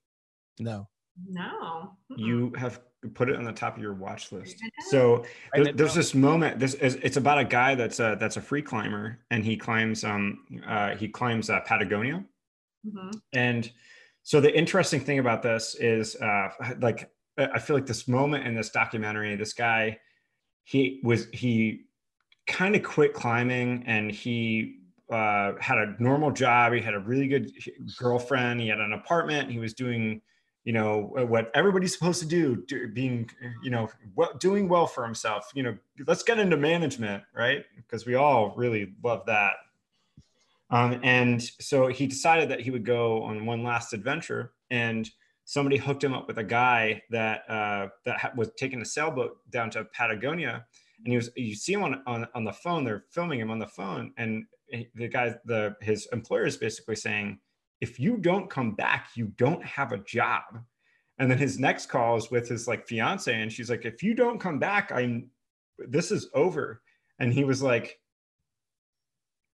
No. 0.58 0.88
No. 1.28 1.92
You 2.16 2.50
have 2.56 2.80
put 3.12 3.28
it 3.28 3.36
on 3.36 3.44
the 3.44 3.52
top 3.52 3.76
of 3.76 3.82
your 3.82 3.92
watch 3.92 4.32
list. 4.32 4.56
So 4.88 5.26
there, 5.52 5.70
there's 5.70 5.92
this 5.92 6.14
moment. 6.14 6.58
This 6.58 6.72
is 6.72 6.94
it's 7.02 7.18
about 7.18 7.40
a 7.40 7.44
guy 7.44 7.74
that's 7.74 8.00
a 8.00 8.16
that's 8.18 8.38
a 8.38 8.40
free 8.40 8.62
climber, 8.62 9.18
and 9.30 9.44
he 9.44 9.54
climbs 9.58 10.02
um 10.02 10.46
uh, 10.66 10.96
he 10.96 11.08
climbs 11.08 11.50
uh, 11.50 11.60
Patagonia, 11.60 12.24
mm-hmm. 12.86 13.10
and 13.34 13.70
so 14.22 14.40
the 14.40 14.56
interesting 14.56 15.00
thing 15.00 15.18
about 15.18 15.42
this 15.42 15.74
is 15.74 16.16
uh, 16.16 16.48
like 16.80 17.10
I 17.36 17.58
feel 17.58 17.76
like 17.76 17.84
this 17.84 18.08
moment 18.08 18.46
in 18.46 18.54
this 18.54 18.70
documentary, 18.70 19.36
this 19.36 19.52
guy, 19.52 19.98
he 20.66 21.00
was 21.04 21.28
he 21.32 21.86
kind 22.48 22.74
of 22.74 22.82
quit 22.82 23.14
climbing 23.14 23.84
and 23.86 24.10
he 24.10 24.80
uh, 25.10 25.52
had 25.60 25.78
a 25.78 25.94
normal 26.00 26.32
job. 26.32 26.72
He 26.72 26.80
had 26.80 26.94
a 26.94 26.98
really 26.98 27.28
good 27.28 27.52
girlfriend. 27.96 28.60
He 28.60 28.66
had 28.66 28.80
an 28.80 28.92
apartment. 28.92 29.48
He 29.48 29.60
was 29.60 29.72
doing, 29.74 30.20
you 30.64 30.72
know, 30.72 31.12
what 31.28 31.52
everybody's 31.54 31.92
supposed 31.92 32.20
to 32.20 32.26
do, 32.26 32.64
do 32.66 32.88
being, 32.88 33.30
you 33.62 33.70
know, 33.70 33.88
doing 34.40 34.68
well 34.68 34.88
for 34.88 35.04
himself. 35.04 35.52
You 35.54 35.62
know, 35.62 35.78
let's 36.08 36.24
get 36.24 36.40
into 36.40 36.56
management, 36.56 37.22
right? 37.32 37.64
Because 37.76 38.04
we 38.04 38.16
all 38.16 38.52
really 38.56 38.92
love 39.04 39.24
that. 39.26 39.52
Um, 40.70 40.98
and 41.04 41.40
so 41.40 41.86
he 41.86 42.08
decided 42.08 42.48
that 42.48 42.60
he 42.60 42.72
would 42.72 42.84
go 42.84 43.22
on 43.22 43.46
one 43.46 43.62
last 43.62 43.92
adventure, 43.92 44.50
and 44.68 45.08
somebody 45.46 45.76
hooked 45.76 46.04
him 46.04 46.12
up 46.12 46.26
with 46.26 46.38
a 46.38 46.44
guy 46.44 47.00
that 47.10 47.48
uh, 47.48 47.88
that 48.04 48.36
was 48.36 48.50
taking 48.58 48.82
a 48.82 48.84
sailboat 48.84 49.38
down 49.50 49.70
to 49.70 49.84
Patagonia, 49.84 50.66
and 51.04 51.12
he 51.12 51.16
was 51.16 51.30
you 51.36 51.54
see 51.54 51.72
him 51.72 51.84
on, 51.84 52.02
on 52.06 52.26
on 52.34 52.44
the 52.44 52.52
phone. 52.52 52.84
They're 52.84 53.04
filming 53.10 53.40
him 53.40 53.50
on 53.50 53.58
the 53.58 53.66
phone, 53.66 54.12
and 54.18 54.44
the 54.94 55.08
guy 55.08 55.34
the 55.46 55.74
his 55.80 56.06
employer 56.12 56.44
is 56.44 56.56
basically 56.56 56.96
saying, 56.96 57.38
if 57.80 57.98
you 57.98 58.18
don't 58.18 58.50
come 58.50 58.74
back, 58.74 59.10
you 59.14 59.26
don't 59.38 59.64
have 59.64 59.92
a 59.92 59.98
job. 59.98 60.42
And 61.18 61.30
then 61.30 61.38
his 61.38 61.58
next 61.58 61.86
call 61.86 62.16
is 62.16 62.30
with 62.30 62.48
his 62.48 62.68
like 62.68 62.86
fiance, 62.86 63.32
and 63.32 63.50
she's 63.50 63.70
like, 63.70 63.86
if 63.86 64.02
you 64.02 64.14
don't 64.14 64.40
come 64.40 64.58
back, 64.58 64.92
I'm 64.92 65.30
this 65.78 66.10
is 66.10 66.28
over. 66.34 66.82
And 67.18 67.32
he 67.32 67.44
was 67.44 67.62
like, 67.62 67.98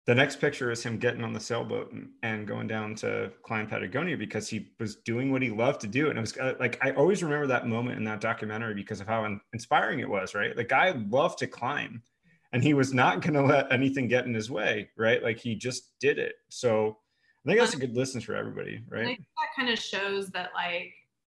the 0.07 0.15
next 0.15 0.41
picture 0.41 0.71
is 0.71 0.83
him 0.83 0.99
getting 0.99 1.23
on 1.23 1.33
the 1.33 1.41
sailboat 1.41 1.93
and, 1.93 2.11
and, 2.23 2.47
going 2.47 2.67
down 2.67 2.95
to 2.97 3.31
climb 3.45 3.69
Patagonia 3.69 4.17
because 4.17 4.49
he 4.49 4.73
was 4.81 4.97
doing 4.97 5.31
what 5.31 5.43
he 5.43 5.51
loved 5.51 5.81
to 5.83 5.87
do. 5.87 6.09
And 6.09 6.19
it 6.19 6.21
was 6.21 6.37
uh, 6.37 6.55
like, 6.59 6.85
I 6.85 6.91
always 6.93 7.23
remember 7.23 7.47
that 7.47 7.69
moment 7.69 7.99
in 7.99 8.05
that 8.05 8.21
documentary 8.21 8.75
because 8.75 9.01
of 9.01 9.07
how 9.07 9.25
inspiring 9.53 10.01
it 10.01 10.09
was, 10.09 10.35
right? 10.35 10.57
The 10.57 10.65
guy 10.65 10.91
loved 11.09 11.39
to 11.39 11.47
climb 11.47 12.03
and 12.53 12.63
he 12.63 12.75
was 12.75 12.93
not 12.93 13.21
going 13.21 13.35
to 13.35 13.43
let 13.43 13.73
anything 13.73 14.09
get 14.09 14.27
in 14.27 14.35
his 14.35 14.51
way, 14.51 14.91
right? 14.97 15.23
Like 15.23 15.39
he 15.39 15.55
just 15.55 15.99
did 16.01 16.19
it. 16.19 16.35
So 16.49 16.99
I 17.45 17.49
think 17.49 17.61
that's 17.61 17.75
a 17.75 17.79
good 17.79 17.97
listen 17.97 18.21
for 18.21 18.37
everybody, 18.37 18.83
right? 18.89 19.19
that 19.19 19.49
kind 19.57 19.73
of 19.73 19.79
shows 19.79 20.31
that 20.31 20.51
like 20.55 20.93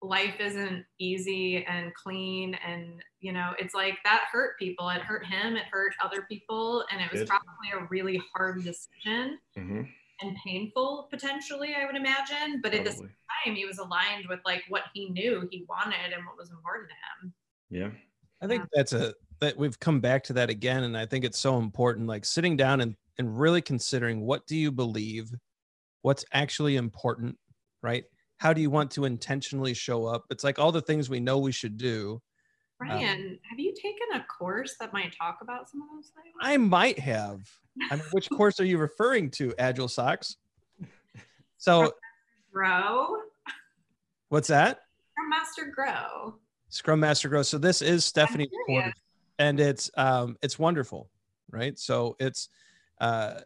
life 0.07 0.35
isn't 0.39 0.85
easy 0.99 1.65
and 1.65 1.93
clean 1.95 2.55
and 2.65 3.01
you 3.19 3.31
know 3.31 3.51
it's 3.59 3.73
like 3.73 3.97
that 4.03 4.23
hurt 4.31 4.57
people 4.59 4.89
it 4.89 5.01
hurt 5.01 5.25
him 5.25 5.55
it 5.55 5.63
hurt 5.71 5.93
other 6.03 6.23
people 6.29 6.83
and 6.91 7.01
it 7.01 7.11
was 7.11 7.27
probably 7.27 7.71
a 7.73 7.87
really 7.89 8.21
hard 8.35 8.63
decision 8.63 9.37
mm-hmm. 9.57 9.81
and 10.21 10.37
painful 10.45 11.07
potentially 11.09 11.75
i 11.75 11.85
would 11.85 11.95
imagine 11.95 12.61
but 12.61 12.71
probably. 12.71 12.79
at 12.79 12.85
the 12.85 12.91
same 12.91 13.09
time 13.45 13.55
he 13.55 13.65
was 13.65 13.77
aligned 13.77 14.25
with 14.29 14.39
like 14.45 14.63
what 14.69 14.83
he 14.93 15.09
knew 15.09 15.47
he 15.51 15.65
wanted 15.67 16.13
and 16.13 16.25
what 16.25 16.37
was 16.37 16.51
important 16.51 16.87
to 16.89 16.95
him 17.25 17.33
yeah 17.69 17.89
i 18.41 18.47
think 18.47 18.63
yeah. 18.63 18.67
that's 18.73 18.93
a 18.93 19.13
that 19.39 19.57
we've 19.57 19.79
come 19.79 19.99
back 19.99 20.23
to 20.23 20.33
that 20.33 20.49
again 20.49 20.83
and 20.83 20.97
i 20.97 21.05
think 21.05 21.25
it's 21.25 21.39
so 21.39 21.57
important 21.57 22.07
like 22.07 22.25
sitting 22.25 22.55
down 22.55 22.81
and 22.81 22.95
and 23.17 23.39
really 23.39 23.61
considering 23.61 24.21
what 24.21 24.45
do 24.45 24.55
you 24.55 24.71
believe 24.71 25.29
what's 26.01 26.25
actually 26.33 26.75
important 26.75 27.37
right 27.81 28.03
how 28.37 28.53
do 28.53 28.61
you 28.61 28.69
want 28.69 28.91
to 28.91 29.05
intentionally 29.05 29.73
show 29.73 30.05
up 30.05 30.25
it's 30.29 30.43
like 30.43 30.59
all 30.59 30.71
the 30.71 30.81
things 30.81 31.09
we 31.09 31.19
know 31.19 31.37
we 31.37 31.51
should 31.51 31.77
do 31.77 32.21
Ryan, 32.79 33.21
um, 33.21 33.39
have 33.49 33.57
you 33.57 33.73
taken 33.73 34.07
a 34.15 34.25
course 34.25 34.75
that 34.79 34.91
might 34.91 35.15
talk 35.17 35.37
about 35.41 35.69
some 35.69 35.81
of 35.81 35.87
those 35.95 36.11
things? 36.13 36.35
I 36.41 36.57
might 36.57 36.99
have. 36.99 37.49
I 37.89 37.95
mean, 37.95 38.03
which 38.11 38.29
course 38.35 38.59
are 38.59 38.65
you 38.65 38.77
referring 38.77 39.31
to, 39.31 39.53
Agile 39.57 39.87
Socks? 39.87 40.35
So, 41.57 41.93
Grow. 42.51 43.15
What's 44.29 44.49
that? 44.49 44.79
Scrum 45.11 45.29
Master 45.29 45.71
Grow. 45.73 46.35
Scrum 46.69 46.99
Master 46.99 47.29
Grow. 47.29 47.41
So 47.41 47.57
this 47.57 47.81
is 47.81 48.03
Stephanie's 48.05 48.49
course, 48.65 48.93
and 49.39 49.59
it's 49.59 49.89
um 49.97 50.37
it's 50.41 50.59
wonderful, 50.59 51.09
right? 51.49 51.77
So 51.79 52.15
it's 52.19 52.49
uh 52.99 53.39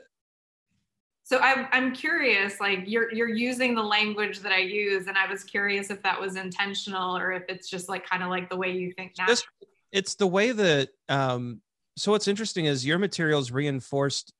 so 1.29 1.37
I'm, 1.37 1.67
I'm 1.71 1.93
curious 1.93 2.59
like 2.59 2.85
you're 2.87 3.13
you're 3.13 3.29
using 3.29 3.75
the 3.75 3.83
language 3.83 4.39
that 4.39 4.51
i 4.51 4.57
use 4.57 5.05
and 5.05 5.15
i 5.15 5.29
was 5.29 5.43
curious 5.43 5.91
if 5.91 6.01
that 6.01 6.19
was 6.19 6.35
intentional 6.35 7.15
or 7.15 7.31
if 7.31 7.43
it's 7.47 7.69
just 7.69 7.87
like 7.87 8.03
kind 8.03 8.23
of 8.23 8.29
like 8.29 8.49
the 8.49 8.55
way 8.55 8.71
you 8.71 8.91
think 8.93 9.13
now. 9.17 9.27
It's, 9.29 9.43
it's 9.91 10.15
the 10.15 10.25
way 10.25 10.51
that 10.51 10.89
um 11.07 11.61
so 11.95 12.11
what's 12.11 12.27
interesting 12.27 12.65
is 12.65 12.85
your 12.85 12.97
materials 12.97 13.51
reinforced 13.51 14.33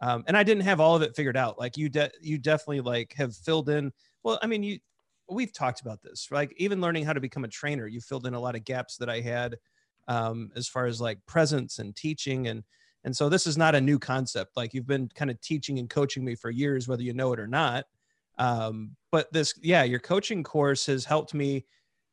um 0.00 0.22
and 0.28 0.36
i 0.36 0.44
didn't 0.44 0.62
have 0.62 0.78
all 0.78 0.94
of 0.94 1.02
it 1.02 1.16
figured 1.16 1.36
out. 1.36 1.58
Like 1.58 1.76
you 1.76 1.88
de- 1.88 2.12
you 2.20 2.38
definitely 2.38 2.80
like 2.80 3.12
have 3.14 3.34
filled 3.34 3.68
in 3.68 3.92
well 4.22 4.38
i 4.40 4.46
mean 4.46 4.62
you 4.62 4.78
we've 5.28 5.52
talked 5.52 5.80
about 5.80 6.00
this 6.02 6.28
like 6.30 6.52
even 6.56 6.80
learning 6.80 7.04
how 7.04 7.12
to 7.12 7.20
become 7.20 7.44
a 7.44 7.48
trainer 7.48 7.86
you 7.86 8.00
filled 8.00 8.26
in 8.26 8.34
a 8.34 8.40
lot 8.40 8.56
of 8.56 8.64
gaps 8.64 8.96
that 8.96 9.08
i 9.08 9.20
had 9.20 9.56
um 10.08 10.50
as 10.56 10.66
far 10.68 10.86
as 10.86 11.00
like 11.00 11.18
presence 11.26 11.78
and 11.78 11.94
teaching 11.94 12.48
and 12.48 12.64
and 13.04 13.16
so 13.16 13.28
this 13.28 13.46
is 13.46 13.56
not 13.56 13.74
a 13.74 13.80
new 13.80 13.98
concept. 13.98 14.56
Like 14.56 14.74
you've 14.74 14.86
been 14.86 15.08
kind 15.14 15.30
of 15.30 15.40
teaching 15.40 15.78
and 15.78 15.88
coaching 15.88 16.24
me 16.24 16.34
for 16.34 16.50
years, 16.50 16.86
whether 16.86 17.02
you 17.02 17.14
know 17.14 17.32
it 17.32 17.40
or 17.40 17.46
not. 17.46 17.84
Um, 18.38 18.96
but 19.12 19.32
this, 19.32 19.54
yeah, 19.62 19.82
your 19.84 20.00
coaching 20.00 20.42
course 20.42 20.86
has 20.86 21.04
helped 21.04 21.34
me. 21.34 21.64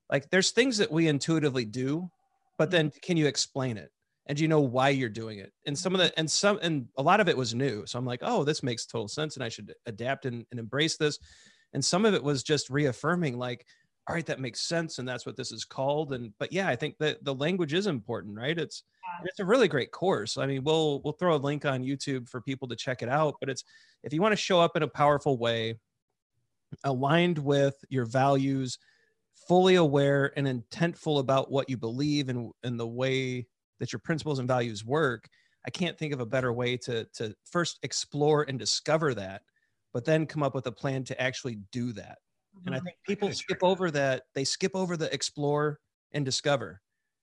Like 0.09 0.29
there's 0.29 0.51
things 0.51 0.77
that 0.77 0.91
we 0.91 1.07
intuitively 1.07 1.65
do, 1.65 2.09
but 2.57 2.71
then 2.71 2.91
can 3.01 3.17
you 3.17 3.27
explain 3.27 3.77
it? 3.77 3.91
And 4.29 4.37
you 4.37 4.49
know 4.49 4.59
why 4.59 4.89
you're 4.89 5.07
doing 5.07 5.39
it? 5.39 5.53
And 5.65 5.77
some 5.77 5.93
of 5.93 5.99
the 5.99 6.17
and 6.19 6.29
some 6.29 6.59
and 6.61 6.87
a 6.97 7.01
lot 7.01 7.21
of 7.21 7.29
it 7.29 7.37
was 7.37 7.55
new. 7.55 7.85
So 7.85 7.97
I'm 7.97 8.05
like, 8.05 8.19
oh, 8.23 8.43
this 8.43 8.61
makes 8.61 8.85
total 8.85 9.07
sense, 9.07 9.35
and 9.35 9.43
I 9.43 9.47
should 9.47 9.73
adapt 9.85 10.25
and, 10.25 10.45
and 10.51 10.59
embrace 10.59 10.97
this. 10.97 11.17
And 11.73 11.83
some 11.83 12.05
of 12.05 12.13
it 12.13 12.23
was 12.23 12.43
just 12.43 12.69
reaffirming, 12.69 13.37
like, 13.37 13.65
all 14.07 14.15
right, 14.15 14.25
that 14.25 14.39
makes 14.39 14.61
sense, 14.61 14.99
and 14.99 15.07
that's 15.07 15.25
what 15.25 15.35
this 15.35 15.51
is 15.51 15.65
called. 15.65 16.13
And 16.13 16.31
but 16.39 16.53
yeah, 16.53 16.69
I 16.69 16.77
think 16.77 16.97
that 16.99 17.23
the 17.25 17.35
language 17.35 17.73
is 17.73 17.87
important, 17.87 18.37
right? 18.37 18.57
It's 18.57 18.83
it's 19.25 19.39
a 19.39 19.45
really 19.45 19.67
great 19.67 19.91
course. 19.91 20.37
I 20.37 20.45
mean, 20.45 20.63
we'll 20.63 21.01
we'll 21.03 21.13
throw 21.13 21.35
a 21.35 21.37
link 21.37 21.65
on 21.65 21.83
YouTube 21.83 22.29
for 22.29 22.39
people 22.39 22.69
to 22.69 22.75
check 22.75 23.01
it 23.01 23.09
out. 23.09 23.35
But 23.41 23.49
it's 23.49 23.65
if 24.03 24.13
you 24.13 24.21
want 24.21 24.31
to 24.31 24.37
show 24.37 24.61
up 24.61 24.77
in 24.77 24.83
a 24.83 24.87
powerful 24.87 25.37
way, 25.37 25.75
aligned 26.85 27.37
with 27.37 27.75
your 27.89 28.05
values, 28.05 28.77
fully 29.47 29.75
aware 29.75 30.31
and 30.37 30.47
intentful 30.47 31.19
about 31.19 31.51
what 31.51 31.69
you 31.69 31.75
believe 31.75 32.29
and 32.29 32.51
and 32.63 32.79
the 32.79 32.87
way 32.87 33.45
that 33.79 33.91
your 33.91 33.99
principles 33.99 34.39
and 34.39 34.47
values 34.47 34.85
work. 34.85 35.27
I 35.65 35.69
can't 35.69 35.97
think 35.97 36.13
of 36.13 36.21
a 36.21 36.25
better 36.25 36.53
way 36.53 36.77
to 36.77 37.05
to 37.15 37.35
first 37.51 37.79
explore 37.83 38.43
and 38.47 38.57
discover 38.57 39.13
that, 39.15 39.41
but 39.93 40.05
then 40.05 40.25
come 40.25 40.43
up 40.43 40.55
with 40.55 40.67
a 40.67 40.71
plan 40.71 41.03
to 41.05 41.21
actually 41.21 41.59
do 41.73 41.91
that. 41.93 42.19
And 42.65 42.75
I 42.75 42.77
mm-hmm. 42.77 42.85
think 42.85 42.97
people 43.07 43.31
skip 43.31 43.63
over 43.63 43.91
that. 43.91 44.23
They 44.33 44.43
skip 44.43 44.71
over 44.75 44.97
the 44.97 45.13
explore 45.13 45.79
and 46.11 46.25
discover, 46.25 46.81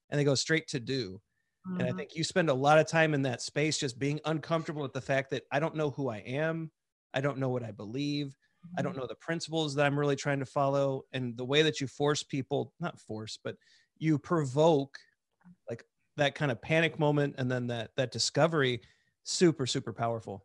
and 0.09 0.19
they 0.19 0.23
go 0.23 0.35
straight 0.35 0.67
to 0.69 0.79
do. 0.79 1.21
Mm-hmm. 1.67 1.79
And 1.79 1.83
I 1.83 1.89
mm-hmm. 1.89 1.97
think 1.97 2.15
you 2.15 2.23
spend 2.23 2.49
a 2.49 2.53
lot 2.53 2.77
of 2.77 2.87
time 2.87 3.13
in 3.13 3.21
that 3.23 3.41
space 3.41 3.77
just 3.77 3.99
being 3.99 4.19
uncomfortable 4.25 4.81
with 4.81 4.93
the 4.93 5.01
fact 5.01 5.31
that 5.31 5.43
I 5.51 5.59
don't 5.59 5.75
know 5.75 5.89
who 5.91 6.09
I 6.09 6.17
am. 6.17 6.71
I 7.13 7.21
don't 7.21 7.37
know 7.37 7.49
what 7.49 7.63
I 7.63 7.71
believe. 7.71 8.27
Mm-hmm. 8.27 8.75
I 8.77 8.81
don't 8.81 8.91
mm-hmm. 8.91 9.01
know 9.01 9.07
the 9.07 9.15
principles 9.15 9.75
that 9.75 9.85
I'm 9.85 9.97
really 9.97 10.15
trying 10.15 10.39
to 10.39 10.45
follow. 10.45 11.03
And 11.13 11.35
the 11.37 11.45
way 11.45 11.61
that 11.63 11.81
you 11.81 11.87
force 11.87 12.23
people, 12.23 12.73
not 12.79 12.99
force, 12.99 13.37
but 13.43 13.55
you 13.97 14.19
provoke 14.19 14.97
like 15.69 15.83
that 16.17 16.35
kind 16.35 16.51
of 16.51 16.61
panic 16.61 16.99
moment 16.99 17.35
and 17.37 17.49
then 17.51 17.67
that 17.67 17.91
that 17.97 18.11
discovery, 18.11 18.81
super, 19.23 19.65
super 19.65 19.93
powerful. 19.93 20.43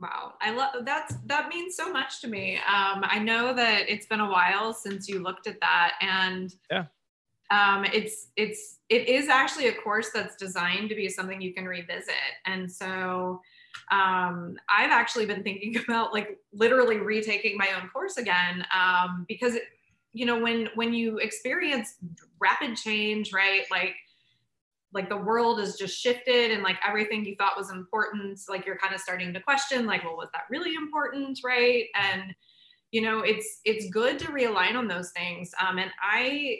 Wow, 0.00 0.34
I 0.42 0.50
love 0.50 0.84
that's 0.84 1.14
that 1.24 1.48
means 1.48 1.74
so 1.74 1.90
much 1.90 2.20
to 2.20 2.28
me. 2.28 2.56
Um, 2.56 3.02
I 3.02 3.18
know 3.18 3.54
that 3.54 3.88
it's 3.88 4.06
been 4.06 4.20
a 4.20 4.30
while 4.30 4.74
since 4.74 5.08
you 5.08 5.22
looked 5.22 5.46
at 5.46 5.58
that, 5.60 5.94
and 6.02 6.54
yeah, 6.70 6.84
um, 7.50 7.86
it's 7.86 8.28
it's 8.36 8.80
it 8.90 9.08
is 9.08 9.28
actually 9.28 9.68
a 9.68 9.72
course 9.72 10.10
that's 10.12 10.36
designed 10.36 10.90
to 10.90 10.94
be 10.94 11.08
something 11.08 11.40
you 11.40 11.54
can 11.54 11.64
revisit, 11.64 12.14
and 12.44 12.70
so 12.70 13.40
um, 13.90 14.56
I've 14.68 14.90
actually 14.90 15.26
been 15.26 15.42
thinking 15.42 15.76
about 15.88 16.12
like 16.12 16.38
literally 16.52 16.98
retaking 16.98 17.56
my 17.56 17.68
own 17.80 17.88
course 17.88 18.18
again 18.18 18.66
um, 18.74 19.24
because 19.28 19.54
it, 19.54 19.62
you 20.12 20.26
know 20.26 20.38
when 20.38 20.68
when 20.74 20.92
you 20.92 21.18
experience 21.18 21.94
rapid 22.38 22.76
change, 22.76 23.32
right, 23.32 23.62
like 23.70 23.94
like 24.92 25.08
the 25.08 25.16
world 25.16 25.60
is 25.60 25.76
just 25.76 25.98
shifted 25.98 26.50
and 26.50 26.62
like 26.62 26.76
everything 26.86 27.24
you 27.24 27.36
thought 27.36 27.56
was 27.56 27.70
important 27.70 28.40
like 28.48 28.64
you're 28.64 28.78
kind 28.78 28.94
of 28.94 29.00
starting 29.00 29.32
to 29.32 29.40
question 29.40 29.86
like 29.86 30.04
well 30.04 30.16
was 30.16 30.28
that 30.32 30.44
really 30.50 30.74
important 30.74 31.38
right? 31.44 31.86
And 31.94 32.34
you 32.92 33.02
know 33.02 33.20
it's 33.20 33.60
it's 33.64 33.90
good 33.90 34.18
to 34.20 34.26
realign 34.26 34.74
on 34.74 34.88
those 34.88 35.10
things. 35.12 35.50
Um 35.60 35.78
and 35.78 35.90
i 36.02 36.58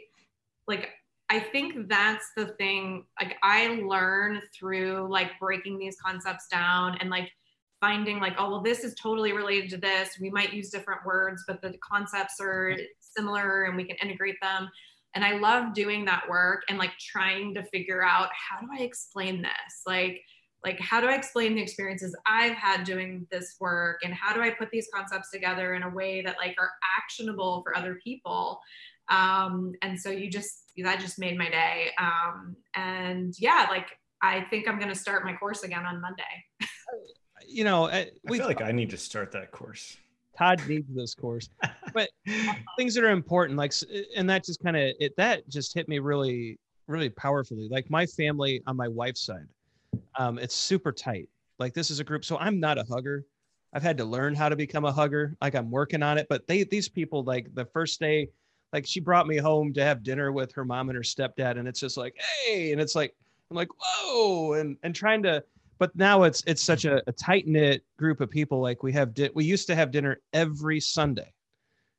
like 0.66 0.90
i 1.30 1.38
think 1.38 1.88
that's 1.88 2.30
the 2.36 2.46
thing 2.58 3.04
like 3.20 3.36
i 3.42 3.80
learn 3.88 4.40
through 4.56 5.08
like 5.10 5.30
breaking 5.40 5.78
these 5.78 5.96
concepts 6.04 6.46
down 6.48 6.96
and 7.00 7.10
like 7.10 7.30
finding 7.80 8.18
like 8.18 8.34
oh 8.38 8.50
well 8.50 8.62
this 8.62 8.84
is 8.84 8.94
totally 8.94 9.32
related 9.32 9.70
to 9.70 9.76
this. 9.76 10.18
We 10.20 10.30
might 10.30 10.52
use 10.52 10.70
different 10.70 11.04
words 11.06 11.44
but 11.46 11.62
the 11.62 11.76
concepts 11.78 12.34
are 12.40 12.76
similar 13.00 13.64
and 13.64 13.76
we 13.76 13.84
can 13.84 13.96
integrate 13.96 14.40
them 14.42 14.68
and 15.16 15.24
I 15.24 15.38
love 15.38 15.72
doing 15.72 16.04
that 16.04 16.28
work 16.28 16.62
and 16.68 16.76
like 16.78 16.92
trying 16.98 17.54
to 17.54 17.62
figure 17.64 18.04
out 18.04 18.28
how 18.34 18.60
do 18.60 18.68
I 18.70 18.82
explain 18.82 19.40
this? 19.40 19.82
Like, 19.86 20.22
like 20.64 20.78
how 20.80 21.00
do 21.00 21.06
i 21.06 21.14
explain 21.14 21.54
the 21.54 21.62
experiences 21.62 22.16
i've 22.26 22.54
had 22.54 22.84
doing 22.84 23.26
this 23.30 23.56
work? 23.58 24.00
And 24.04 24.12
how 24.12 24.34
do 24.34 24.42
i 24.42 24.50
put 24.50 24.70
these 24.70 24.88
concepts 24.92 25.30
together 25.30 25.74
in 25.74 25.84
a 25.84 25.88
way 25.88 26.22
that 26.22 26.36
like 26.38 26.56
are 26.58 26.70
actionable 26.98 27.62
for 27.62 27.76
other 27.76 27.98
people? 28.02 28.60
Um, 29.08 29.72
and 29.82 29.98
so 29.98 30.10
you 30.10 30.28
just 30.28 30.64
that 30.82 31.00
just 31.00 31.18
made 31.18 31.38
my 31.38 31.48
day. 31.48 31.90
Um, 31.98 32.56
and 32.74 33.34
yeah 33.38 33.66
like 33.70 33.88
i 34.22 34.42
think 34.50 34.68
i'm 34.68 34.78
going 34.78 34.92
to 34.92 34.98
start 34.98 35.24
my 35.24 35.34
course 35.34 35.62
again 35.62 35.86
on 35.86 36.00
monday. 36.00 36.22
You 37.46 37.64
know 37.64 37.86
I 37.86 38.10
feel 38.28 38.46
like 38.46 38.60
i 38.60 38.72
need 38.72 38.90
to 38.90 38.98
start 38.98 39.32
that 39.32 39.52
course 39.52 39.96
todd 40.36 40.60
needs 40.68 40.86
this 40.94 41.14
course 41.14 41.48
but 41.94 42.10
things 42.76 42.94
that 42.94 43.04
are 43.04 43.10
important 43.10 43.58
like 43.58 43.72
and 44.16 44.28
that 44.28 44.44
just 44.44 44.62
kind 44.62 44.76
of 44.76 44.82
it 45.00 45.14
that 45.16 45.48
just 45.48 45.74
hit 45.74 45.88
me 45.88 45.98
really 45.98 46.58
really 46.88 47.10
powerfully. 47.10 47.68
Like 47.68 47.90
my 47.90 48.06
family 48.06 48.62
on 48.66 48.76
my 48.76 48.88
wife's 48.88 49.22
side 49.22 49.46
um, 50.18 50.38
it's 50.38 50.54
super 50.54 50.92
tight. 50.92 51.28
Like 51.58 51.72
this 51.72 51.90
is 51.90 52.00
a 52.00 52.04
group 52.04 52.24
so 52.24 52.36
i'm 52.38 52.60
not 52.60 52.78
a 52.78 52.84
hugger. 52.84 53.24
I've 53.72 53.82
had 53.82 53.98
to 53.98 54.04
learn 54.04 54.34
how 54.34 54.48
to 54.48 54.56
become 54.56 54.84
a 54.84 54.92
hugger. 54.92 55.36
Like 55.40 55.54
i'm 55.54 55.70
working 55.70 56.02
on 56.02 56.18
it 56.18 56.26
but 56.28 56.46
they 56.46 56.64
these 56.64 56.88
people 56.88 57.24
like 57.24 57.54
the 57.54 57.64
first 57.64 58.00
day 58.00 58.28
like 58.72 58.86
she 58.86 59.00
brought 59.00 59.26
me 59.26 59.36
home 59.38 59.72
to 59.74 59.82
have 59.82 60.02
dinner 60.02 60.32
with 60.32 60.52
her 60.52 60.64
mom 60.64 60.88
and 60.88 60.96
her 60.96 61.02
stepdad 61.02 61.58
and 61.58 61.66
it's 61.66 61.80
just 61.80 61.96
like 61.96 62.14
hey 62.18 62.72
and 62.72 62.80
it's 62.80 62.94
like 62.94 63.14
i'm 63.50 63.56
like 63.56 63.68
whoa 63.80 64.54
and 64.54 64.76
and 64.82 64.94
trying 64.94 65.22
to 65.22 65.42
but 65.78 65.94
now 65.96 66.22
it's 66.22 66.42
it's 66.46 66.62
such 66.62 66.84
a, 66.84 67.02
a 67.06 67.12
tight 67.12 67.46
knit 67.46 67.82
group 67.98 68.20
of 68.20 68.30
people. 68.30 68.60
Like 68.60 68.82
we 68.82 68.92
have 68.92 69.14
di- 69.14 69.30
we 69.34 69.44
used 69.44 69.66
to 69.68 69.74
have 69.74 69.90
dinner 69.90 70.20
every 70.32 70.80
sunday 70.80 71.32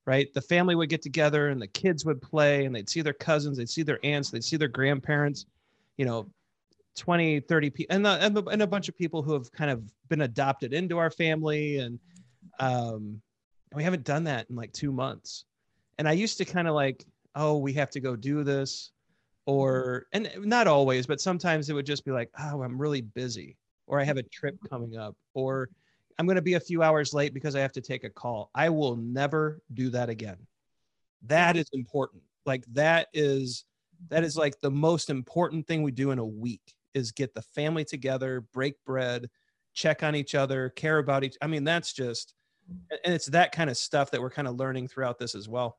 right? 0.08 0.34
The 0.34 0.42
family 0.42 0.74
would 0.74 0.88
get 0.88 1.02
together 1.02 1.50
and 1.50 1.62
the 1.62 1.68
kids 1.68 2.06
would 2.06 2.22
play 2.22 2.64
and 2.64 2.74
they'd 2.74 2.90
see 2.90 3.02
their 3.02 3.14
cousins 3.14 3.58
they'd 3.58 3.70
see 3.70 3.84
their 3.84 4.00
aunts 4.04 4.32
they'd 4.32 4.44
see 4.44 4.56
their 4.56 4.70
grandparents 4.70 5.46
you 5.98 6.06
know 6.06 6.28
20 6.96 7.42
30 7.42 7.70
people 7.70 7.96
and, 7.96 8.08
and, 8.08 8.38
and 8.38 8.62
a 8.62 8.68
bunch 8.68 8.90
of 8.90 8.98
people 8.98 9.22
who 9.22 9.34
have 9.34 9.52
kind 9.52 9.70
of 9.70 9.84
been 10.10 10.22
adopted 10.22 10.74
into 10.74 10.98
our 10.98 11.12
family. 11.12 11.78
And 11.78 12.00
um, 12.60 13.22
we 13.76 13.84
haven't 13.84 14.04
done 14.04 14.24
that 14.24 14.50
in 14.50 14.56
like 14.56 14.74
two 14.74 14.92
months. 14.92 15.46
And 16.00 16.08
i 16.08 16.12
used 16.12 16.38
to 16.38 16.46
kind 16.46 16.68
of 16.68 16.74
like 16.74 17.06
oh 17.36 17.58
we 17.58 17.74
have 17.74 17.90
to 17.92 18.00
go 18.00 18.16
do 18.16 18.44
this. 18.44 18.92
Or 19.46 20.08
and 20.12 20.30
not 20.40 20.68
always 20.68 21.08
but 21.08 21.22
sometimes 21.22 21.70
it 21.70 21.74
would 21.74 21.86
just 21.86 22.04
be 22.04 22.12
like 22.12 22.30
oh 22.38 22.64
i'm 22.64 22.78
really 22.78 23.00
busy 23.00 23.56
or 23.88 24.00
i 24.00 24.04
have 24.04 24.18
mm-hmm. 24.18 24.26
a 24.26 24.30
trip 24.30 24.56
coming 24.70 24.98
up 24.98 25.16
or 25.34 25.70
i'm 26.20 26.26
going 26.26 26.36
to 26.36 26.42
be 26.42 26.54
a 26.54 26.60
few 26.60 26.84
hours 26.84 27.14
late 27.14 27.34
because 27.34 27.56
i 27.56 27.60
have 27.60 27.72
to 27.72 27.82
take 27.82 28.04
a 28.04 28.10
call 28.10 28.52
i 28.54 28.70
will 28.70 28.96
never 28.96 29.62
do 29.74 29.90
that 29.90 30.10
again. 30.10 30.38
That 31.26 31.58
is 31.58 31.70
important. 31.74 32.24
Like 32.46 32.66
that 32.74 33.08
is 33.14 33.66
that 34.10 34.24
is 34.24 34.38
like 34.38 34.60
the 34.62 34.72
most 34.72 35.10
important 35.10 35.68
thing 35.68 35.82
we 35.82 35.92
do 35.92 36.12
in 36.12 36.20
a 36.20 36.26
week 36.26 36.76
is 36.94 37.12
get 37.12 37.34
the 37.34 37.42
family 37.42 37.84
together 37.84 38.42
break 38.54 38.76
bread 38.86 39.28
check 39.74 40.04
on 40.04 40.16
each 40.16 40.36
other 40.36 40.70
care 40.70 41.00
about 41.00 41.24
each 41.24 41.36
i 41.42 41.48
mean 41.48 41.64
that's 41.64 41.94
just 41.94 42.36
and 43.04 43.14
it's 43.14 43.26
that 43.26 43.52
kind 43.52 43.72
of 43.72 43.78
stuff 43.78 44.12
that 44.12 44.22
we're 44.22 44.30
kind 44.30 44.48
of 44.48 44.56
learning 44.56 44.88
throughout 44.88 45.18
this 45.18 45.34
as 45.34 45.50
well 45.50 45.78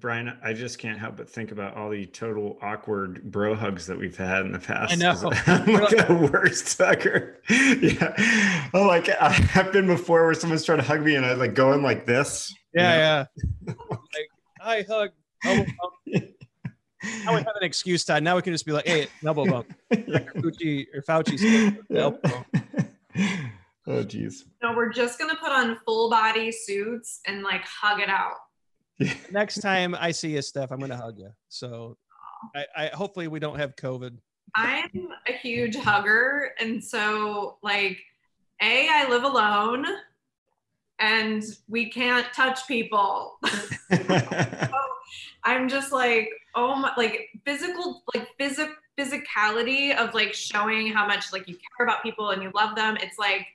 Brian, 0.00 0.36
I 0.42 0.52
just 0.52 0.78
can't 0.78 0.98
help 0.98 1.16
but 1.16 1.28
think 1.28 1.52
about 1.52 1.76
all 1.76 1.90
the 1.90 2.06
total 2.06 2.58
awkward 2.60 3.22
bro 3.30 3.54
hugs 3.54 3.86
that 3.86 3.96
we've 3.96 4.16
had 4.16 4.44
in 4.44 4.52
the 4.52 4.58
past. 4.58 4.92
I 4.92 4.96
know. 4.96 5.10
I'm 5.46 5.72
like 5.72 6.06
the 6.06 6.28
worst 6.32 6.68
sucker. 6.68 7.40
yeah. 7.50 8.70
Oh, 8.74 8.86
like 8.86 9.08
I've 9.20 9.72
been 9.72 9.86
before 9.86 10.24
where 10.24 10.34
someone's 10.34 10.64
trying 10.64 10.78
to 10.78 10.84
hug 10.84 11.02
me 11.02 11.14
and 11.14 11.24
I 11.24 11.34
like 11.34 11.54
going 11.54 11.82
like 11.82 12.06
this. 12.06 12.52
Yeah, 12.74 13.26
yeah. 13.36 13.74
like, 13.90 14.30
I 14.60 14.84
hug. 14.88 15.10
Elbow 15.44 15.64
bump. 15.64 16.24
Now 17.24 17.34
we 17.34 17.38
have 17.38 17.48
an 17.60 17.62
excuse, 17.62 18.04
Todd. 18.04 18.22
Now 18.22 18.34
we 18.34 18.42
can 18.42 18.52
just 18.52 18.64
be 18.64 18.72
like, 18.72 18.86
hey, 18.86 19.06
elbow 19.24 19.44
bump. 19.44 19.72
Like 19.90 20.32
Fauci 20.34 20.86
or 20.94 21.02
Fauci. 21.02 21.76
elbow 21.94 22.18
bump. 22.22 22.46
Oh, 23.86 24.02
geez. 24.02 24.46
No, 24.62 24.72
we're 24.74 24.92
just 24.92 25.18
gonna 25.18 25.36
put 25.36 25.50
on 25.50 25.76
full 25.84 26.08
body 26.08 26.50
suits 26.50 27.20
and 27.26 27.42
like 27.42 27.62
hug 27.64 28.00
it 28.00 28.08
out. 28.08 28.36
Next 29.30 29.56
time 29.60 29.94
I 29.98 30.10
see 30.10 30.34
you, 30.34 30.42
Steph, 30.42 30.70
I'm 30.70 30.80
gonna 30.80 30.96
hug 30.96 31.18
you. 31.18 31.30
So, 31.48 31.96
I, 32.54 32.66
I 32.76 32.86
hopefully 32.88 33.28
we 33.28 33.40
don't 33.40 33.58
have 33.58 33.76
COVID. 33.76 34.16
I'm 34.56 35.08
a 35.28 35.32
huge 35.32 35.76
hugger, 35.76 36.52
and 36.60 36.82
so 36.82 37.58
like, 37.62 37.98
a 38.62 38.88
I 38.88 39.08
live 39.08 39.24
alone, 39.24 39.86
and 40.98 41.42
we 41.68 41.90
can't 41.90 42.26
touch 42.32 42.66
people. 42.68 43.38
so 43.92 44.74
I'm 45.42 45.68
just 45.68 45.92
like, 45.92 46.30
oh 46.54 46.76
my, 46.76 46.92
like 46.96 47.28
physical, 47.44 48.04
like 48.14 48.28
physic 48.38 48.68
physicality 48.98 49.96
of 49.96 50.14
like 50.14 50.32
showing 50.32 50.92
how 50.92 51.04
much 51.04 51.32
like 51.32 51.48
you 51.48 51.56
care 51.56 51.84
about 51.84 52.02
people 52.02 52.30
and 52.30 52.42
you 52.42 52.50
love 52.54 52.76
them. 52.76 52.96
It's 53.00 53.18
like 53.18 53.46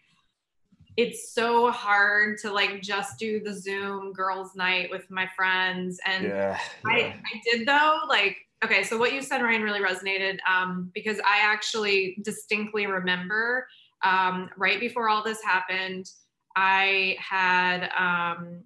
it's 0.99 1.31
so 1.33 1.71
hard 1.71 2.37
to 2.39 2.51
like 2.51 2.81
just 2.81 3.17
do 3.17 3.39
the 3.39 3.53
Zoom 3.53 4.11
girls' 4.11 4.53
night 4.53 4.89
with 4.91 5.09
my 5.09 5.29
friends. 5.33 5.97
And 6.05 6.25
yeah, 6.25 6.59
yeah. 6.85 6.91
I, 6.91 6.97
I 7.13 7.41
did 7.49 7.65
though, 7.65 7.99
like, 8.09 8.35
okay, 8.65 8.83
so 8.83 8.97
what 8.97 9.13
you 9.13 9.21
said, 9.21 9.41
Ryan, 9.41 9.61
really 9.61 9.79
resonated 9.79 10.39
um, 10.45 10.91
because 10.93 11.17
I 11.19 11.39
actually 11.41 12.17
distinctly 12.25 12.85
remember 12.85 13.65
um, 14.03 14.49
right 14.57 14.77
before 14.77 15.07
all 15.07 15.23
this 15.23 15.41
happened, 15.41 16.09
I 16.57 17.15
had 17.17 17.89
um, 17.97 18.63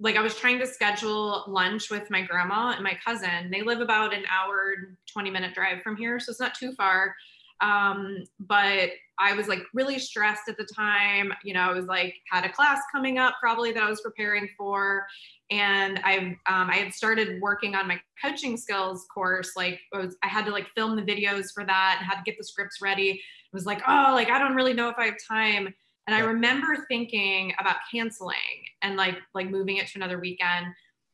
like 0.00 0.16
I 0.16 0.22
was 0.22 0.34
trying 0.34 0.58
to 0.58 0.66
schedule 0.66 1.44
lunch 1.46 1.88
with 1.88 2.10
my 2.10 2.22
grandma 2.22 2.72
and 2.74 2.82
my 2.82 2.98
cousin. 3.04 3.48
They 3.48 3.62
live 3.62 3.80
about 3.80 4.12
an 4.12 4.24
hour, 4.28 4.74
20 5.12 5.30
minute 5.30 5.54
drive 5.54 5.82
from 5.82 5.96
here, 5.96 6.18
so 6.18 6.30
it's 6.30 6.40
not 6.40 6.56
too 6.56 6.72
far. 6.72 7.14
Um, 7.62 8.24
but 8.40 8.90
I 9.18 9.34
was 9.34 9.46
like 9.46 9.62
really 9.72 9.98
stressed 9.98 10.48
at 10.48 10.56
the 10.56 10.64
time. 10.64 11.32
You 11.44 11.54
know, 11.54 11.60
I 11.60 11.72
was 11.72 11.86
like 11.86 12.14
had 12.30 12.44
a 12.44 12.52
class 12.52 12.80
coming 12.90 13.18
up 13.18 13.36
probably 13.40 13.72
that 13.72 13.82
I 13.82 13.88
was 13.88 14.00
preparing 14.00 14.48
for, 14.58 15.06
and 15.50 16.00
I 16.04 16.36
um, 16.46 16.70
I 16.70 16.76
had 16.76 16.92
started 16.92 17.40
working 17.40 17.74
on 17.74 17.86
my 17.86 18.00
coaching 18.22 18.56
skills 18.56 19.06
course. 19.14 19.52
Like 19.56 19.80
I, 19.94 19.98
was, 19.98 20.16
I 20.22 20.28
had 20.28 20.44
to 20.46 20.52
like 20.52 20.66
film 20.74 20.96
the 20.96 21.02
videos 21.02 21.52
for 21.54 21.64
that 21.64 21.96
and 21.98 22.06
had 22.06 22.16
to 22.16 22.22
get 22.24 22.36
the 22.36 22.44
scripts 22.44 22.82
ready. 22.82 23.10
It 23.10 23.20
was 23.54 23.64
like 23.64 23.82
oh 23.86 24.12
like 24.12 24.28
I 24.28 24.38
don't 24.38 24.54
really 24.54 24.74
know 24.74 24.88
if 24.88 24.96
I 24.98 25.06
have 25.06 25.16
time. 25.28 25.72
And 26.08 26.16
I 26.16 26.20
remember 26.20 26.84
thinking 26.88 27.54
about 27.60 27.76
canceling 27.92 28.36
and 28.82 28.96
like 28.96 29.18
like 29.34 29.50
moving 29.50 29.76
it 29.76 29.86
to 29.88 29.98
another 29.98 30.18
weekend 30.18 30.66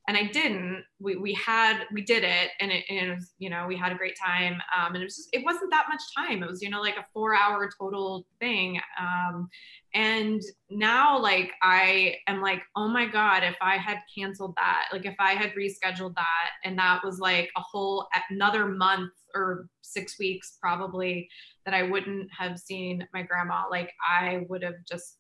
and 0.09 0.17
I 0.17 0.25
didn't. 0.25 0.85
We 0.99 1.17
we 1.17 1.35
had 1.35 1.85
we 1.93 2.01
did 2.01 2.25
it, 2.25 2.51
and 2.61 2.73
it, 2.73 2.85
and 2.89 3.11
it 3.11 3.15
was 3.15 3.35
you 3.39 3.51
know 3.51 3.67
we 3.69 3.77
had 3.77 3.93
a 3.93 3.95
great 3.95 4.17
time, 4.19 4.55
um, 4.77 4.95
and 4.95 5.03
it 5.03 5.05
was 5.05 5.17
just 5.17 5.29
it 5.35 5.45
wasn't 5.45 5.71
that 5.71 5.87
much 5.89 6.01
time. 6.17 6.43
It 6.43 6.49
was 6.49 6.63
you 6.63 6.71
know 6.71 6.81
like 6.81 6.97
a 6.97 7.05
four 7.13 7.37
hour 7.37 7.69
total 7.79 8.27
thing, 8.41 8.81
um, 8.99 9.49
and 9.95 10.41
now 10.71 11.21
like 11.21 11.53
I 11.63 12.17
am 12.27 12.41
like 12.41 12.63
oh 12.75 12.89
my 12.89 13.07
god 13.07 13.45
if 13.45 13.57
I 13.61 13.77
had 13.77 13.99
canceled 14.17 14.55
that, 14.57 14.87
like 14.93 15.05
if 15.05 15.17
I 15.21 15.33
had 15.33 15.53
rescheduled 15.53 16.15
that, 16.15 16.51
and 16.65 16.79
that 16.79 17.05
was 17.05 17.19
like 17.19 17.51
a 17.57 17.61
whole 17.61 18.09
another 18.31 18.67
month 18.67 19.13
or 19.35 19.69
six 19.83 20.19
weeks 20.19 20.57
probably 20.59 21.29
that 21.67 21.75
I 21.75 21.83
wouldn't 21.83 22.31
have 22.37 22.59
seen 22.59 23.07
my 23.13 23.23
grandma. 23.23 23.65
Like 23.71 23.93
I 24.09 24.47
would 24.49 24.63
have 24.63 24.87
just 24.91 25.19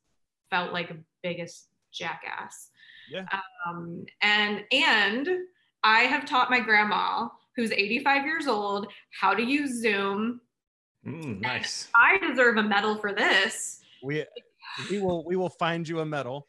felt 0.49 0.73
like 0.73 0.91
a 0.91 0.97
biggest 1.23 1.69
jackass. 1.93 2.71
Yeah. 3.11 3.27
Um, 3.67 4.05
and 4.23 4.65
and 4.73 5.29
I 5.85 6.01
have 6.01 6.25
taught 6.25 6.51
my 6.51 6.61
grandma, 6.61 7.29
who's 7.57 7.73
85 7.73 8.25
years 8.25 8.47
old, 8.47 8.89
how 9.19 9.35
to 9.35 9.43
use 9.43 9.81
Zoom. 9.81 10.41
Mm, 11.07 11.41
nice. 11.41 11.89
I 11.95 12.19
deserve 12.19 12.57
a 12.57 12.63
medal 12.63 12.97
for 12.97 13.13
this. 13.13 13.81
We 14.03 14.25
we 14.91 15.01
will 15.01 15.25
we 15.25 15.37
will 15.37 15.49
find 15.49 15.89
you 15.89 16.01
a 16.01 16.07
medal. 16.07 16.49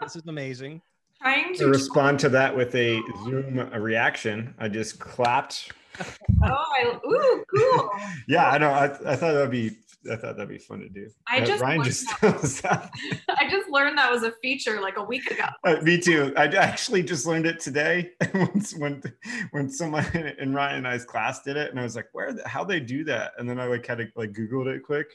This 0.00 0.16
is 0.16 0.22
amazing. 0.26 0.80
Trying 1.20 1.54
to, 1.54 1.64
to 1.64 1.68
respond 1.68 2.20
to 2.20 2.28
that 2.30 2.56
with 2.56 2.74
a 2.76 3.00
Zoom 3.24 3.58
reaction, 3.74 4.54
I 4.58 4.68
just 4.68 5.00
clapped. 5.00 5.72
oh, 6.00 6.06
I, 6.44 6.96
ooh, 7.04 7.44
cool. 7.52 7.90
yeah, 8.28 8.50
I 8.50 8.58
know. 8.58 8.70
I, 8.70 8.84
I 8.84 8.88
thought 9.16 9.32
that'd 9.32 9.50
be 9.50 9.76
I 10.10 10.16
thought 10.16 10.36
that'd 10.36 10.48
be 10.48 10.58
fun 10.58 10.80
to 10.80 10.88
do. 10.88 11.08
I 11.28 11.40
Uh, 11.40 11.44
just 11.44 11.62
Ryan 11.62 11.78
learned 11.78 11.90
just 11.90 12.62
that. 12.62 12.90
I 13.28 13.48
just 13.50 13.68
learned 13.68 13.98
that 13.98 14.10
was 14.10 14.22
a 14.22 14.32
feature 14.42 14.80
like 14.80 14.96
a 14.96 15.02
week 15.02 15.30
ago. 15.30 15.44
Uh, 15.64 15.76
me 15.82 15.98
too. 15.98 16.32
I 16.36 16.46
actually 16.46 17.02
just 17.02 17.26
learned 17.26 17.46
it 17.46 17.60
today 17.60 18.12
when 18.32 18.62
when 18.78 19.02
when 19.50 19.70
someone 19.70 20.06
in 20.38 20.54
Ryan 20.54 20.78
and 20.78 20.88
I's 20.88 21.04
class 21.04 21.42
did 21.42 21.56
it, 21.56 21.70
and 21.70 21.80
I 21.80 21.82
was 21.82 21.96
like, 21.96 22.08
"Where? 22.12 22.32
The, 22.32 22.46
how 22.48 22.64
they 22.64 22.80
do 22.80 23.04
that?" 23.04 23.32
And 23.38 23.48
then 23.48 23.58
I 23.60 23.66
like 23.66 23.82
kind 23.82 24.00
of 24.00 24.08
like 24.16 24.32
Googled 24.32 24.66
it 24.68 24.82
quick. 24.82 25.08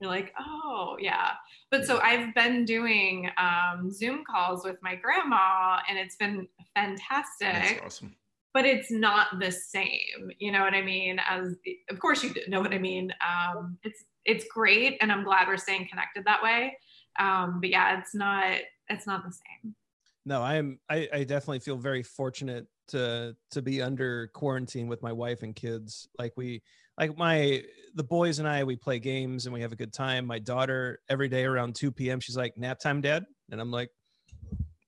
You're 0.00 0.10
like, 0.10 0.32
oh 0.38 0.96
yeah. 1.00 1.32
But 1.70 1.84
so 1.84 1.98
I've 2.00 2.34
been 2.34 2.64
doing 2.64 3.30
um, 3.36 3.90
Zoom 3.90 4.22
calls 4.28 4.64
with 4.64 4.76
my 4.82 4.94
grandma, 4.94 5.80
and 5.88 5.98
it's 5.98 6.16
been 6.16 6.46
fantastic. 6.74 7.52
That's 7.52 7.80
awesome. 7.84 8.14
But 8.58 8.66
it's 8.66 8.90
not 8.90 9.38
the 9.38 9.52
same. 9.52 10.32
You 10.40 10.50
know 10.50 10.62
what 10.62 10.74
I 10.74 10.82
mean? 10.82 11.20
As 11.30 11.54
of 11.90 12.00
course 12.00 12.24
you 12.24 12.34
know 12.48 12.60
what 12.60 12.74
I 12.74 12.78
mean. 12.78 13.12
Um, 13.22 13.78
it's 13.84 14.02
it's 14.24 14.46
great, 14.52 14.98
and 15.00 15.12
I'm 15.12 15.22
glad 15.22 15.46
we're 15.46 15.58
staying 15.58 15.86
connected 15.88 16.24
that 16.24 16.42
way. 16.42 16.76
Um, 17.20 17.60
but 17.60 17.70
yeah, 17.70 18.00
it's 18.00 18.16
not 18.16 18.58
it's 18.88 19.06
not 19.06 19.22
the 19.24 19.30
same. 19.30 19.76
No, 20.24 20.42
I 20.42 20.56
am. 20.56 20.80
I, 20.90 21.08
I 21.12 21.18
definitely 21.22 21.60
feel 21.60 21.76
very 21.76 22.02
fortunate 22.02 22.66
to 22.88 23.36
to 23.52 23.62
be 23.62 23.80
under 23.80 24.26
quarantine 24.34 24.88
with 24.88 25.04
my 25.04 25.12
wife 25.12 25.44
and 25.44 25.54
kids. 25.54 26.08
Like 26.18 26.32
we 26.36 26.60
like 26.98 27.16
my 27.16 27.62
the 27.94 28.02
boys 28.02 28.40
and 28.40 28.48
I 28.48 28.64
we 28.64 28.74
play 28.74 28.98
games 28.98 29.46
and 29.46 29.54
we 29.54 29.60
have 29.60 29.70
a 29.70 29.76
good 29.76 29.92
time. 29.92 30.26
My 30.26 30.40
daughter 30.40 30.98
every 31.08 31.28
day 31.28 31.44
around 31.44 31.76
2 31.76 31.92
p.m. 31.92 32.18
she's 32.18 32.36
like 32.36 32.58
nap 32.58 32.80
time, 32.80 33.02
dad, 33.02 33.24
and 33.52 33.60
I'm 33.60 33.70
like, 33.70 33.90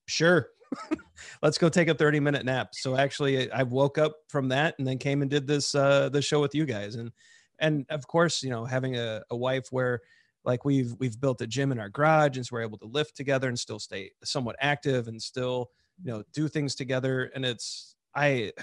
sure. 0.07 0.49
Let's 1.41 1.57
go 1.57 1.69
take 1.69 1.87
a 1.87 1.93
30 1.93 2.19
minute 2.19 2.45
nap. 2.45 2.69
So 2.73 2.95
actually 2.95 3.51
I 3.51 3.63
woke 3.63 3.97
up 3.97 4.15
from 4.27 4.49
that 4.49 4.75
and 4.77 4.87
then 4.87 4.97
came 4.97 5.21
and 5.21 5.29
did 5.29 5.47
this 5.47 5.75
uh 5.75 6.09
the 6.09 6.21
show 6.21 6.41
with 6.41 6.55
you 6.55 6.65
guys. 6.65 6.95
And 6.95 7.11
and 7.59 7.85
of 7.89 8.07
course, 8.07 8.41
you 8.41 8.49
know, 8.49 8.65
having 8.65 8.97
a, 8.97 9.21
a 9.29 9.35
wife 9.35 9.67
where 9.71 10.01
like 10.43 10.65
we've 10.65 10.95
we've 10.99 11.19
built 11.19 11.41
a 11.41 11.47
gym 11.47 11.71
in 11.71 11.79
our 11.79 11.89
garage 11.89 12.37
and 12.37 12.45
so 12.45 12.55
we're 12.55 12.63
able 12.63 12.79
to 12.79 12.87
lift 12.87 13.15
together 13.15 13.47
and 13.47 13.59
still 13.59 13.79
stay 13.79 14.11
somewhat 14.23 14.55
active 14.59 15.07
and 15.07 15.21
still, 15.21 15.69
you 16.03 16.11
know, 16.11 16.23
do 16.33 16.47
things 16.47 16.75
together. 16.75 17.31
And 17.35 17.45
it's 17.45 17.95
I 18.15 18.53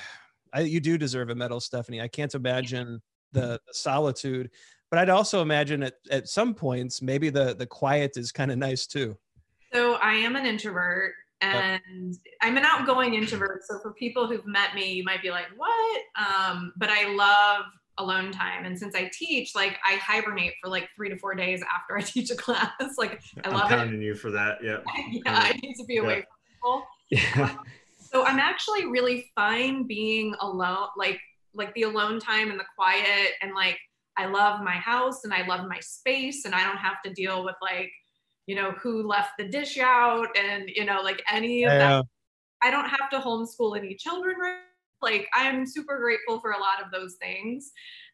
I 0.53 0.61
you 0.61 0.81
do 0.81 0.99
deserve 0.99 1.31
a 1.31 1.35
medal, 1.35 1.61
Stephanie. 1.61 2.01
I 2.01 2.09
can't 2.09 2.35
imagine 2.35 3.01
the, 3.33 3.61
the 3.67 3.75
solitude 3.75 4.51
but 4.91 4.99
i'd 4.99 5.09
also 5.09 5.43
imagine 5.43 5.83
at, 5.83 5.95
at 6.11 6.29
some 6.29 6.55
points 6.55 7.03
maybe 7.03 7.31
the 7.31 7.55
the 7.55 7.67
quiet 7.67 8.17
is 8.17 8.33
kind 8.33 8.51
of 8.51 8.59
nice 8.59 8.87
too 8.87 9.17
so 9.73 9.95
i 9.95 10.15
am 10.15 10.37
an 10.37 10.47
introvert 10.47 11.15
and 11.41 12.17
i'm 12.43 12.57
an 12.57 12.65
outgoing 12.65 13.15
introvert 13.15 13.63
so 13.65 13.79
for 13.79 13.93
people 13.93 14.27
who've 14.27 14.47
met 14.47 14.75
me 14.75 14.93
you 14.93 15.05
might 15.05 15.23
be 15.23 15.31
like 15.31 15.47
what? 15.57 16.01
Um, 16.17 16.73
but 16.77 16.89
i 16.91 17.13
love 17.15 17.65
alone 18.01 18.31
time. 18.31 18.65
And 18.65 18.79
since 18.79 18.95
i 18.95 19.11
teach 19.13 19.55
like 19.55 19.77
i 19.85 19.95
hibernate 19.97 20.55
for 20.63 20.71
like 20.71 20.89
three 20.95 21.09
to 21.09 21.17
four 21.17 21.35
days 21.35 21.63
after 21.75 21.97
i 21.97 22.01
teach 22.15 22.31
a 22.31 22.37
class. 22.37 22.71
Like 22.97 23.21
i 23.45 23.49
love 23.51 23.63
I'm 23.65 23.69
counting 23.69 24.03
you 24.03 24.15
for 24.15 24.31
that. 24.31 24.59
Yeah 24.63 24.79
yeah 25.11 25.23
i 25.27 25.53
need 25.63 25.75
to 25.75 25.85
be 25.85 25.99
away 25.99 26.25
from 26.25 26.37
people. 26.53 26.87
Yeah. 27.11 27.55
So 27.99 28.25
i'm 28.25 28.39
actually 28.39 28.87
really 28.87 29.31
fine 29.35 29.87
being 29.87 30.35
alone 30.41 30.89
like 30.97 31.21
like 31.55 31.75
the 31.75 31.83
alone 31.83 32.21
time 32.21 32.51
and 32.51 32.59
the 32.59 32.65
quiet 32.77 33.33
and 33.43 33.53
like 33.55 33.79
I 34.19 34.27
love 34.27 34.63
my 34.63 34.75
house 34.75 35.23
and 35.23 35.33
I 35.33 35.47
love 35.47 35.69
my 35.69 35.79
space 35.79 36.45
and 36.45 36.53
I 36.53 36.65
don't 36.65 36.77
have 36.77 37.01
to 37.05 37.13
deal 37.13 37.45
with 37.45 37.55
like 37.63 37.91
you 38.49 38.55
know 38.55 38.73
who 38.83 39.07
left 39.07 39.33
the 39.39 39.47
dish 39.47 39.79
out 39.79 40.29
and 40.37 40.71
you 40.75 40.85
know 40.85 41.03
like 41.03 41.23
any 41.31 41.65
of 41.65 41.73
yeah. 41.73 41.79
that 41.79 42.05
I 42.63 42.71
don't 42.71 42.89
have 42.89 43.11
to 43.11 43.19
homeschool 43.19 43.77
any 43.77 43.95
children 43.95 44.37
right 44.41 44.63
like 45.03 45.29
I'm 45.35 45.67
super 45.67 45.99
grateful 46.01 46.41
for 46.41 46.53
a 46.53 46.59
lot 46.59 46.85
of 46.85 46.91
those 46.91 47.17
things 47.21 47.71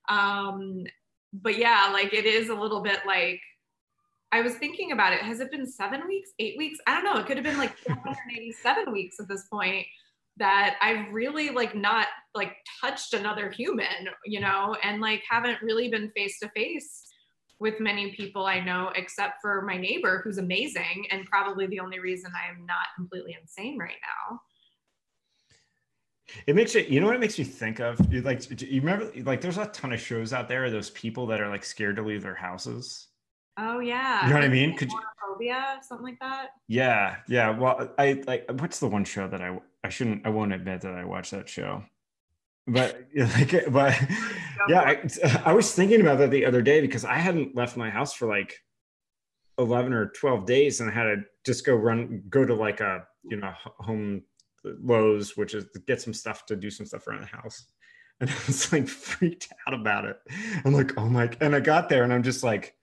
um 0.09 0.85
but 1.32 1.57
yeah 1.57 1.89
like 1.93 2.12
it 2.12 2.26
is 2.26 2.49
a 2.49 2.55
little 2.55 2.80
bit 2.80 2.99
like 3.07 3.41
I 4.32 4.41
was 4.41 4.55
thinking 4.55 4.91
about 4.91 5.12
it. 5.12 5.20
Has 5.20 5.39
it 5.39 5.53
been 5.53 5.64
seven 5.64 6.09
weeks, 6.09 6.30
eight 6.41 6.59
weeks? 6.59 6.80
I 6.89 6.95
don't 6.95 7.05
know. 7.05 7.20
It 7.20 7.26
could 7.26 7.37
have 7.37 7.45
been 7.45 7.57
like 7.57 7.76
487 7.76 8.93
weeks 8.93 9.20
at 9.20 9.28
this 9.28 9.47
point 9.47 9.87
that 10.39 10.74
I've 10.82 11.12
really 11.12 11.51
like 11.51 11.76
not 11.76 12.09
like 12.35 12.57
touched 12.80 13.14
another 13.14 13.49
human, 13.49 14.09
you 14.24 14.41
know, 14.41 14.76
and 14.82 15.01
like 15.01 15.22
haven't 15.30 15.62
really 15.62 15.89
been 15.89 16.11
face 16.16 16.41
to 16.41 16.49
face 16.49 17.04
with 17.61 17.81
many 17.81 18.13
people 18.13 18.47
I 18.47 18.61
know, 18.61 18.91
except 18.95 19.41
for 19.41 19.63
my 19.63 19.77
neighbor 19.77 20.21
who's 20.25 20.39
amazing 20.39 21.07
and 21.11 21.25
probably 21.27 21.67
the 21.67 21.81
only 21.81 21.99
reason 21.99 22.33
I 22.35 22.51
am 22.51 22.67
not 22.67 22.87
completely 22.97 23.37
insane 23.41 23.79
right 23.79 23.97
now. 24.31 24.41
It 26.47 26.57
makes 26.57 26.75
it, 26.75 26.89
you 26.89 27.01
know 27.01 27.07
what 27.07 27.17
it 27.17 27.21
makes 27.21 27.39
me 27.39 27.45
think 27.45 27.81
of? 27.81 28.01
Like, 28.25 28.51
you 28.63 28.81
remember, 28.81 29.11
like, 29.23 29.41
there's 29.41 29.59
a 29.59 29.67
ton 29.67 29.93
of 29.93 30.01
shows 30.01 30.33
out 30.33 30.49
there, 30.49 30.71
those 30.71 30.91
people 30.91 31.27
that 31.27 31.41
are 31.41 31.49
like 31.49 31.65
scared 31.65 31.97
to 31.97 32.03
leave 32.03 32.23
their 32.23 32.35
houses. 32.35 33.09
Oh 33.57 33.79
yeah. 33.79 34.25
You 34.25 34.31
know 34.31 34.37
what 34.37 34.45
I 34.45 34.49
mean? 34.49 34.77
Could 34.77 34.91
you 34.91 35.01
phobia, 35.21 35.79
something 35.83 36.05
like 36.05 36.19
that? 36.21 36.49
Yeah, 36.67 37.17
yeah. 37.29 37.51
Well, 37.51 37.93
I 37.99 38.23
like 38.27 38.51
what's 38.59 38.81
the 38.81 38.89
one 38.89 39.05
show 39.05 39.29
that 39.29 39.41
I 39.41 39.59
I 39.85 39.91
shouldn't 39.91 40.27
I 40.27 40.31
won't 40.31 40.53
admit 40.53 40.81
that 40.81 40.95
I 40.95 41.05
watched 41.05 41.31
that 41.31 41.49
show. 41.49 41.85
But 42.67 43.09
like 43.17 43.71
but 43.71 44.01
yeah, 44.69 44.81
I, 44.81 45.43
I 45.45 45.53
was 45.53 45.75
thinking 45.75 46.01
about 46.01 46.19
that 46.19 46.31
the 46.31 46.47
other 46.47 46.62
day 46.62 46.81
because 46.81 47.05
I 47.05 47.15
hadn't 47.15 47.55
left 47.55 47.77
my 47.77 47.91
house 47.91 48.15
for 48.15 48.27
like 48.27 48.59
11 49.59 49.93
or 49.93 50.07
12 50.07 50.47
days 50.47 50.81
and 50.81 50.91
I 50.91 50.95
had 50.95 51.05
to 51.05 51.17
just 51.45 51.65
go 51.65 51.75
run 51.75 52.23
go 52.29 52.45
to 52.45 52.55
like 52.55 52.81
a, 52.81 53.05
you 53.25 53.37
know, 53.37 53.53
home 53.79 54.23
Lowe's, 54.65 55.37
which 55.37 55.55
is 55.55 55.67
get 55.87 56.01
some 56.01 56.15
stuff 56.15 56.47
to 56.47 56.57
do 56.57 56.71
some 56.71 56.87
stuff 56.87 57.07
around 57.07 57.23
the 57.23 57.27
house. 57.27 57.67
And 58.21 58.31
I 58.31 58.35
was 58.47 58.73
like 58.73 58.87
freaked 58.87 59.53
out 59.67 59.75
about 59.75 60.05
it. 60.05 60.17
I'm 60.65 60.73
like, 60.73 60.97
oh 60.97 61.09
my, 61.09 61.29
and 61.41 61.53
I 61.53 61.59
got 61.59 61.89
there 61.89 62.05
and 62.05 62.12
I'm 62.12 62.23
just 62.23 62.45
like, 62.45 62.77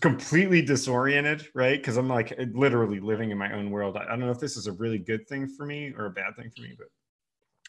completely 0.00 0.62
disoriented, 0.62 1.46
right? 1.54 1.78
Because 1.78 1.96
I'm 1.96 2.08
like 2.08 2.36
literally 2.52 3.00
living 3.00 3.30
in 3.30 3.38
my 3.38 3.52
own 3.52 3.70
world. 3.70 3.96
I, 3.96 4.06
don't 4.06 4.20
know 4.20 4.30
if 4.30 4.40
this 4.40 4.56
is 4.56 4.66
a 4.66 4.72
really 4.72 4.98
good 4.98 5.28
thing 5.28 5.46
for 5.46 5.64
me 5.64 5.94
or 5.96 6.06
a 6.06 6.10
bad 6.10 6.36
thing 6.36 6.50
for 6.54 6.62
me, 6.62 6.74
but 6.76 6.88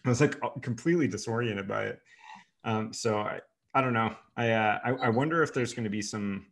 I 0.05 0.09
was 0.09 0.21
like 0.21 0.35
completely 0.61 1.07
disoriented 1.07 1.67
by 1.67 1.85
it. 1.85 2.01
Um, 2.63 2.93
so 2.93 3.19
I, 3.19 3.39
I 3.73 3.81
don't 3.81 3.93
know. 3.93 4.15
I, 4.35 4.51
uh, 4.51 4.79
I, 4.83 4.89
I 4.91 5.09
wonder 5.09 5.43
if 5.43 5.53
there's 5.53 5.73
going 5.73 5.83
to 5.83 5.89
be 5.89 6.01
some 6.01 6.47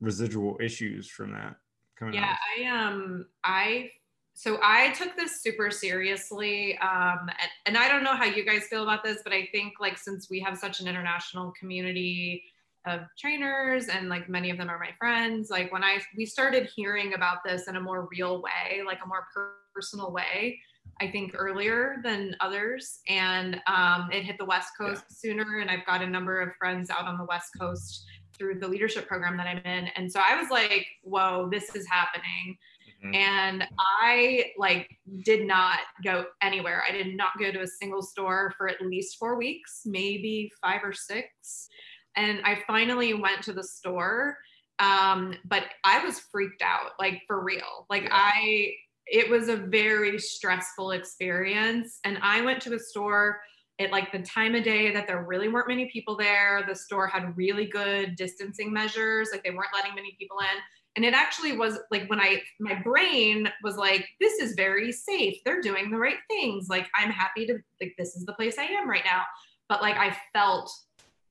residual 0.00 0.58
issues 0.60 1.08
from 1.08 1.32
that 1.32 1.56
coming. 1.98 2.18
Up. 2.18 2.24
Yeah, 2.58 2.68
out. 2.70 2.82
I 2.82 2.86
um, 2.86 3.26
I 3.42 3.90
so 4.34 4.58
I 4.62 4.92
took 4.92 5.16
this 5.16 5.42
super 5.42 5.70
seriously, 5.70 6.76
um, 6.78 7.28
and, 7.28 7.50
and 7.66 7.78
I 7.78 7.88
don't 7.88 8.02
know 8.02 8.16
how 8.16 8.24
you 8.24 8.44
guys 8.44 8.64
feel 8.64 8.82
about 8.82 9.04
this, 9.04 9.20
but 9.22 9.32
I 9.32 9.48
think 9.52 9.74
like 9.80 9.96
since 9.96 10.28
we 10.28 10.40
have 10.40 10.58
such 10.58 10.80
an 10.80 10.88
international 10.88 11.52
community 11.58 12.42
of 12.86 13.00
trainers 13.18 13.88
and 13.88 14.08
like 14.08 14.28
many 14.28 14.50
of 14.50 14.58
them 14.58 14.68
are 14.68 14.78
my 14.78 14.90
friends 14.98 15.48
like 15.48 15.72
when 15.72 15.82
i 15.82 15.98
we 16.16 16.26
started 16.26 16.68
hearing 16.76 17.14
about 17.14 17.38
this 17.44 17.66
in 17.66 17.76
a 17.76 17.80
more 17.80 18.06
real 18.10 18.42
way 18.42 18.82
like 18.84 18.98
a 19.02 19.06
more 19.06 19.26
personal 19.74 20.12
way 20.12 20.58
i 21.00 21.10
think 21.10 21.32
earlier 21.36 21.96
than 22.02 22.36
others 22.40 23.00
and 23.08 23.60
um, 23.66 24.08
it 24.12 24.22
hit 24.22 24.38
the 24.38 24.44
west 24.44 24.70
coast 24.78 25.04
yeah. 25.08 25.14
sooner 25.16 25.58
and 25.60 25.70
i've 25.70 25.84
got 25.86 26.02
a 26.02 26.06
number 26.06 26.40
of 26.40 26.50
friends 26.56 26.90
out 26.90 27.06
on 27.06 27.18
the 27.18 27.24
west 27.24 27.50
coast 27.58 28.04
through 28.36 28.58
the 28.58 28.66
leadership 28.66 29.06
program 29.06 29.36
that 29.36 29.46
i'm 29.46 29.58
in 29.58 29.88
and 29.96 30.10
so 30.10 30.20
i 30.26 30.40
was 30.40 30.50
like 30.50 30.86
whoa 31.02 31.48
this 31.50 31.74
is 31.74 31.86
happening 31.88 32.56
mm-hmm. 33.04 33.14
and 33.14 33.64
i 34.02 34.46
like 34.58 34.88
did 35.24 35.46
not 35.46 35.78
go 36.02 36.24
anywhere 36.42 36.82
i 36.88 36.92
did 36.92 37.16
not 37.16 37.30
go 37.38 37.50
to 37.50 37.62
a 37.62 37.66
single 37.66 38.02
store 38.02 38.52
for 38.56 38.68
at 38.68 38.80
least 38.80 39.18
four 39.18 39.36
weeks 39.36 39.82
maybe 39.84 40.50
five 40.62 40.80
or 40.82 40.92
six 40.92 41.68
and 42.16 42.40
I 42.44 42.62
finally 42.66 43.14
went 43.14 43.42
to 43.42 43.52
the 43.52 43.62
store. 43.62 44.38
Um, 44.78 45.34
but 45.44 45.64
I 45.84 46.04
was 46.04 46.18
freaked 46.18 46.62
out, 46.62 46.92
like 46.98 47.22
for 47.26 47.42
real. 47.42 47.86
Like 47.90 48.08
I, 48.10 48.72
it 49.06 49.30
was 49.30 49.48
a 49.48 49.56
very 49.56 50.18
stressful 50.18 50.92
experience. 50.92 51.98
And 52.04 52.18
I 52.22 52.40
went 52.40 52.60
to 52.62 52.74
a 52.74 52.78
store 52.78 53.40
at 53.80 53.90
like 53.90 54.12
the 54.12 54.20
time 54.20 54.54
of 54.54 54.62
day 54.62 54.92
that 54.92 55.06
there 55.06 55.24
really 55.24 55.48
weren't 55.48 55.68
many 55.68 55.90
people 55.90 56.16
there. 56.16 56.64
The 56.66 56.74
store 56.74 57.06
had 57.06 57.36
really 57.36 57.66
good 57.66 58.16
distancing 58.16 58.72
measures, 58.72 59.30
like 59.32 59.42
they 59.42 59.50
weren't 59.50 59.74
letting 59.74 59.94
many 59.94 60.16
people 60.18 60.38
in. 60.40 60.60
And 60.96 61.04
it 61.04 61.12
actually 61.12 61.56
was 61.56 61.80
like 61.90 62.08
when 62.08 62.20
I, 62.20 62.40
my 62.60 62.76
brain 62.76 63.48
was 63.64 63.76
like, 63.76 64.06
this 64.20 64.34
is 64.34 64.54
very 64.54 64.92
safe. 64.92 65.38
They're 65.44 65.60
doing 65.60 65.90
the 65.90 65.98
right 65.98 66.18
things. 66.30 66.68
Like 66.68 66.88
I'm 66.94 67.10
happy 67.10 67.46
to, 67.46 67.58
like, 67.80 67.94
this 67.98 68.14
is 68.14 68.24
the 68.24 68.34
place 68.34 68.58
I 68.58 68.64
am 68.64 68.88
right 68.88 69.04
now. 69.04 69.22
But 69.68 69.82
like 69.82 69.96
I 69.96 70.16
felt 70.32 70.70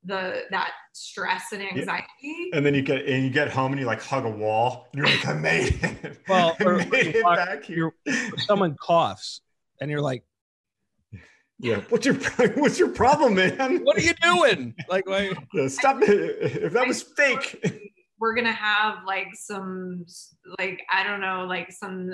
the 0.05 0.43
that 0.51 0.71
stress 0.93 1.51
and 1.51 1.61
anxiety. 1.61 2.07
Yeah. 2.21 2.57
And 2.57 2.65
then 2.65 2.73
you 2.73 2.81
get 2.81 3.05
and 3.05 3.23
you 3.23 3.29
get 3.29 3.49
home 3.49 3.71
and 3.71 3.79
you 3.79 3.87
like 3.87 4.01
hug 4.01 4.25
a 4.25 4.29
wall 4.29 4.87
and 4.91 4.99
you're 4.99 5.07
like, 5.07 5.25
I 5.27 5.33
made 5.33 5.79
it. 5.81 6.21
Well, 6.27 6.55
or, 6.61 6.77
made 6.77 7.15
it 7.15 7.23
back 7.23 7.65
here. 7.65 7.91
Someone 8.37 8.75
coughs 8.79 9.41
and 9.81 9.91
you're 9.91 10.01
like, 10.01 10.23
yeah, 11.59 11.81
what's 11.89 12.05
your 12.05 12.15
what's 12.55 12.79
your 12.79 12.89
problem, 12.89 13.35
man? 13.35 13.83
What 13.83 13.97
are 13.97 14.01
you 14.01 14.13
doing? 14.21 14.75
Like, 14.89 15.07
why? 15.07 15.33
Yeah, 15.53 15.67
stop 15.67 16.01
it! 16.01 16.63
If 16.63 16.73
that 16.73 16.87
was 16.87 17.01
fake, 17.01 17.63
we're 18.19 18.35
gonna 18.35 18.51
have 18.51 18.99
like 19.05 19.27
some 19.33 20.05
like 20.59 20.81
I 20.91 21.03
don't 21.03 21.21
know, 21.21 21.45
like 21.47 21.71
some 21.71 22.13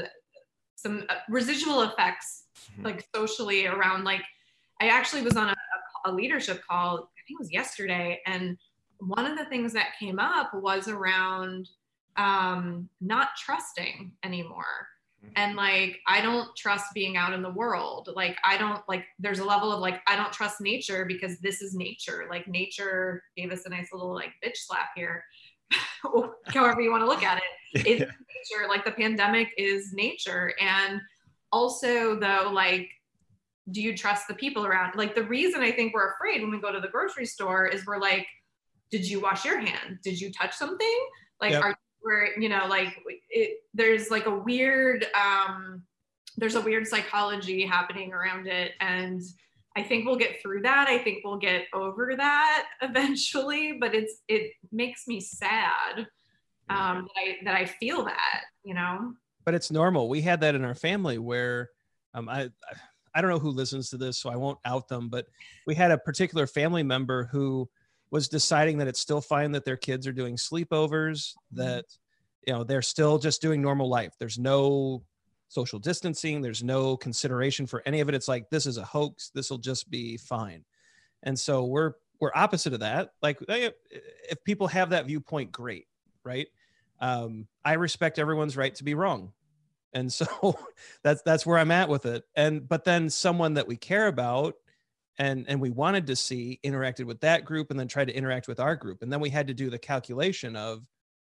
some 0.76 1.06
uh, 1.10 1.16
residual 1.30 1.84
effects, 1.84 2.46
mm-hmm. 2.74 2.86
like 2.86 3.08
socially 3.16 3.68
around 3.68 4.04
like. 4.04 4.22
I 4.82 4.88
actually 4.88 5.24
was 5.24 5.36
on 5.36 5.50
a, 5.50 5.56
a 6.06 6.12
leadership 6.14 6.62
call 6.66 7.10
think 7.30 7.40
it 7.40 7.44
was 7.44 7.52
yesterday. 7.52 8.20
And 8.26 8.58
one 9.00 9.26
of 9.26 9.38
the 9.38 9.46
things 9.46 9.74
that 9.74 9.98
came 10.00 10.20
up 10.20 10.54
was 10.54 10.88
around 10.88 11.70
um, 12.18 12.90
not 13.00 13.30
trusting 13.38 14.12
anymore. 14.24 14.88
Mm-hmm. 15.24 15.34
And 15.36 15.56
like, 15.56 16.00
I 16.08 16.22
don't 16.22 16.50
trust 16.58 16.88
being 16.94 17.18
out 17.18 17.34
in 17.34 17.42
the 17.42 17.52
world. 17.52 18.10
Like, 18.16 18.38
I 18.44 18.58
don't 18.58 18.82
like, 18.88 19.06
there's 19.20 19.40
a 19.40 19.46
level 19.46 19.72
of 19.72 19.80
like, 19.80 20.02
I 20.08 20.16
don't 20.16 20.34
trust 20.34 20.60
nature 20.60 21.06
because 21.06 21.40
this 21.40 21.62
is 21.62 21.76
nature. 21.76 22.26
Like, 22.30 22.48
nature 22.48 23.24
gave 23.38 23.52
us 23.52 23.66
a 23.66 23.70
nice 23.70 23.90
little 23.94 24.14
like 24.14 24.32
bitch 24.44 24.58
slap 24.58 24.90
here. 24.96 25.24
however 26.48 26.82
you 26.82 26.90
want 26.90 27.04
to 27.04 27.08
look 27.08 27.24
at 27.24 27.38
it. 27.38 27.44
It's 27.86 28.00
nature. 28.02 28.68
Like, 28.68 28.84
the 28.84 28.92
pandemic 28.92 29.50
is 29.56 29.94
nature. 29.94 30.54
And 30.60 31.00
also, 31.52 32.20
though, 32.20 32.50
like, 32.52 32.90
do 33.72 33.82
you 33.82 33.96
trust 33.96 34.28
the 34.28 34.34
people 34.34 34.66
around? 34.66 34.96
Like 34.96 35.16
the 35.16 35.24
reason 35.24 35.62
I 35.62 35.72
think 35.72 35.94
we're 35.94 36.14
afraid 36.14 36.42
when 36.42 36.52
we 36.52 36.60
go 36.60 36.72
to 36.72 36.80
the 36.80 36.88
grocery 36.88 37.26
store 37.26 37.68
is 37.68 37.86
we're 37.86 38.00
like, 38.00 38.28
did 38.92 39.08
you 39.08 39.20
wash 39.20 39.46
your 39.46 39.60
hand? 39.60 40.00
Did 40.04 40.20
you 40.20 40.32
touch 40.32 40.56
something? 40.56 41.00
Like 41.42 41.52
yep. 41.52 41.64
are 41.64 41.78
we're, 42.04 42.40
you 42.40 42.50
know, 42.50 42.66
like 42.68 42.96
it, 43.30 43.60
there's 43.74 44.10
like 44.10 44.26
a 44.26 44.34
weird, 44.34 45.06
um, 45.16 45.84
there's 46.38 46.56
a 46.56 46.62
weird 46.62 46.88
psychology 46.88 47.66
happening 47.66 48.14
around 48.14 48.48
it. 48.48 48.72
And 48.80 49.22
I 49.76 49.84
think 49.84 50.06
we'll 50.06 50.16
get 50.16 50.42
through 50.42 50.62
that. 50.62 50.88
I 50.88 50.98
think 50.98 51.20
we'll 51.24 51.38
get 51.38 51.66
over 51.74 52.16
that 52.16 52.68
eventually, 52.82 53.78
but 53.80 53.94
it's 53.94 54.22
it 54.28 54.54
makes 54.72 55.08
me 55.08 55.20
sad 55.20 56.08
um, 56.70 57.08
that 57.08 57.22
I 57.22 57.38
that 57.46 57.56
I 57.56 57.66
feel 57.66 58.06
that, 58.06 58.42
you 58.64 58.74
know. 58.74 59.14
But 59.46 59.54
it's 59.54 59.72
normal. 59.72 60.10
We 60.10 60.22
had 60.22 60.42
that 60.42 60.56
in 60.56 60.64
our 60.64 60.76
family 60.76 61.18
where 61.18 61.70
um, 62.14 62.30
I 62.30 62.50
I 63.14 63.22
don't 63.22 63.30
know 63.30 63.40
who 63.40 63.50
listens 63.50 63.90
to 63.90 63.98
this, 63.98 64.18
so 64.18 64.30
I 64.30 64.36
won't 64.36 64.60
out 64.66 64.88
them, 64.88 65.10
but 65.10 65.28
we 65.66 65.76
had 65.76 65.92
a 65.92 65.98
particular 65.98 66.48
family 66.48 66.84
member 66.84 67.26
who 67.26 67.70
was 68.12 68.28
deciding 68.28 68.78
that 68.78 68.88
it's 68.88 69.00
still 69.00 69.22
fine 69.22 69.52
that 69.52 69.66
their 69.66 69.78
kids 69.78 70.08
are 70.08 70.12
doing 70.12 70.36
sleepovers, 70.36 71.34
that 71.52 71.86
you 72.48 72.54
know 72.54 72.64
they're 72.64 72.82
still 72.82 73.18
just 73.18 73.42
doing 73.42 73.62
normal 73.62 73.90
life. 73.90 74.14
There's 74.20 74.40
no 74.40 75.04
social 75.48 75.80
distancing, 75.80 76.42
there's 76.42 76.64
no 76.64 76.98
consideration 76.98 77.66
for 77.66 77.84
any 77.86 78.00
of 78.00 78.10
it. 78.10 78.16
It's 78.16 78.28
like 78.28 78.50
this 78.50 78.66
is 78.66 78.78
a 78.78 78.84
hoax. 78.84 79.32
This 79.34 79.50
will 79.50 79.58
just 79.58 79.90
be 79.90 80.18
fine. 80.18 80.64
And 81.24 81.38
so 81.38 81.66
we're 81.66 81.94
we're 82.20 82.32
opposite 82.36 82.74
of 82.74 82.82
that. 82.82 83.12
Like 83.22 83.40
if 83.48 84.44
people 84.44 84.68
have 84.68 84.90
that 84.90 85.06
viewpoint, 85.06 85.52
great, 85.52 85.88
right? 86.24 86.48
Um, 87.00 87.48
I 87.64 87.74
respect 87.74 88.20
everyone's 88.20 88.58
right 88.58 88.76
to 88.76 88.84
be 88.84 88.94
wrong 88.94 89.32
and 89.94 90.12
so 90.12 90.58
that's 91.04 91.22
that's 91.24 91.46
where 91.46 91.58
i'm 91.58 91.72
at 91.72 91.90
with 91.90 92.06
it. 92.06 92.24
And 92.36 92.68
but 92.68 92.84
then 92.84 93.10
someone 93.10 93.56
that 93.56 93.68
we 93.68 93.76
care 93.76 94.08
about 94.08 94.56
and 95.18 95.46
and 95.48 95.60
we 95.60 95.70
wanted 95.70 96.08
to 96.08 96.16
see 96.16 96.60
interacted 96.64 97.06
with 97.06 97.20
that 97.22 97.46
group 97.46 97.72
and 97.72 97.80
then 97.80 97.88
tried 97.88 98.08
to 98.08 98.16
interact 98.16 98.48
with 98.48 98.60
our 98.60 98.76
group. 98.76 99.02
And 99.02 99.12
then 99.12 99.20
we 99.20 99.30
had 99.30 99.48
to 99.48 99.54
do 99.54 99.70
the 99.70 99.80
calculation 99.80 100.56
of 100.56 100.86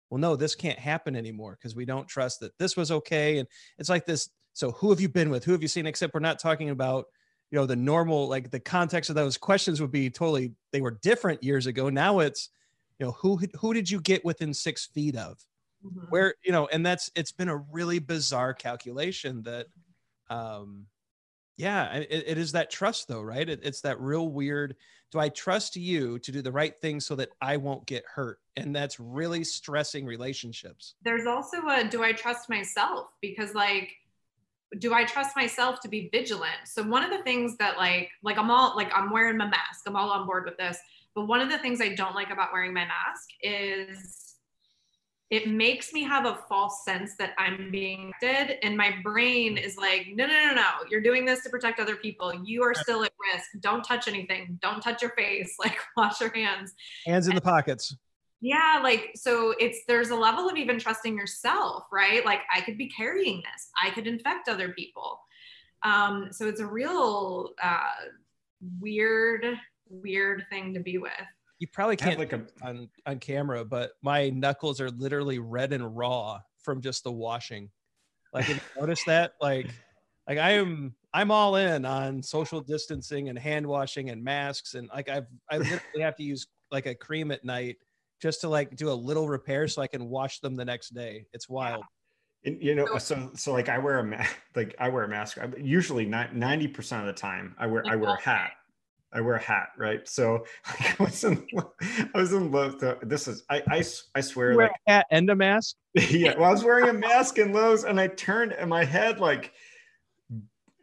well 0.09 0.19
no 0.19 0.35
this 0.35 0.55
can't 0.55 0.79
happen 0.79 1.15
anymore 1.15 1.57
because 1.59 1.75
we 1.75 1.85
don't 1.85 2.07
trust 2.07 2.39
that 2.39 2.57
this 2.57 2.77
was 2.77 2.91
okay. 2.91 3.39
And 3.39 3.47
it's 3.77 3.89
like 3.89 4.05
this 4.05 4.29
so 4.53 4.71
who 4.71 4.89
have 4.89 4.99
you 4.99 5.09
been 5.09 5.29
with? 5.29 5.43
Who 5.45 5.53
have 5.53 5.61
you 5.61 5.67
seen? 5.67 5.85
Except 5.85 6.13
we're 6.13 6.19
not 6.19 6.39
talking 6.39 6.69
about 6.69 7.05
you 7.51 7.59
know 7.59 7.65
the 7.65 7.75
normal 7.75 8.27
like 8.27 8.49
the 8.49 8.59
context 8.59 9.09
of 9.09 9.15
those 9.15 9.37
questions 9.37 9.81
would 9.81 9.91
be 9.91 10.09
totally 10.09 10.53
they 10.71 10.81
were 10.81 10.99
different 11.01 11.43
years 11.43 11.67
ago. 11.67 11.89
Now 11.89 12.19
it's 12.19 12.49
you 12.99 13.05
know 13.05 13.11
who 13.13 13.39
who 13.59 13.73
did 13.73 13.89
you 13.89 13.99
get 13.99 14.23
within 14.23 14.53
six 14.53 14.85
feet 14.87 15.15
of 15.15 15.43
mm-hmm. 15.85 16.05
where 16.09 16.35
you 16.43 16.51
know 16.51 16.67
and 16.67 16.85
that's 16.85 17.11
it's 17.15 17.31
been 17.31 17.49
a 17.49 17.57
really 17.57 17.99
bizarre 17.99 18.53
calculation 18.53 19.43
that 19.43 19.67
um 20.29 20.85
yeah 21.57 21.93
it, 21.93 22.23
it 22.27 22.37
is 22.37 22.53
that 22.53 22.69
trust 22.69 23.07
though 23.07 23.21
right? 23.21 23.47
It, 23.47 23.61
it's 23.63 23.81
that 23.81 23.99
real 23.99 24.29
weird 24.29 24.75
do 25.11 25.19
i 25.19 25.29
trust 25.29 25.75
you 25.75 26.17
to 26.19 26.31
do 26.31 26.41
the 26.41 26.51
right 26.51 26.77
thing 26.79 26.99
so 26.99 27.15
that 27.15 27.29
i 27.41 27.57
won't 27.57 27.85
get 27.85 28.03
hurt? 28.05 28.39
And 28.57 28.75
that's 28.75 28.99
really 28.99 29.43
stressing 29.43 30.05
relationships. 30.05 30.95
There's 31.03 31.25
also 31.25 31.57
a 31.67 31.83
do 31.83 32.03
i 32.03 32.11
trust 32.11 32.49
myself? 32.49 33.07
Because 33.21 33.53
like 33.53 33.91
do 34.79 34.93
i 34.93 35.03
trust 35.03 35.35
myself 35.35 35.79
to 35.81 35.89
be 35.89 36.09
vigilant? 36.11 36.65
So 36.65 36.83
one 36.83 37.03
of 37.03 37.11
the 37.11 37.23
things 37.23 37.57
that 37.57 37.77
like 37.77 38.09
like 38.23 38.37
i'm 38.37 38.49
all 38.49 38.75
like 38.75 38.91
i'm 38.95 39.11
wearing 39.11 39.37
my 39.37 39.45
mask. 39.47 39.83
I'm 39.85 39.95
all 39.95 40.11
on 40.11 40.25
board 40.25 40.45
with 40.45 40.57
this. 40.57 40.77
But 41.13 41.27
one 41.27 41.41
of 41.41 41.49
the 41.49 41.57
things 41.57 41.81
i 41.81 41.89
don't 41.89 42.15
like 42.15 42.29
about 42.31 42.53
wearing 42.53 42.73
my 42.73 42.85
mask 42.85 43.29
is 43.41 44.30
it 45.31 45.47
makes 45.47 45.93
me 45.93 46.03
have 46.03 46.25
a 46.25 46.35
false 46.49 46.83
sense 46.83 47.15
that 47.15 47.33
I'm 47.37 47.71
being 47.71 48.11
dead. 48.19 48.59
And 48.63 48.75
my 48.75 48.95
brain 49.01 49.57
is 49.57 49.77
like, 49.77 50.07
no, 50.13 50.27
no, 50.27 50.33
no, 50.33 50.53
no. 50.53 50.69
You're 50.89 51.01
doing 51.01 51.23
this 51.25 51.41
to 51.43 51.49
protect 51.49 51.79
other 51.79 51.95
people. 51.95 52.33
You 52.43 52.63
are 52.63 52.73
still 52.73 53.05
at 53.05 53.13
risk. 53.33 53.47
Don't 53.61 53.81
touch 53.81 54.09
anything. 54.09 54.59
Don't 54.61 54.81
touch 54.81 55.01
your 55.01 55.11
face. 55.11 55.55
Like, 55.61 55.77
wash 55.95 56.19
your 56.19 56.33
hands. 56.33 56.73
Hands 57.05 57.27
in 57.27 57.33
and, 57.33 57.37
the 57.37 57.41
pockets. 57.41 57.95
Yeah. 58.41 58.79
Like, 58.81 59.11
so 59.15 59.53
it's, 59.59 59.81
there's 59.87 60.09
a 60.09 60.15
level 60.15 60.49
of 60.49 60.57
even 60.57 60.79
trusting 60.79 61.15
yourself, 61.15 61.83
right? 61.93 62.25
Like, 62.25 62.39
I 62.53 62.61
could 62.61 62.77
be 62.77 62.89
carrying 62.89 63.37
this, 63.37 63.69
I 63.81 63.91
could 63.91 64.07
infect 64.07 64.49
other 64.49 64.69
people. 64.69 65.19
Um, 65.83 66.29
so 66.31 66.47
it's 66.47 66.59
a 66.59 66.65
real 66.65 67.51
uh, 67.61 68.09
weird, 68.79 69.45
weird 69.87 70.45
thing 70.49 70.73
to 70.73 70.79
be 70.79 70.97
with 70.97 71.11
you 71.61 71.67
probably 71.67 71.95
can't 71.95 72.17
like 72.17 72.33
a, 72.33 72.41
on 72.63 72.89
on 73.05 73.19
camera, 73.19 73.63
but 73.63 73.91
my 74.01 74.31
knuckles 74.31 74.81
are 74.81 74.89
literally 74.89 75.37
red 75.37 75.73
and 75.73 75.95
raw 75.95 76.39
from 76.63 76.81
just 76.81 77.03
the 77.03 77.11
washing. 77.11 77.69
Like, 78.33 78.49
you 78.49 78.55
notice 78.79 79.03
that? 79.05 79.33
Like, 79.39 79.67
like 80.27 80.39
I 80.39 80.53
am 80.53 80.95
I'm 81.13 81.29
all 81.29 81.57
in 81.57 81.85
on 81.85 82.23
social 82.23 82.61
distancing 82.61 83.29
and 83.29 83.37
hand 83.37 83.67
washing 83.67 84.09
and 84.09 84.23
masks 84.23 84.73
and 84.73 84.89
like 84.91 85.07
I've 85.07 85.27
I 85.51 85.57
literally 85.59 86.01
have 86.01 86.15
to 86.15 86.23
use 86.23 86.47
like 86.71 86.87
a 86.87 86.95
cream 86.95 87.29
at 87.29 87.45
night 87.45 87.77
just 88.19 88.41
to 88.41 88.49
like 88.49 88.75
do 88.75 88.89
a 88.89 88.93
little 88.93 89.29
repair 89.29 89.67
so 89.67 89.83
I 89.83 89.87
can 89.87 90.09
wash 90.09 90.39
them 90.39 90.55
the 90.55 90.65
next 90.65 90.95
day. 90.95 91.27
It's 91.31 91.47
wild. 91.47 91.83
And, 92.43 92.57
you 92.59 92.73
know, 92.73 92.97
so 92.97 93.29
so 93.35 93.53
like 93.53 93.69
I 93.69 93.77
wear 93.77 93.99
a 93.99 94.03
mask, 94.03 94.35
like 94.55 94.75
I 94.79 94.89
wear 94.89 95.03
a 95.03 95.07
mask. 95.07 95.37
Usually, 95.59 96.07
ninety 96.07 96.67
percent 96.67 97.01
of 97.01 97.07
the 97.13 97.21
time, 97.21 97.55
I 97.59 97.67
wear 97.67 97.83
I 97.87 97.95
wear 97.95 98.09
a 98.09 98.13
uh-huh. 98.13 98.31
hat. 98.31 98.51
I 99.13 99.21
wear 99.21 99.35
a 99.35 99.41
hat, 99.41 99.69
right? 99.77 100.07
So 100.07 100.45
like, 100.67 100.99
I 100.99 101.03
was 101.03 101.23
in, 101.23 101.45
I 101.81 102.17
was 102.17 102.33
in 102.33 102.51
love. 102.51 102.83
This 103.03 103.27
is, 103.27 103.43
I, 103.49 103.61
I, 103.69 103.83
I 104.15 104.21
swear, 104.21 104.55
like 104.55 104.71
a 104.87 104.91
hat 104.91 105.07
and 105.11 105.29
a 105.29 105.35
mask. 105.35 105.75
yeah, 105.93 106.35
well, 106.37 106.49
I 106.49 106.51
was 106.51 106.63
wearing 106.63 106.89
a 106.89 106.93
mask 106.93 107.37
in 107.37 107.53
Lowe's, 107.53 107.83
and 107.83 107.99
I 107.99 108.07
turned, 108.07 108.53
and 108.53 108.69
my 108.69 108.83
head 108.83 109.19
like 109.19 109.53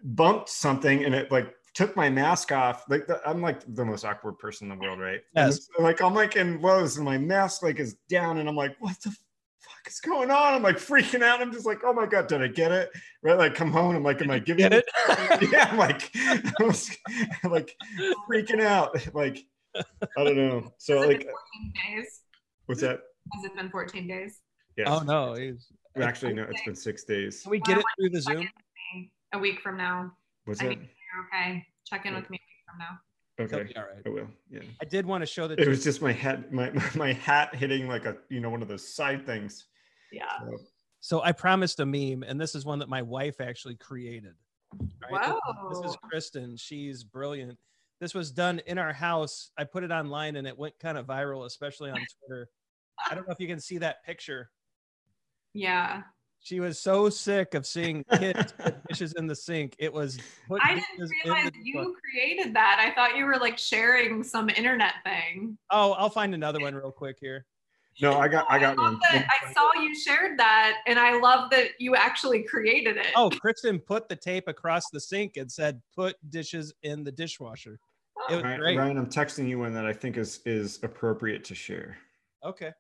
bumped 0.03 0.49
something, 0.49 1.05
and 1.05 1.15
it 1.15 1.31
like 1.33 1.55
took 1.75 1.97
my 1.97 2.11
mask 2.11 2.53
off. 2.53 2.85
Like 2.89 3.07
the, 3.07 3.21
I'm 3.27 3.41
like 3.41 3.61
the 3.75 3.85
most 3.85 4.05
awkward 4.05 4.39
person 4.39 4.71
in 4.71 4.79
the 4.79 4.85
world, 4.85 5.01
right? 5.01 5.21
Yes. 5.35 5.69
like 5.79 6.03
I'm 6.03 6.15
like 6.15 6.37
in 6.37 6.61
Lowe's, 6.61 6.97
and 6.97 7.05
my 7.05 7.19
mask 7.19 7.63
like 7.63 7.79
is 7.79 7.95
down, 8.09 8.39
and 8.39 8.49
I'm 8.49 8.57
like, 8.57 8.77
what 8.81 9.01
the 9.01 9.17
is 9.89 10.01
going 10.01 10.31
on? 10.31 10.55
I'm 10.55 10.63
like 10.63 10.77
freaking 10.77 11.23
out. 11.23 11.41
I'm 11.41 11.53
just 11.53 11.67
like, 11.67 11.81
oh 11.85 11.93
my 11.93 12.07
god, 12.07 12.27
did 12.27 12.43
I 12.43 12.49
get 12.49 12.73
it? 12.73 12.91
Right? 13.23 13.37
Like 13.37 13.55
come 13.55 13.71
home. 13.71 13.97
I'm 13.97 14.03
like, 14.03 14.21
am 14.23 14.31
I 14.31 14.39
giving 14.39 14.69
get 14.69 14.73
it? 14.73 14.89
yeah, 15.53 15.69
I'm 15.71 15.79
like, 15.79 16.11
I 16.17 16.53
was, 16.63 16.91
like 17.45 17.75
freaking 18.31 18.63
out. 18.63 18.97
Like, 19.15 19.39
I 19.77 20.25
don't 20.25 20.37
know. 20.37 20.73
So 20.79 20.99
like, 21.01 21.23
14 21.23 21.33
days. 21.75 22.21
What's 22.67 22.81
that? 22.83 23.01
Has 23.35 23.45
it 23.45 23.57
been 23.57 23.71
14 23.71 24.07
days? 24.07 24.41
Yeah. 24.77 24.95
Oh 24.95 25.01
no, 25.01 25.35
he's 25.35 25.67
actually 26.01 26.35
no. 26.35 26.45
It's 26.49 26.63
been 26.65 26.77
six 26.77 27.05
days. 27.05 27.43
Can 27.43 27.51
we 27.51 27.61
get 27.61 27.79
it 27.79 27.85
through 27.99 28.11
the 28.11 28.21
Zoom? 28.21 28.49
A 29.35 29.39
week 29.39 29.61
from 29.61 29.77
now. 29.77 30.13
What's 30.45 30.61
that? 30.61 30.69
okay. 30.69 31.67
Check 31.85 32.07
in 32.07 32.15
oh. 32.15 32.21
with 32.21 32.31
me 32.31 32.39
a 32.39 32.47
week 32.47 32.65
from 32.67 32.79
now. 32.79 32.99
Okay. 33.41 33.73
All 33.77 33.83
right. 33.83 34.03
I 34.05 34.09
will. 34.09 34.29
Yeah. 34.51 34.61
I 34.83 34.85
did 34.85 35.07
want 35.07 35.23
to 35.23 35.27
show 35.27 35.47
that. 35.47 35.61
It 35.61 35.69
was 35.69 35.85
just 35.85 36.03
my 36.03 36.13
hat, 36.13 36.53
my 36.53 36.73
my 36.95 37.13
hat 37.13 37.55
hitting 37.55 37.89
like 37.89 38.05
a 38.05 38.17
you 38.29 38.41
know 38.41 38.51
one 38.51 38.63
of 38.63 38.69
those 38.69 38.87
side 38.87 39.27
things. 39.27 39.67
Yeah. 40.13 40.39
So, 40.41 40.59
so 41.01 41.23
I 41.23 41.33
promised 41.33 41.81
a 41.81 41.87
meme, 41.87 42.23
and 42.23 42.41
this 42.41 42.55
is 42.55 42.65
one 42.65 42.79
that 42.81 42.89
my 42.89 43.03
wife 43.03 43.41
actually 43.41 43.77
created. 43.77 44.35
Right? 45.03 45.13
Wow. 45.13 45.39
This 45.71 45.91
is 45.91 45.97
Kristen. 46.09 46.57
She's 46.57 47.05
brilliant. 47.05 47.59
This 48.01 48.15
was 48.15 48.31
done 48.31 48.61
in 48.67 48.79
our 48.79 48.93
house. 48.93 49.51
I 49.57 49.65
put 49.65 49.85
it 49.85 49.91
online, 49.91 50.37
and 50.37 50.47
it 50.47 50.57
went 50.57 50.79
kind 50.79 50.99
of 50.99 51.07
viral, 51.07 51.47
especially 51.47 51.91
on 51.91 51.99
Twitter. 52.19 52.49
I 53.09 53.15
don't 53.15 53.27
know 53.27 53.33
if 53.33 53.41
you 53.41 53.49
can 53.49 53.61
see 53.61 53.79
that 53.79 54.05
picture. 54.05 54.51
Yeah 55.55 56.03
she 56.41 56.61
was 56.61 56.79
so 56.79 57.09
sick 57.09 57.55
of 57.55 57.67
seeing 57.67 58.05
kids 58.05 58.53
put 58.53 58.77
dishes 58.89 59.13
in 59.15 59.27
the 59.27 59.35
sink. 59.35 59.75
It 59.79 59.93
was. 59.93 60.19
I 60.63 60.77
didn't 60.77 61.11
realize 61.25 61.51
you 61.63 61.95
created 62.01 62.55
that. 62.55 62.83
I 62.85 62.95
thought 62.95 63.17
you 63.17 63.25
were 63.27 63.37
like 63.37 63.59
sharing 63.59 64.23
some 64.23 64.49
internet 64.49 64.95
thing. 65.05 65.59
Oh, 65.71 65.93
I'll 65.93 66.11
find 66.11 66.35
another 66.35 66.61
one 66.61 66.75
real 66.75 66.93
quick 66.93 67.19
here. 67.21 67.45
No, 68.01 68.19
I 68.19 68.29
got, 68.29 68.47
I 68.49 68.59
got 68.59 68.79
I 68.79 68.83
one. 68.83 69.01
I 69.11 69.53
saw 69.53 69.81
you 69.81 69.95
shared 69.99 70.39
that, 70.39 70.79
and 70.87 70.99
I 70.99 71.19
love 71.19 71.51
that 71.51 71.71
you 71.79 71.97
actually 71.97 72.45
created 72.45 72.97
it. 72.97 73.09
Oh, 73.17 73.31
Kristen 73.31 73.81
put 73.81 74.09
the 74.09 74.17
tape 74.17 74.47
across 74.47 74.89
the 74.91 75.01
sink 75.01 75.37
and 75.37 75.51
said, 75.51 75.81
"Put 75.95 76.17
dishes 76.31 76.73
in 76.83 77.03
the 77.03 77.11
dishwasher." 77.11 77.81
It 78.31 78.37
was 78.37 78.45
Ryan, 78.45 78.61
great. 78.61 78.79
Ryan, 78.79 78.99
I'm 78.99 79.07
texting 79.07 79.49
you 79.49 79.59
one 79.59 79.75
that 79.75 79.87
I 79.87 79.93
think 79.93 80.17
is 80.17 80.41
is 80.47 80.79
appropriate 80.83 81.45
to 81.45 81.55
share. 81.55 81.99
Okay 82.45 82.71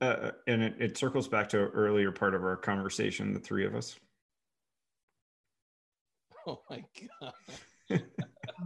uh, 0.00 0.30
and 0.46 0.62
it, 0.62 0.74
it 0.78 0.98
circles 0.98 1.28
back 1.28 1.48
to 1.50 1.64
an 1.64 1.70
earlier 1.72 2.10
part 2.10 2.34
of 2.34 2.44
our 2.44 2.56
conversation, 2.56 3.32
the 3.32 3.40
three 3.40 3.66
of 3.66 3.74
us. 3.74 3.98
Oh 6.46 6.62
my 6.70 6.84
god! 7.20 7.32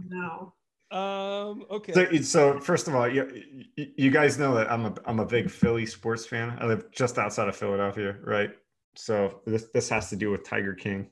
no. 0.07 0.53
Um. 0.93 1.65
Okay. 1.71 1.93
So, 1.93 2.21
so, 2.21 2.59
first 2.59 2.87
of 2.87 2.95
all, 2.95 3.07
you, 3.07 3.43
you 3.75 4.11
guys 4.11 4.37
know 4.37 4.53
that 4.55 4.71
I'm 4.71 4.85
a 4.85 4.95
I'm 5.05 5.19
a 5.19 5.25
big 5.25 5.49
Philly 5.49 5.85
sports 5.85 6.25
fan. 6.25 6.55
I 6.59 6.67
live 6.67 6.91
just 6.91 7.17
outside 7.17 7.47
of 7.47 7.55
Philadelphia, 7.55 8.15
right? 8.23 8.51
So 8.95 9.41
this 9.45 9.65
this 9.73 9.89
has 9.89 10.09
to 10.11 10.15
do 10.15 10.29
with 10.29 10.43
Tiger 10.43 10.73
King. 10.73 11.09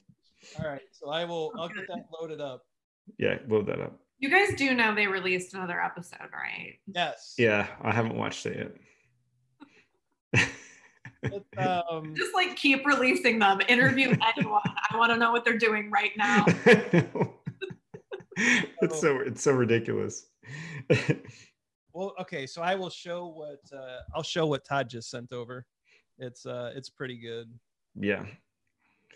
All 0.59 0.69
right. 0.69 0.81
So 0.91 1.09
I 1.09 1.25
will. 1.25 1.51
I'll 1.57 1.67
get 1.67 1.87
that 1.87 2.05
loaded 2.13 2.41
up. 2.41 2.65
Yeah, 3.17 3.39
load 3.47 3.65
that 3.67 3.81
up. 3.81 3.99
You 4.19 4.29
guys 4.29 4.53
do 4.55 4.75
know 4.75 4.93
they 4.93 5.07
released 5.07 5.55
another 5.55 5.81
episode, 5.81 6.29
right? 6.31 6.75
Yes. 6.85 7.33
Yeah, 7.39 7.67
I 7.81 7.91
haven't 7.91 8.15
watched 8.15 8.45
it 8.45 8.57
yet 8.57 8.71
um, 11.57 12.15
just 12.15 12.33
like 12.33 12.55
keep 12.55 12.85
releasing 12.85 13.39
them. 13.39 13.61
Interview 13.67 14.15
anyone. 14.37 14.61
I 14.89 14.97
want 14.97 15.11
to 15.11 15.17
know 15.17 15.31
what 15.31 15.45
they're 15.45 15.57
doing 15.57 15.91
right 15.91 16.11
now. 16.17 16.45
it's 18.81 18.99
so 18.99 19.19
it's 19.19 19.43
so 19.43 19.51
ridiculous. 19.51 20.27
well, 21.93 22.13
okay, 22.19 22.47
so 22.47 22.61
I 22.61 22.75
will 22.75 22.89
show 22.89 23.27
what 23.27 23.61
uh, 23.77 23.99
I'll 24.15 24.23
show 24.23 24.45
what 24.47 24.65
Todd 24.65 24.89
just 24.89 25.09
sent 25.09 25.33
over. 25.33 25.65
It's 26.17 26.45
uh 26.45 26.71
it's 26.75 26.89
pretty 26.89 27.17
good. 27.17 27.51
Yeah. 27.95 28.25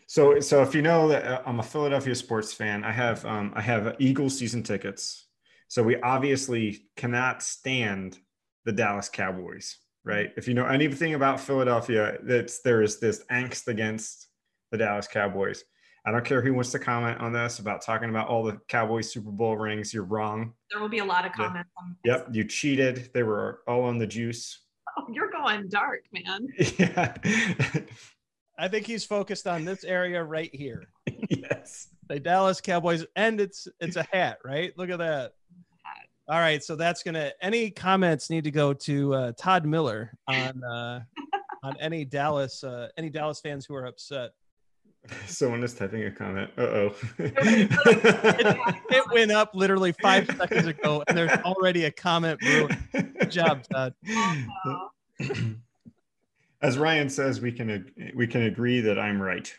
So 0.07 0.39
so 0.39 0.61
if 0.61 0.75
you 0.75 0.81
know 0.81 1.07
that 1.07 1.25
uh, 1.25 1.41
I'm 1.45 1.59
a 1.59 1.63
Philadelphia 1.63 2.15
sports 2.15 2.53
fan, 2.53 2.83
I 2.83 2.91
have 2.91 3.25
um 3.25 3.53
I 3.55 3.61
have 3.61 3.95
Eagles 3.99 4.37
season 4.37 4.63
tickets. 4.63 5.27
So 5.67 5.81
we 5.81 5.99
obviously 6.01 6.87
cannot 6.95 7.41
stand 7.41 8.19
the 8.65 8.71
Dallas 8.71 9.09
Cowboys, 9.09 9.77
right? 10.03 10.31
If 10.37 10.47
you 10.47 10.53
know 10.53 10.65
anything 10.65 11.15
about 11.15 11.39
Philadelphia, 11.39 12.17
that's 12.23 12.61
there 12.61 12.81
is 12.81 12.99
this 12.99 13.23
angst 13.31 13.67
against 13.67 14.27
the 14.71 14.77
Dallas 14.77 15.07
Cowboys. 15.07 15.63
I 16.07 16.11
don't 16.11 16.23
care 16.23 16.41
who 16.41 16.53
wants 16.53 16.71
to 16.71 16.79
comment 16.79 17.19
on 17.19 17.33
this 17.33 17.57
about 17.59 17.81
talking 17.81 18.09
about 18.09 18.27
all 18.27 18.43
the 18.43 18.59
Cowboys 18.67 19.11
Super 19.11 19.31
Bowl 19.31 19.57
rings. 19.57 19.93
You're 19.93 20.03
wrong. 20.03 20.53
There 20.71 20.79
will 20.79 20.89
be 20.89 20.99
a 20.99 21.05
lot 21.05 21.25
of 21.25 21.31
Yeah. 21.37 21.47
comments 21.47 21.71
on 21.77 21.95
this. 22.03 22.11
Yep, 22.11 22.27
you 22.31 22.43
cheated. 22.43 23.09
They 23.13 23.23
were 23.23 23.61
all 23.67 23.83
on 23.83 23.97
the 23.97 24.07
juice. 24.07 24.61
Oh, 24.97 25.03
you're 25.11 25.29
going 25.29 25.67
dark, 25.67 26.03
man. 26.13 26.47
yeah. 26.79 27.13
I 28.57 28.69
think 28.69 28.87
he's 28.87 29.03
focused 29.03 29.45
on 29.45 29.65
this 29.65 29.83
area 29.83 30.23
right 30.23 30.49
here. 30.55 30.85
yes. 31.29 31.89
The 32.07 32.17
Dallas 32.21 32.61
Cowboys, 32.61 33.05
and 33.17 33.41
it's 33.41 33.67
it's 33.81 33.97
a 33.97 34.03
hat, 34.13 34.37
right? 34.45 34.71
Look 34.77 34.89
at 34.89 34.99
that. 34.99 35.33
All 36.29 36.39
right, 36.39 36.63
so 36.63 36.77
that's 36.77 37.03
gonna. 37.03 37.31
Any 37.41 37.69
comments 37.71 38.29
need 38.29 38.45
to 38.45 38.51
go 38.51 38.71
to 38.71 39.13
uh, 39.13 39.31
Todd 39.37 39.65
Miller 39.65 40.13
on 40.29 40.63
uh, 40.63 41.01
on 41.63 41.75
any 41.81 42.05
Dallas 42.05 42.63
uh, 42.63 42.87
any 42.95 43.09
Dallas 43.09 43.41
fans 43.41 43.65
who 43.65 43.75
are 43.75 43.87
upset. 43.87 44.31
Someone 45.27 45.63
is 45.63 45.73
typing 45.73 46.03
a 46.03 46.11
comment. 46.11 46.49
Uh 46.57 46.61
oh. 46.61 46.95
It 47.19 49.03
went 49.13 49.31
up 49.31 49.51
literally 49.53 49.93
five 50.01 50.27
seconds 50.37 50.67
ago, 50.67 51.03
and 51.07 51.17
there's 51.17 51.31
already 51.45 51.85
a 51.85 51.91
comment 51.91 52.39
brewing. 52.39 52.77
Good 52.93 53.31
job, 53.31 53.63
Todd. 53.71 53.93
As 56.61 56.77
Ryan 56.77 57.09
says, 57.09 57.41
we 57.41 57.51
can 57.51 57.91
we 58.15 58.27
can 58.27 58.43
agree 58.43 58.81
that 58.81 58.97
I'm 58.99 59.21
right. 59.21 59.53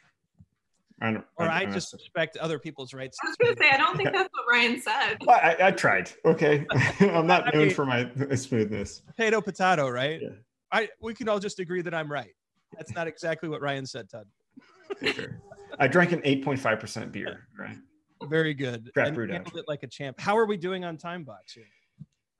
I 1.01 1.11
don't, 1.12 1.24
Or 1.36 1.47
I 1.47 1.61
I'm- 1.61 1.72
just 1.72 1.92
respect 1.92 2.38
other 2.38 2.59
people's 2.59 2.94
rights. 2.94 3.18
I 3.22 3.28
was 3.28 3.36
gonna 3.36 3.55
say 3.61 3.70
I 3.70 3.76
don't 3.76 3.97
think 3.99 4.12
that's 4.12 4.30
what 4.32 4.44
Ryan 4.51 4.80
said. 4.80 5.18
Well, 5.26 5.38
I, 5.42 5.57
I 5.68 5.70
tried. 5.70 6.11
Okay, 6.24 6.66
I'm 7.01 7.26
not 7.26 7.49
I 7.49 7.51
known 7.51 7.66
mean- 7.66 7.74
for 7.74 7.84
my 7.84 8.11
smoothness. 8.34 9.03
Potato, 9.07 9.40
potato, 9.42 9.88
right? 9.90 10.20
Yeah. 10.22 10.28
I 10.72 10.88
we 11.01 11.14
can 11.14 11.28
all 11.28 11.38
just 11.38 11.61
agree 11.61 11.82
that 11.82 11.94
I'm 11.94 12.11
right. 12.11 12.32
That's 12.76 12.92
not 12.94 13.07
exactly 13.07 13.49
what 13.49 13.61
Ryan 13.61 13.86
said, 13.86 14.09
Todd. 14.11 14.26
Fair. 15.14 15.41
I 15.78 15.89
drank 15.89 16.12
an 16.12 16.20
8.5% 16.22 17.12
beer. 17.12 17.47
Right. 17.59 17.76
Very 18.24 18.55
good. 18.55 18.91
Crap 18.95 19.09
And 19.09 19.14
brewed 19.14 19.30
handled 19.30 19.57
it 19.57 19.64
like 19.68 19.82
a 19.82 19.87
champ. 19.87 20.18
How 20.20 20.37
are 20.37 20.47
we 20.47 20.57
doing 20.57 20.84
on 20.84 20.97
time 20.97 21.24
box 21.24 21.53
here? 21.53 21.64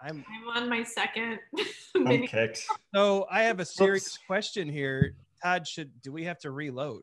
I'm 0.01 0.25
I'm 0.29 0.63
on 0.63 0.69
my 0.69 0.83
second 0.83 1.39
I'm 1.97 2.27
kicked. 2.27 2.67
so 2.95 3.27
I 3.31 3.43
have 3.45 3.61
a 3.61 3.65
serious 3.65 4.07
Oops. 4.07 4.19
question 4.27 4.69
here. 4.69 5.15
Todd, 5.43 5.67
should 5.67 5.91
do 6.03 6.13
we 6.13 6.25
have 6.25 6.39
to 6.41 6.51
reload? 6.51 7.03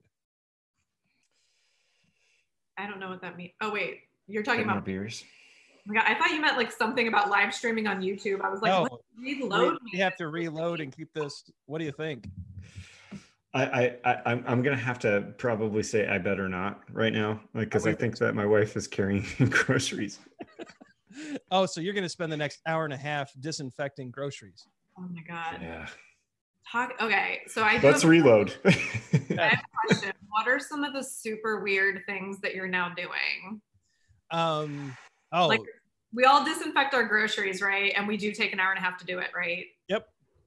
I 2.77 2.87
don't 2.87 2.99
know 2.99 3.09
what 3.09 3.21
that 3.21 3.35
means. 3.37 3.51
Oh 3.61 3.71
wait, 3.71 4.01
you're 4.27 4.43
talking 4.43 4.63
about. 4.63 4.85
beers. 4.85 5.23
Oh 5.25 5.81
my 5.87 5.95
God, 5.95 6.03
I 6.07 6.15
thought 6.15 6.31
you 6.31 6.41
meant 6.41 6.57
like 6.57 6.71
something 6.71 7.07
about 7.07 7.29
live 7.29 7.53
streaming 7.53 7.87
on 7.87 8.01
YouTube. 8.01 8.41
I 8.41 8.49
was 8.49 8.61
like, 8.61 8.71
no, 8.71 8.83
what? 8.83 9.01
we, 9.19 9.41
reload. 9.41 9.77
we 9.91 9.99
have 9.99 10.15
to 10.17 10.27
reload 10.27 10.79
and 10.79 10.95
keep 10.95 11.11
this. 11.13 11.43
What 11.65 11.79
do 11.79 11.85
you 11.85 11.91
think? 11.91 12.27
I, 13.53 13.65
I, 13.65 13.95
I 14.05 14.21
I'm, 14.25 14.43
I'm 14.47 14.61
gonna 14.63 14.75
have 14.75 14.99
to 14.99 15.33
probably 15.37 15.83
say 15.83 16.07
I 16.07 16.17
better 16.17 16.49
not 16.49 16.81
right 16.91 17.13
now, 17.13 17.39
like 17.53 17.65
because 17.69 17.85
I 17.85 17.93
think 17.93 18.17
that 18.17 18.33
my 18.35 18.45
wife 18.45 18.75
is 18.75 18.87
carrying 18.87 19.25
groceries. 19.49 20.19
Oh, 21.51 21.67
so 21.67 21.79
you're 21.79 21.93
going 21.93 22.01
to 22.03 22.09
spend 22.09 22.31
the 22.31 22.37
next 22.37 22.61
hour 22.65 22.85
and 22.85 22.93
a 22.93 22.97
half 22.97 23.31
disinfecting 23.39 24.09
groceries. 24.09 24.67
Oh 24.97 25.07
my 25.13 25.21
God. 25.21 25.59
Yeah. 25.61 25.87
Talk. 26.71 26.93
Okay, 26.99 27.41
so 27.45 27.61
I 27.61 27.77
do 27.77 27.85
Let's 27.85 28.01
have 28.01 28.09
reload. 28.09 28.55
I 28.65 28.71
have 28.71 29.59
a 29.59 29.87
question. 29.87 30.11
What 30.29 30.47
are 30.47 30.59
some 30.59 30.83
of 30.83 30.91
the 30.93 31.03
super 31.03 31.61
weird 31.61 32.01
things 32.07 32.39
that 32.41 32.55
you're 32.55 32.67
now 32.67 32.91
doing? 32.95 33.61
Um. 34.31 34.97
Oh, 35.31 35.47
Like- 35.49 35.59
We 36.13 36.23
all 36.23 36.43
disinfect 36.43 36.95
our 36.95 37.03
groceries, 37.03 37.61
right? 37.61 37.93
And 37.95 38.07
we 38.07 38.17
do 38.17 38.31
take 38.31 38.51
an 38.53 38.59
hour 38.59 38.71
and 38.71 38.79
a 38.79 38.81
half 38.81 38.97
to 38.97 39.05
do 39.05 39.19
it, 39.19 39.29
right? 39.35 39.65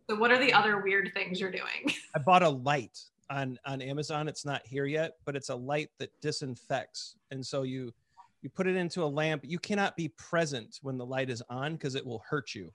So 0.08 0.16
what 0.16 0.30
are 0.30 0.38
the 0.38 0.52
other 0.52 0.80
weird 0.80 1.10
things 1.14 1.40
you're 1.40 1.50
doing? 1.50 1.92
I 2.14 2.18
bought 2.18 2.42
a 2.42 2.48
light 2.48 2.98
on 3.28 3.58
on 3.66 3.82
Amazon. 3.82 4.28
It's 4.28 4.44
not 4.44 4.66
here 4.66 4.86
yet, 4.86 5.14
but 5.24 5.34
it's 5.34 5.48
a 5.48 5.54
light 5.54 5.90
that 5.98 6.10
disinfects. 6.20 7.16
And 7.30 7.44
so 7.44 7.62
you 7.62 7.92
you 8.42 8.48
put 8.48 8.66
it 8.66 8.76
into 8.76 9.02
a 9.02 9.06
lamp. 9.06 9.42
You 9.44 9.58
cannot 9.58 9.96
be 9.96 10.08
present 10.08 10.78
when 10.82 10.96
the 10.96 11.06
light 11.06 11.30
is 11.30 11.42
on 11.50 11.72
because 11.72 11.96
it 11.96 12.06
will 12.06 12.22
hurt 12.28 12.54
you. 12.54 12.72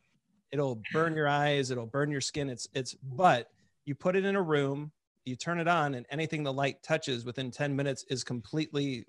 It'll 0.52 0.82
burn 0.92 1.16
your 1.16 1.30
eyes, 1.30 1.72
it'll 1.72 1.86
burn 1.86 2.12
your 2.12 2.22
skin. 2.22 2.50
It's 2.50 2.68
it's 2.74 2.96
but 2.96 3.50
you 3.86 3.96
put 3.96 4.16
it 4.16 4.26
in 4.26 4.36
a 4.36 4.42
room, 4.42 4.92
you 5.24 5.36
turn 5.38 5.60
it 5.60 5.68
on 5.68 5.96
and 5.96 6.06
anything 6.10 6.44
the 6.44 6.52
light 6.52 6.84
touches 6.84 7.24
within 7.24 7.50
10 7.52 7.76
minutes 7.76 8.04
is 8.10 8.24
completely 8.24 9.06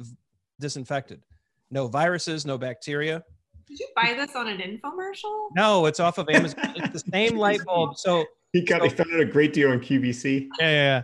disinfected. 0.61 1.23
No 1.71 1.89
viruses, 1.89 2.47
no 2.47 2.57
bacteria. 2.57 3.25
Did 3.69 3.79
you 3.81 3.89
buy 3.97 4.15
this 4.15 4.35
on 4.37 4.49
an 4.49 4.59
infomercial? 4.59 5.49
No, 5.55 5.87
it's 5.87 6.01
off 6.01 6.19
of 6.19 6.29
Amazon. 6.29 6.73
It's 6.77 7.03
the 7.03 7.11
same 7.13 7.37
light 7.37 7.61
bulb. 7.65 7.97
So 7.99 8.25
he 8.53 8.63
got 8.65 8.83
he 8.83 8.89
found 8.91 9.13
out 9.15 9.21
a 9.21 9.25
great 9.25 9.53
deal 9.53 9.71
on 9.71 9.81
QVC. 9.81 10.49
yeah, 10.61 10.67
yeah, 10.67 10.71
yeah. 10.71 11.03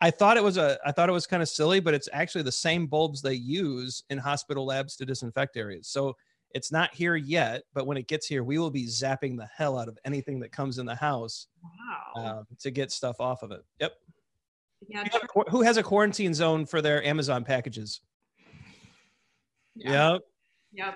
I 0.00 0.10
thought 0.10 0.36
it 0.36 0.42
was 0.42 0.56
a 0.58 0.78
I 0.84 0.92
thought 0.92 1.08
it 1.08 1.12
was 1.12 1.26
kind 1.26 1.42
of 1.42 1.48
silly, 1.48 1.80
but 1.80 1.94
it's 1.94 2.08
actually 2.12 2.42
the 2.42 2.52
same 2.52 2.86
bulbs 2.86 3.22
they 3.22 3.34
use 3.34 4.04
in 4.10 4.18
hospital 4.18 4.66
labs 4.66 4.96
to 4.96 5.06
disinfect 5.06 5.56
areas. 5.56 5.88
So 5.88 6.16
it's 6.50 6.70
not 6.70 6.94
here 6.94 7.16
yet, 7.16 7.62
but 7.74 7.86
when 7.86 7.96
it 7.96 8.06
gets 8.06 8.26
here, 8.26 8.44
we 8.44 8.58
will 8.58 8.70
be 8.70 8.86
zapping 8.86 9.36
the 9.36 9.48
hell 9.56 9.76
out 9.78 9.88
of 9.88 9.98
anything 10.04 10.38
that 10.40 10.52
comes 10.52 10.78
in 10.78 10.86
the 10.86 10.94
house 10.94 11.48
Wow. 12.14 12.38
um, 12.40 12.46
to 12.60 12.70
get 12.70 12.92
stuff 12.92 13.16
off 13.20 13.42
of 13.42 13.50
it. 13.50 13.62
Yep. 13.80 13.92
yeah. 14.88 14.98
You 15.04 15.10
have 15.12 15.22
a 15.24 15.26
qu- 15.26 15.50
Who 15.50 15.62
has 15.62 15.78
a 15.78 15.82
quarantine 15.82 16.32
zone 16.32 16.64
for 16.66 16.80
their 16.80 17.02
Amazon 17.04 17.42
packages? 17.44 18.00
yeah. 19.74 20.12
Yep. 20.12 20.20
Yep. 20.72 20.94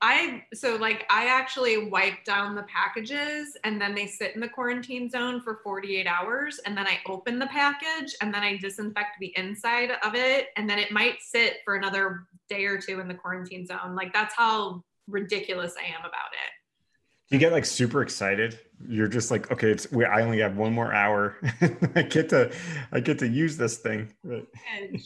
I 0.00 0.44
so 0.54 0.76
like 0.76 1.06
I 1.10 1.26
actually 1.26 1.88
wipe 1.88 2.24
down 2.24 2.54
the 2.54 2.62
packages 2.64 3.56
and 3.64 3.80
then 3.80 3.96
they 3.96 4.06
sit 4.06 4.34
in 4.36 4.40
the 4.40 4.48
quarantine 4.48 5.10
zone 5.10 5.40
for 5.40 5.60
48 5.64 6.06
hours 6.06 6.60
and 6.64 6.76
then 6.76 6.86
I 6.86 7.00
open 7.08 7.40
the 7.40 7.48
package 7.48 8.14
and 8.22 8.32
then 8.32 8.42
I 8.42 8.58
disinfect 8.58 9.16
the 9.18 9.32
inside 9.36 9.90
of 10.04 10.14
it 10.14 10.48
and 10.56 10.70
then 10.70 10.78
it 10.78 10.92
might 10.92 11.20
sit 11.20 11.56
for 11.64 11.74
another 11.74 12.26
day 12.48 12.64
or 12.66 12.78
two 12.78 13.00
in 13.00 13.08
the 13.08 13.14
quarantine 13.14 13.66
zone. 13.66 13.96
Like 13.96 14.12
that's 14.12 14.34
how 14.36 14.84
ridiculous 15.08 15.74
I 15.76 15.86
am 15.88 16.00
about 16.00 16.30
it. 16.32 17.32
You 17.34 17.38
get 17.38 17.52
like 17.52 17.66
super 17.66 18.00
excited. 18.00 18.58
You're 18.88 19.08
just 19.08 19.32
like, 19.32 19.50
okay, 19.50 19.72
it's 19.72 19.90
we, 19.90 20.04
I 20.04 20.22
only 20.22 20.38
have 20.38 20.56
one 20.56 20.72
more 20.72 20.94
hour. 20.94 21.36
I 21.96 22.02
get 22.02 22.28
to 22.28 22.52
I 22.92 23.00
get 23.00 23.18
to 23.18 23.26
use 23.26 23.56
this 23.56 23.78
thing. 23.78 24.14
But 24.22 24.46
And 24.76 25.02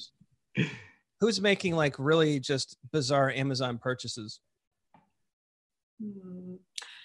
Who's 1.20 1.40
making 1.40 1.76
like 1.76 1.95
really 1.99 2.40
just 2.40 2.76
bizarre 2.93 3.30
Amazon 3.30 3.78
purchases? 3.78 4.40
Hmm. 6.03 6.55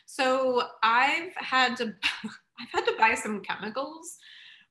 So 0.06 0.64
I've 0.84 1.34
had 1.36 1.76
to 1.78 1.94
I've 2.60 2.70
had 2.72 2.86
to 2.86 2.96
buy 2.98 3.14
some 3.14 3.42
chemicals 3.42 4.18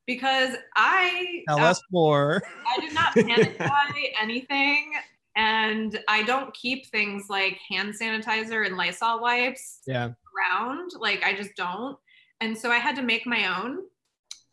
because 0.06 0.56
I 0.76 1.42
Tell 1.48 1.60
uh, 1.60 1.70
us 1.70 1.82
more. 1.92 2.42
I 2.66 2.80
did 2.80 2.94
not 2.94 3.12
panic 3.14 3.58
buy 3.58 3.92
anything 4.20 4.92
and 5.36 6.00
I 6.08 6.22
don't 6.22 6.52
keep 6.54 6.86
things 6.86 7.26
like 7.28 7.58
hand 7.68 7.94
sanitizer 8.00 8.66
and 8.66 8.76
Lysol 8.76 9.20
wipes 9.20 9.80
Yeah. 9.86 10.10
around 10.52 10.92
like 10.98 11.22
I 11.24 11.34
just 11.34 11.54
don't 11.56 11.96
and 12.40 12.56
so 12.56 12.70
I 12.70 12.78
had 12.78 12.96
to 12.96 13.02
make 13.02 13.26
my 13.26 13.60
own 13.60 13.78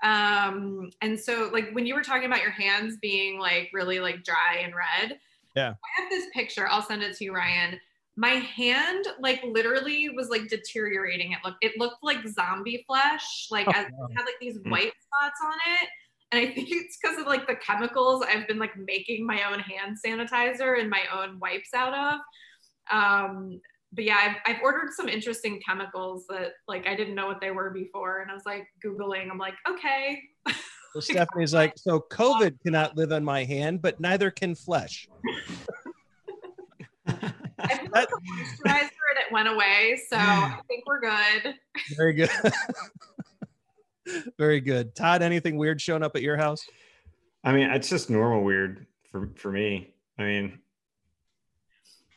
um 0.03 0.89
and 1.01 1.17
so 1.19 1.49
like 1.53 1.71
when 1.71 1.85
you 1.85 1.95
were 1.95 2.03
talking 2.03 2.25
about 2.25 2.41
your 2.41 2.51
hands 2.51 2.97
being 3.01 3.39
like 3.39 3.69
really 3.73 3.99
like 3.99 4.23
dry 4.23 4.57
and 4.61 4.73
red 4.75 5.19
Yeah. 5.55 5.69
I 5.69 6.01
have 6.01 6.09
this 6.09 6.25
picture 6.33 6.67
I'll 6.67 6.81
send 6.81 7.01
it 7.03 7.15
to 7.17 7.23
you 7.23 7.33
Ryan 7.33 7.79
my 8.15 8.29
hand 8.29 9.07
like 9.19 9.43
literally 9.43 10.09
was 10.09 10.29
like 10.29 10.47
deteriorating 10.47 11.31
it 11.31 11.39
looked 11.43 11.57
it 11.61 11.71
looked 11.77 12.03
like 12.03 12.27
zombie 12.27 12.83
flesh 12.87 13.47
like 13.49 13.67
Oh, 13.67 13.71
as, 13.71 13.87
wow. 13.91 14.07
had 14.15 14.25
like 14.25 14.35
these 14.39 14.57
Hmm. 14.63 14.69
white 14.69 14.93
spots 15.01 15.39
on 15.43 15.53
it 15.81 15.89
and 16.31 16.41
I 16.41 16.45
think 16.53 16.67
it's 16.71 16.97
because 17.01 17.17
of 17.19 17.25
like 17.27 17.47
the 17.47 17.55
chemicals 17.55 18.23
I've 18.27 18.47
been 18.47 18.59
like 18.59 18.77
making 18.77 19.25
my 19.25 19.43
own 19.51 19.59
hand 19.59 19.97
sanitizer 20.05 20.79
and 20.79 20.89
my 20.89 21.01
own 21.15 21.39
wipes 21.39 21.73
out 21.75 21.93
of. 21.93 22.19
Um, 22.91 23.59
but 23.95 24.03
yeah, 24.05 24.17
I've, 24.45 24.55
I've 24.55 24.61
ordered 24.63 24.91
some 24.93 25.07
interesting 25.07 25.61
chemicals 25.63 26.25
that 26.29 26.53
like 26.67 26.87
I 26.87 26.95
didn't 26.95 27.13
know 27.13 27.27
what 27.27 27.39
they 27.39 27.51
were 27.51 27.69
before, 27.69 28.21
and 28.21 28.31
I 28.31 28.33
was 28.33 28.41
like 28.47 28.65
googling. 28.83 29.29
I'm 29.29 29.37
like, 29.37 29.53
okay, 29.69 30.19
So 30.93 30.99
Stephanie's 30.99 31.53
like, 31.53 31.73
so 31.77 32.03
COVID 32.11 32.59
cannot 32.65 32.97
live 32.97 33.11
on 33.11 33.23
my 33.23 33.43
hand, 33.43 33.83
but 33.83 33.99
neither 33.99 34.31
can 34.31 34.55
flesh. 34.55 35.07
I 37.93 38.05
put 38.05 38.11
like 38.11 38.11
a 38.11 38.43
moisturizer 38.43 38.81
and 38.81 39.19
it 39.25 39.31
went 39.31 39.47
away, 39.47 39.99
so 40.09 40.17
I 40.17 40.59
think 40.67 40.83
we're 40.85 41.01
good. 41.01 41.55
Very 41.95 42.13
good. 42.13 42.29
Very 44.37 44.59
good. 44.59 44.95
Todd, 44.95 45.21
anything 45.21 45.57
weird 45.57 45.79
showing 45.79 46.03
up 46.03 46.15
at 46.15 46.21
your 46.21 46.37
house? 46.37 46.65
I 47.43 47.53
mean, 47.53 47.69
it's 47.69 47.89
just 47.89 48.09
normal 48.09 48.43
weird 48.43 48.85
for 49.11 49.31
for 49.35 49.51
me. 49.51 49.93
I 50.17 50.23
mean, 50.23 50.59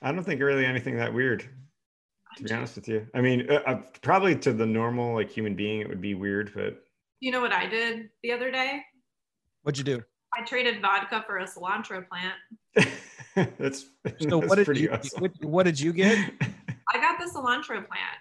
I 0.03 0.13
don't 0.13 0.25
think 0.25 0.41
really 0.41 0.65
anything 0.65 0.97
that 0.97 1.13
weird. 1.13 1.49
To 2.37 2.43
be 2.43 2.53
honest 2.53 2.77
with 2.77 2.87
you, 2.87 3.07
I 3.15 3.23
mean, 3.23 3.51
uh, 3.51 3.63
uh, 3.67 3.81
probably 4.03 4.37
to 4.37 4.53
the 4.53 4.67
normal 4.67 5.15
like 5.15 5.31
human 5.31 5.55
being, 5.55 5.81
it 5.81 5.89
would 5.89 6.03
be 6.03 6.15
weird, 6.15 6.53
but 6.55 6.83
You 7.21 7.33
know 7.33 7.41
what 7.41 7.53
I 7.53 7.67
did 7.67 8.11
the 8.23 8.33
other 8.33 8.51
day? 8.51 8.83
What'd 9.63 9.79
you 9.79 9.85
do? 9.85 10.03
I 10.37 10.43
traded 10.43 10.83
vodka 10.83 11.25
for 11.27 11.39
a 11.39 11.47
cilantro 11.47 12.05
plant. 12.07 12.35
that's 13.59 13.87
So 14.21 14.41
that's 14.41 14.49
what 14.49 14.57
did 14.57 14.65
pretty 14.65 14.83
you 14.83 14.91
awesome. 14.91 15.21
what, 15.21 15.45
what 15.45 15.63
did 15.65 15.79
you 15.79 15.93
get? 15.93 16.19
I 16.93 16.99
got 16.99 17.19
the 17.19 17.31
cilantro 17.31 17.87
plant. 17.87 18.19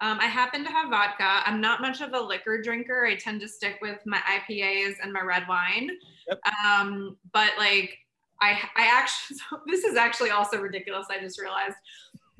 Um, 0.00 0.18
I 0.20 0.26
happen 0.26 0.64
to 0.64 0.70
have 0.70 0.90
vodka. 0.90 1.42
I'm 1.44 1.60
not 1.60 1.80
much 1.80 2.00
of 2.00 2.12
a 2.12 2.20
liquor 2.20 2.60
drinker. 2.60 3.06
I 3.06 3.16
tend 3.16 3.40
to 3.40 3.48
stick 3.48 3.78
with 3.80 3.98
my 4.04 4.18
IPAs 4.18 4.94
and 5.02 5.12
my 5.12 5.20
red 5.20 5.44
wine. 5.48 5.90
Yep. 6.28 6.40
Um, 6.64 7.16
but 7.32 7.50
like, 7.58 7.98
I 8.40 8.58
I 8.76 8.86
actually 8.92 9.36
so 9.50 9.60
this 9.66 9.84
is 9.84 9.96
actually 9.96 10.30
also 10.30 10.58
ridiculous. 10.58 11.06
I 11.10 11.20
just 11.20 11.40
realized 11.40 11.76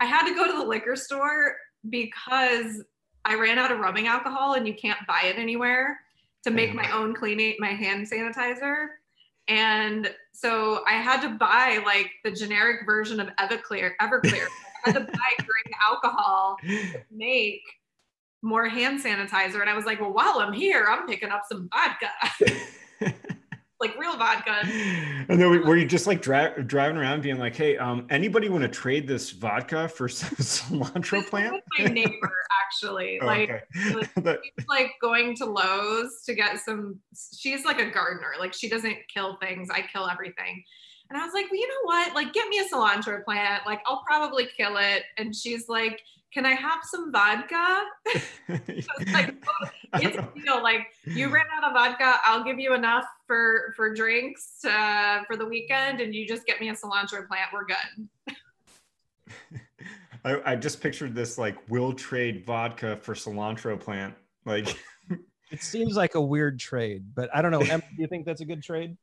I 0.01 0.07
had 0.07 0.27
to 0.29 0.35
go 0.35 0.47
to 0.47 0.53
the 0.53 0.65
liquor 0.65 0.97
store 0.97 1.57
because 1.89 2.83
I 3.25 3.35
ran 3.37 3.59
out 3.59 3.71
of 3.71 3.79
rubbing 3.79 4.07
alcohol 4.07 4.55
and 4.55 4.67
you 4.67 4.75
can't 4.75 4.99
buy 5.07 5.23
it 5.25 5.37
anywhere 5.37 6.01
to 6.45 6.51
make 6.51 6.75
my 6.75 6.91
own 6.91 7.15
cleaning 7.15 7.55
my 7.61 7.69
hand 7.69 8.09
sanitizer. 8.11 8.87
And 9.47 10.13
so 10.33 10.83
I 10.87 10.95
had 10.95 11.21
to 11.23 11.31
buy 11.31 11.83
like 11.85 12.11
the 12.25 12.31
generic 12.31 12.87
version 12.87 13.21
of 13.21 13.29
Everclear. 13.39 13.93
Everclear. 14.01 14.47
I 14.85 14.91
had 14.91 14.95
to 14.95 15.01
buy 15.01 15.35
grain 15.39 15.75
alcohol 15.89 16.57
to 16.63 17.01
make 17.11 17.63
more 18.43 18.67
hand 18.69 19.03
sanitizer. 19.03 19.61
And 19.61 19.71
I 19.71 19.75
was 19.75 19.85
like, 19.85 20.01
well, 20.01 20.13
while 20.13 20.41
I'm 20.41 20.53
here, 20.53 20.87
I'm 20.91 21.07
picking 21.07 21.31
up 21.31 21.43
some 21.49 21.69
vodka, 21.71 22.11
like 23.83 23.99
real 23.99 24.17
vodka. 24.17 24.61
And 24.65 25.41
then 25.41 25.67
were 25.67 25.77
you 25.77 25.87
just 25.87 26.07
like 26.07 26.23
dri- 26.23 26.55
driving 26.67 26.97
around 26.97 27.23
being 27.23 27.39
like, 27.39 27.57
hey, 27.57 27.77
um, 27.77 28.07
anybody 28.11 28.49
want 28.49 28.63
to 28.63 28.69
trade 28.69 29.09
this 29.09 29.31
vodka 29.31 29.89
for 29.89 30.09
some 30.09 30.37
cilantro 30.37 31.27
plant? 31.27 31.63
my 31.79 31.87
neighbor 31.87 32.33
actually. 32.65 33.19
Oh, 33.21 33.27
like 33.33 33.51
okay. 33.51 33.63
She's 33.75 34.65
like 34.69 34.93
going 35.01 35.35
to 35.37 35.47
Lowe's 35.47 36.23
to 36.27 36.35
get 36.35 36.61
some. 36.61 37.01
She's 37.37 37.65
like 37.65 37.81
a 37.81 37.91
gardener. 37.91 38.35
Like 38.39 38.55
she 38.55 38.69
doesn't 38.69 38.97
kill 39.13 39.37
things. 39.43 39.69
I 39.69 39.83
kill 39.83 40.09
everything. 40.09 40.63
And 41.11 41.21
I 41.21 41.25
was 41.27 41.35
like, 41.35 41.51
well, 41.51 41.61
you 41.61 41.69
know 41.69 41.83
what? 41.83 42.15
Like, 42.15 42.33
get 42.33 42.49
me 42.49 42.59
a 42.59 42.75
cilantro 42.75 43.23
plant. 43.23 43.67
Like, 43.67 43.83
I'll 43.85 44.03
probably 44.07 44.49
kill 44.57 44.79
it. 44.79 45.03
And 45.19 45.37
she's 45.37 45.69
like, 45.69 46.01
can 46.33 46.47
I 46.47 46.53
have 46.53 46.81
some 46.83 47.13
vodka? 47.13 47.55
I 48.49 48.61
was 48.99 49.13
like, 49.13 49.35
oh, 49.63 49.69
it's 49.95 50.17
a 50.17 50.33
deal. 50.35 50.63
Like, 50.63 50.87
you 51.05 51.29
ran 51.29 51.45
out 51.55 51.65
of 51.65 51.75
vodka. 51.75 52.17
I'll 52.25 52.43
give 52.43 52.59
you 52.59 52.75
enough 52.75 53.05
for 53.27 53.75
for 53.77 53.95
drinks 53.95 54.65
uh, 54.65 55.25
for 55.27 55.37
the 55.37 55.45
weekend, 55.45 56.01
and 56.01 56.15
you 56.15 56.27
just 56.27 56.47
get 56.47 56.61
me 56.61 56.71
a 56.71 56.75
cilantro 56.75 57.27
plant. 57.29 57.51
We're 57.53 57.67
good. 57.67 58.37
I, 60.25 60.53
I 60.53 60.57
just 60.57 60.81
pictured 60.81 61.15
this 61.15 61.37
like 61.37 61.59
will 61.69 61.93
trade 61.93 62.47
vodka 62.47 62.97
for 62.97 63.15
cilantro 63.15 63.79
plant. 63.79 64.15
Like 64.47 64.77
It 65.51 65.63
seems 65.63 65.97
like 65.97 66.15
a 66.15 66.21
weird 66.21 66.59
trade, 66.59 67.05
but 67.15 67.29
I 67.35 67.43
don't 67.43 67.51
know. 67.51 67.61
Emma, 67.61 67.83
do 67.95 68.03
you 68.03 68.07
think 68.07 68.25
that's 68.25 68.41
a 68.41 68.45
good 68.45 68.63
trade? 68.63 68.97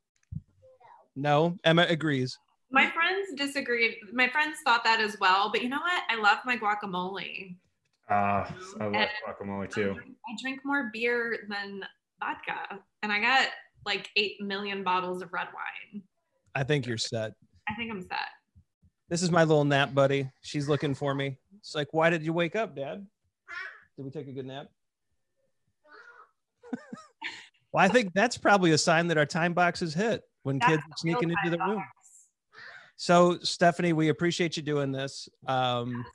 No, 1.15 1.57
Emma 1.63 1.85
agrees. 1.87 2.39
My 2.71 2.89
friends 2.91 3.33
disagreed. 3.35 3.95
My 4.13 4.29
friends 4.29 4.57
thought 4.63 4.83
that 4.83 4.99
as 4.99 5.17
well. 5.19 5.49
But 5.51 5.63
you 5.63 5.69
know 5.69 5.79
what? 5.79 6.03
I 6.09 6.15
love 6.21 6.37
my 6.45 6.57
guacamole. 6.57 7.55
uh 8.09 8.13
I 8.13 8.47
love 8.79 8.93
And- 8.93 9.09
guacamole 9.27 9.63
I 9.63 9.67
too. 9.67 9.93
drink, 9.93 10.15
I 10.27 10.35
drink 10.41 10.59
more 10.63 10.89
beer 10.93 11.45
than 11.49 11.83
vodka, 12.19 12.79
and 13.03 13.11
I 13.11 13.19
got 13.19 13.47
like 13.85 14.09
eight 14.15 14.39
million 14.41 14.83
bottles 14.83 15.21
of 15.21 15.31
red 15.33 15.47
wine. 15.53 16.03
I 16.55 16.63
think 16.63 16.85
you're 16.85 16.97
set. 16.97 17.33
I 17.67 17.73
think 17.75 17.91
I'm 17.91 18.01
set. 18.01 18.17
This 19.09 19.21
is 19.23 19.31
my 19.31 19.43
little 19.43 19.63
nap 19.65 19.93
buddy. 19.95 20.29
She's 20.41 20.67
looking 20.69 20.93
for 20.93 21.15
me. 21.15 21.37
It's 21.59 21.73
like, 21.75 21.87
why 21.91 22.09
did 22.09 22.23
you 22.23 22.33
wake 22.33 22.55
up, 22.55 22.75
Dad? 22.75 23.05
Did 23.95 24.05
we 24.05 24.11
take 24.11 24.27
a 24.27 24.31
good 24.31 24.45
nap? 24.45 24.67
well, 27.71 27.83
I 27.83 27.87
think 27.87 28.13
that's 28.13 28.37
probably 28.37 28.71
a 28.71 28.77
sign 28.77 29.07
that 29.07 29.17
our 29.17 29.25
time 29.25 29.53
box 29.53 29.81
is 29.81 29.93
hit 29.93 30.23
when 30.43 30.59
That's 30.59 30.71
kids 30.73 30.83
are 30.83 30.97
sneaking 30.97 31.29
into 31.31 31.49
the 31.49 31.57
time 31.57 31.69
room. 31.71 31.83
Box. 32.99 33.05
So, 33.05 33.39
Stephanie, 33.43 33.93
we 33.93 34.09
appreciate 34.09 34.57
you 34.57 34.63
doing 34.63 34.91
this. 34.91 35.29
Um, 35.47 36.05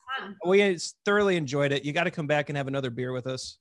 we 0.47 0.79
thoroughly 1.05 1.37
enjoyed 1.37 1.73
it. 1.73 1.85
You 1.85 1.93
got 1.93 2.05
to 2.05 2.11
come 2.11 2.27
back 2.27 2.49
and 2.51 2.57
have 2.57 2.69
another 2.69 2.91
beer 2.91 3.13
with 3.13 3.27
us. 3.27 3.59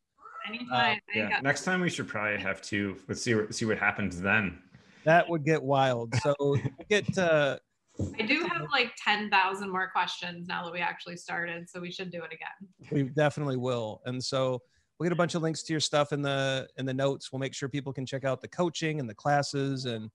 Anytime. 0.47 0.99
I 1.13 1.17
Yeah. 1.17 1.29
got- 1.29 1.43
Next 1.43 1.63
time 1.63 1.79
we 1.81 1.89
should 1.89 2.07
probably 2.07 2.37
have 2.39 2.61
two. 2.61 2.97
Let's 3.07 3.21
see 3.21 3.33
what 3.33 3.55
see 3.55 3.65
what 3.65 3.77
happens 3.77 4.19
then. 4.21 4.61
That 5.05 5.27
would 5.29 5.45
get 5.45 5.61
wild. 5.63 6.13
So, 6.21 6.35
get 6.89 7.17
uh, 7.17 7.59
I 8.19 8.23
do 8.23 8.41
have 8.51 8.67
like 8.71 8.91
ten 8.97 9.29
thousand 9.29 9.69
more 9.71 9.89
questions 9.89 10.47
now 10.47 10.65
that 10.65 10.73
we 10.73 10.79
actually 10.79 11.15
started, 11.15 11.69
so 11.69 11.79
we 11.79 11.91
should 11.91 12.11
do 12.11 12.23
it 12.23 12.31
again. 12.33 12.91
we 12.91 13.03
definitely 13.03 13.55
will. 13.55 14.01
And 14.05 14.21
so 14.21 14.61
we'll 14.99 15.05
get 15.05 15.13
a 15.13 15.15
bunch 15.15 15.35
of 15.35 15.41
links 15.41 15.63
to 15.63 15.73
your 15.73 15.79
stuff 15.79 16.11
in 16.11 16.21
the 16.21 16.67
in 16.77 16.85
the 16.85 16.93
notes. 16.93 17.31
We'll 17.31 17.39
make 17.39 17.53
sure 17.53 17.69
people 17.69 17.93
can 17.93 18.05
check 18.05 18.25
out 18.25 18.41
the 18.41 18.47
coaching 18.49 18.99
and 18.99 19.09
the 19.09 19.15
classes 19.15 19.85
and 19.85 20.09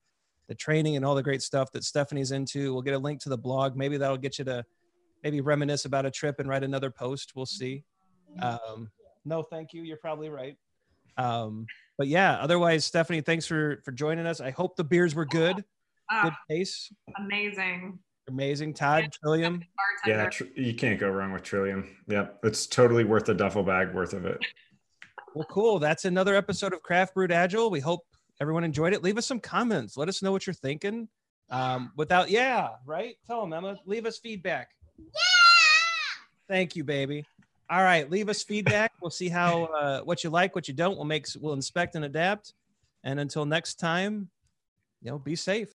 the 0.49 0.55
training 0.55 0.97
and 0.97 1.05
all 1.05 1.15
the 1.15 1.23
great 1.23 1.43
stuff 1.43 1.71
that 1.73 1.85
Stephanie's 1.85 2.33
into. 2.33 2.73
We'll 2.73 2.83
get 2.83 2.95
a 2.95 2.99
link 2.99 3.21
to 3.23 3.29
the 3.29 3.39
blog. 3.39 3.77
Maybe 3.77 3.97
that'll 3.99 4.17
get 4.17 4.39
you 4.39 4.45
to 4.47 4.65
maybe 5.23 5.41
reminisce 5.41 5.85
about 5.85 6.07
a 6.07 6.11
trip 6.11 6.41
and 6.41 6.49
write 6.49 6.65
another 6.65 6.91
post. 6.91 7.33
We'll 7.37 7.47
see. 7.47 7.85
Um, 8.41 8.91
no, 9.25 9.43
thank 9.43 9.73
you. 9.73 9.83
You're 9.83 9.97
probably 9.99 10.29
right. 10.29 10.57
Um, 11.17 11.67
but 11.99 12.07
yeah, 12.09 12.35
otherwise, 12.41 12.85
Stephanie, 12.85 13.21
thanks 13.21 13.45
for 13.47 13.81
for 13.85 13.93
joining 13.93 14.27
us. 14.27 14.41
I 14.41 14.51
hope 14.51 14.77
the 14.77 14.85
beers 14.85 15.15
were 15.15 15.27
good. 15.27 15.57
Good 15.57 15.65
Ah, 16.11 16.39
taste. 16.49 16.93
amazing. 17.19 17.99
Amazing. 18.29 18.75
Todd, 18.75 19.11
Trillium. 19.13 19.63
Yeah, 20.07 20.29
tr- 20.31 20.45
you 20.55 20.75
can't 20.75 20.99
go 21.01 21.09
wrong 21.11 21.33
with 21.33 21.43
Trillium. 21.43 21.97
Yep, 22.09 22.39
it's 22.45 22.67
totally 22.67 23.05
worth 23.05 23.25
the 23.27 23.35
duffel 23.35 23.63
bag 23.63 23.93
worth 23.95 24.13
of 24.15 24.25
it. 24.25 24.39
Well, 25.35 25.47
cool. 25.51 25.79
That's 25.79 26.05
another 26.07 26.35
episode 26.35 26.73
of 26.73 26.83
Craft 26.83 27.15
Brewed 27.15 27.33
Agile. 27.33 27.69
We 27.71 27.81
hope 27.81 28.01
everyone 28.41 28.65
enjoyed 28.65 28.93
it. 28.93 29.03
Leave 29.03 29.19
us 29.19 29.27
some 29.27 29.41
comments. 29.41 29.97
Let 29.97 30.09
us 30.09 30.23
know 30.23 30.33
what 30.33 30.47
you're 30.47 30.55
thinking. 30.55 31.09
Um, 31.51 31.93
without, 31.97 32.31
yeah, 32.31 32.71
right? 32.87 33.17
Tell 33.27 33.41
them, 33.41 33.53
Emma. 33.53 33.79
Leave 33.87 34.07
us 34.07 34.19
feedback. 34.19 34.71
Yeah. 34.99 35.05
Thank 36.49 36.77
you, 36.77 36.85
baby. 36.85 37.27
All 37.71 37.83
right, 37.83 38.11
leave 38.11 38.31
us 38.31 38.43
feedback. 38.43 38.93
We'll 39.03 39.11
see 39.11 39.29
how 39.29 39.65
uh, 39.79 40.01
what 40.01 40.25
you 40.25 40.31
like, 40.31 40.55
what 40.55 40.69
you 40.69 40.75
don't. 40.75 40.97
We'll 40.97 41.05
make, 41.05 41.27
we'll 41.39 41.53
inspect 41.53 41.95
and 41.95 42.05
adapt. 42.05 42.55
And 43.05 43.21
until 43.21 43.45
next 43.45 43.75
time, 43.75 44.31
you 45.03 45.11
know, 45.11 45.19
be 45.19 45.37
safe. 45.37 45.69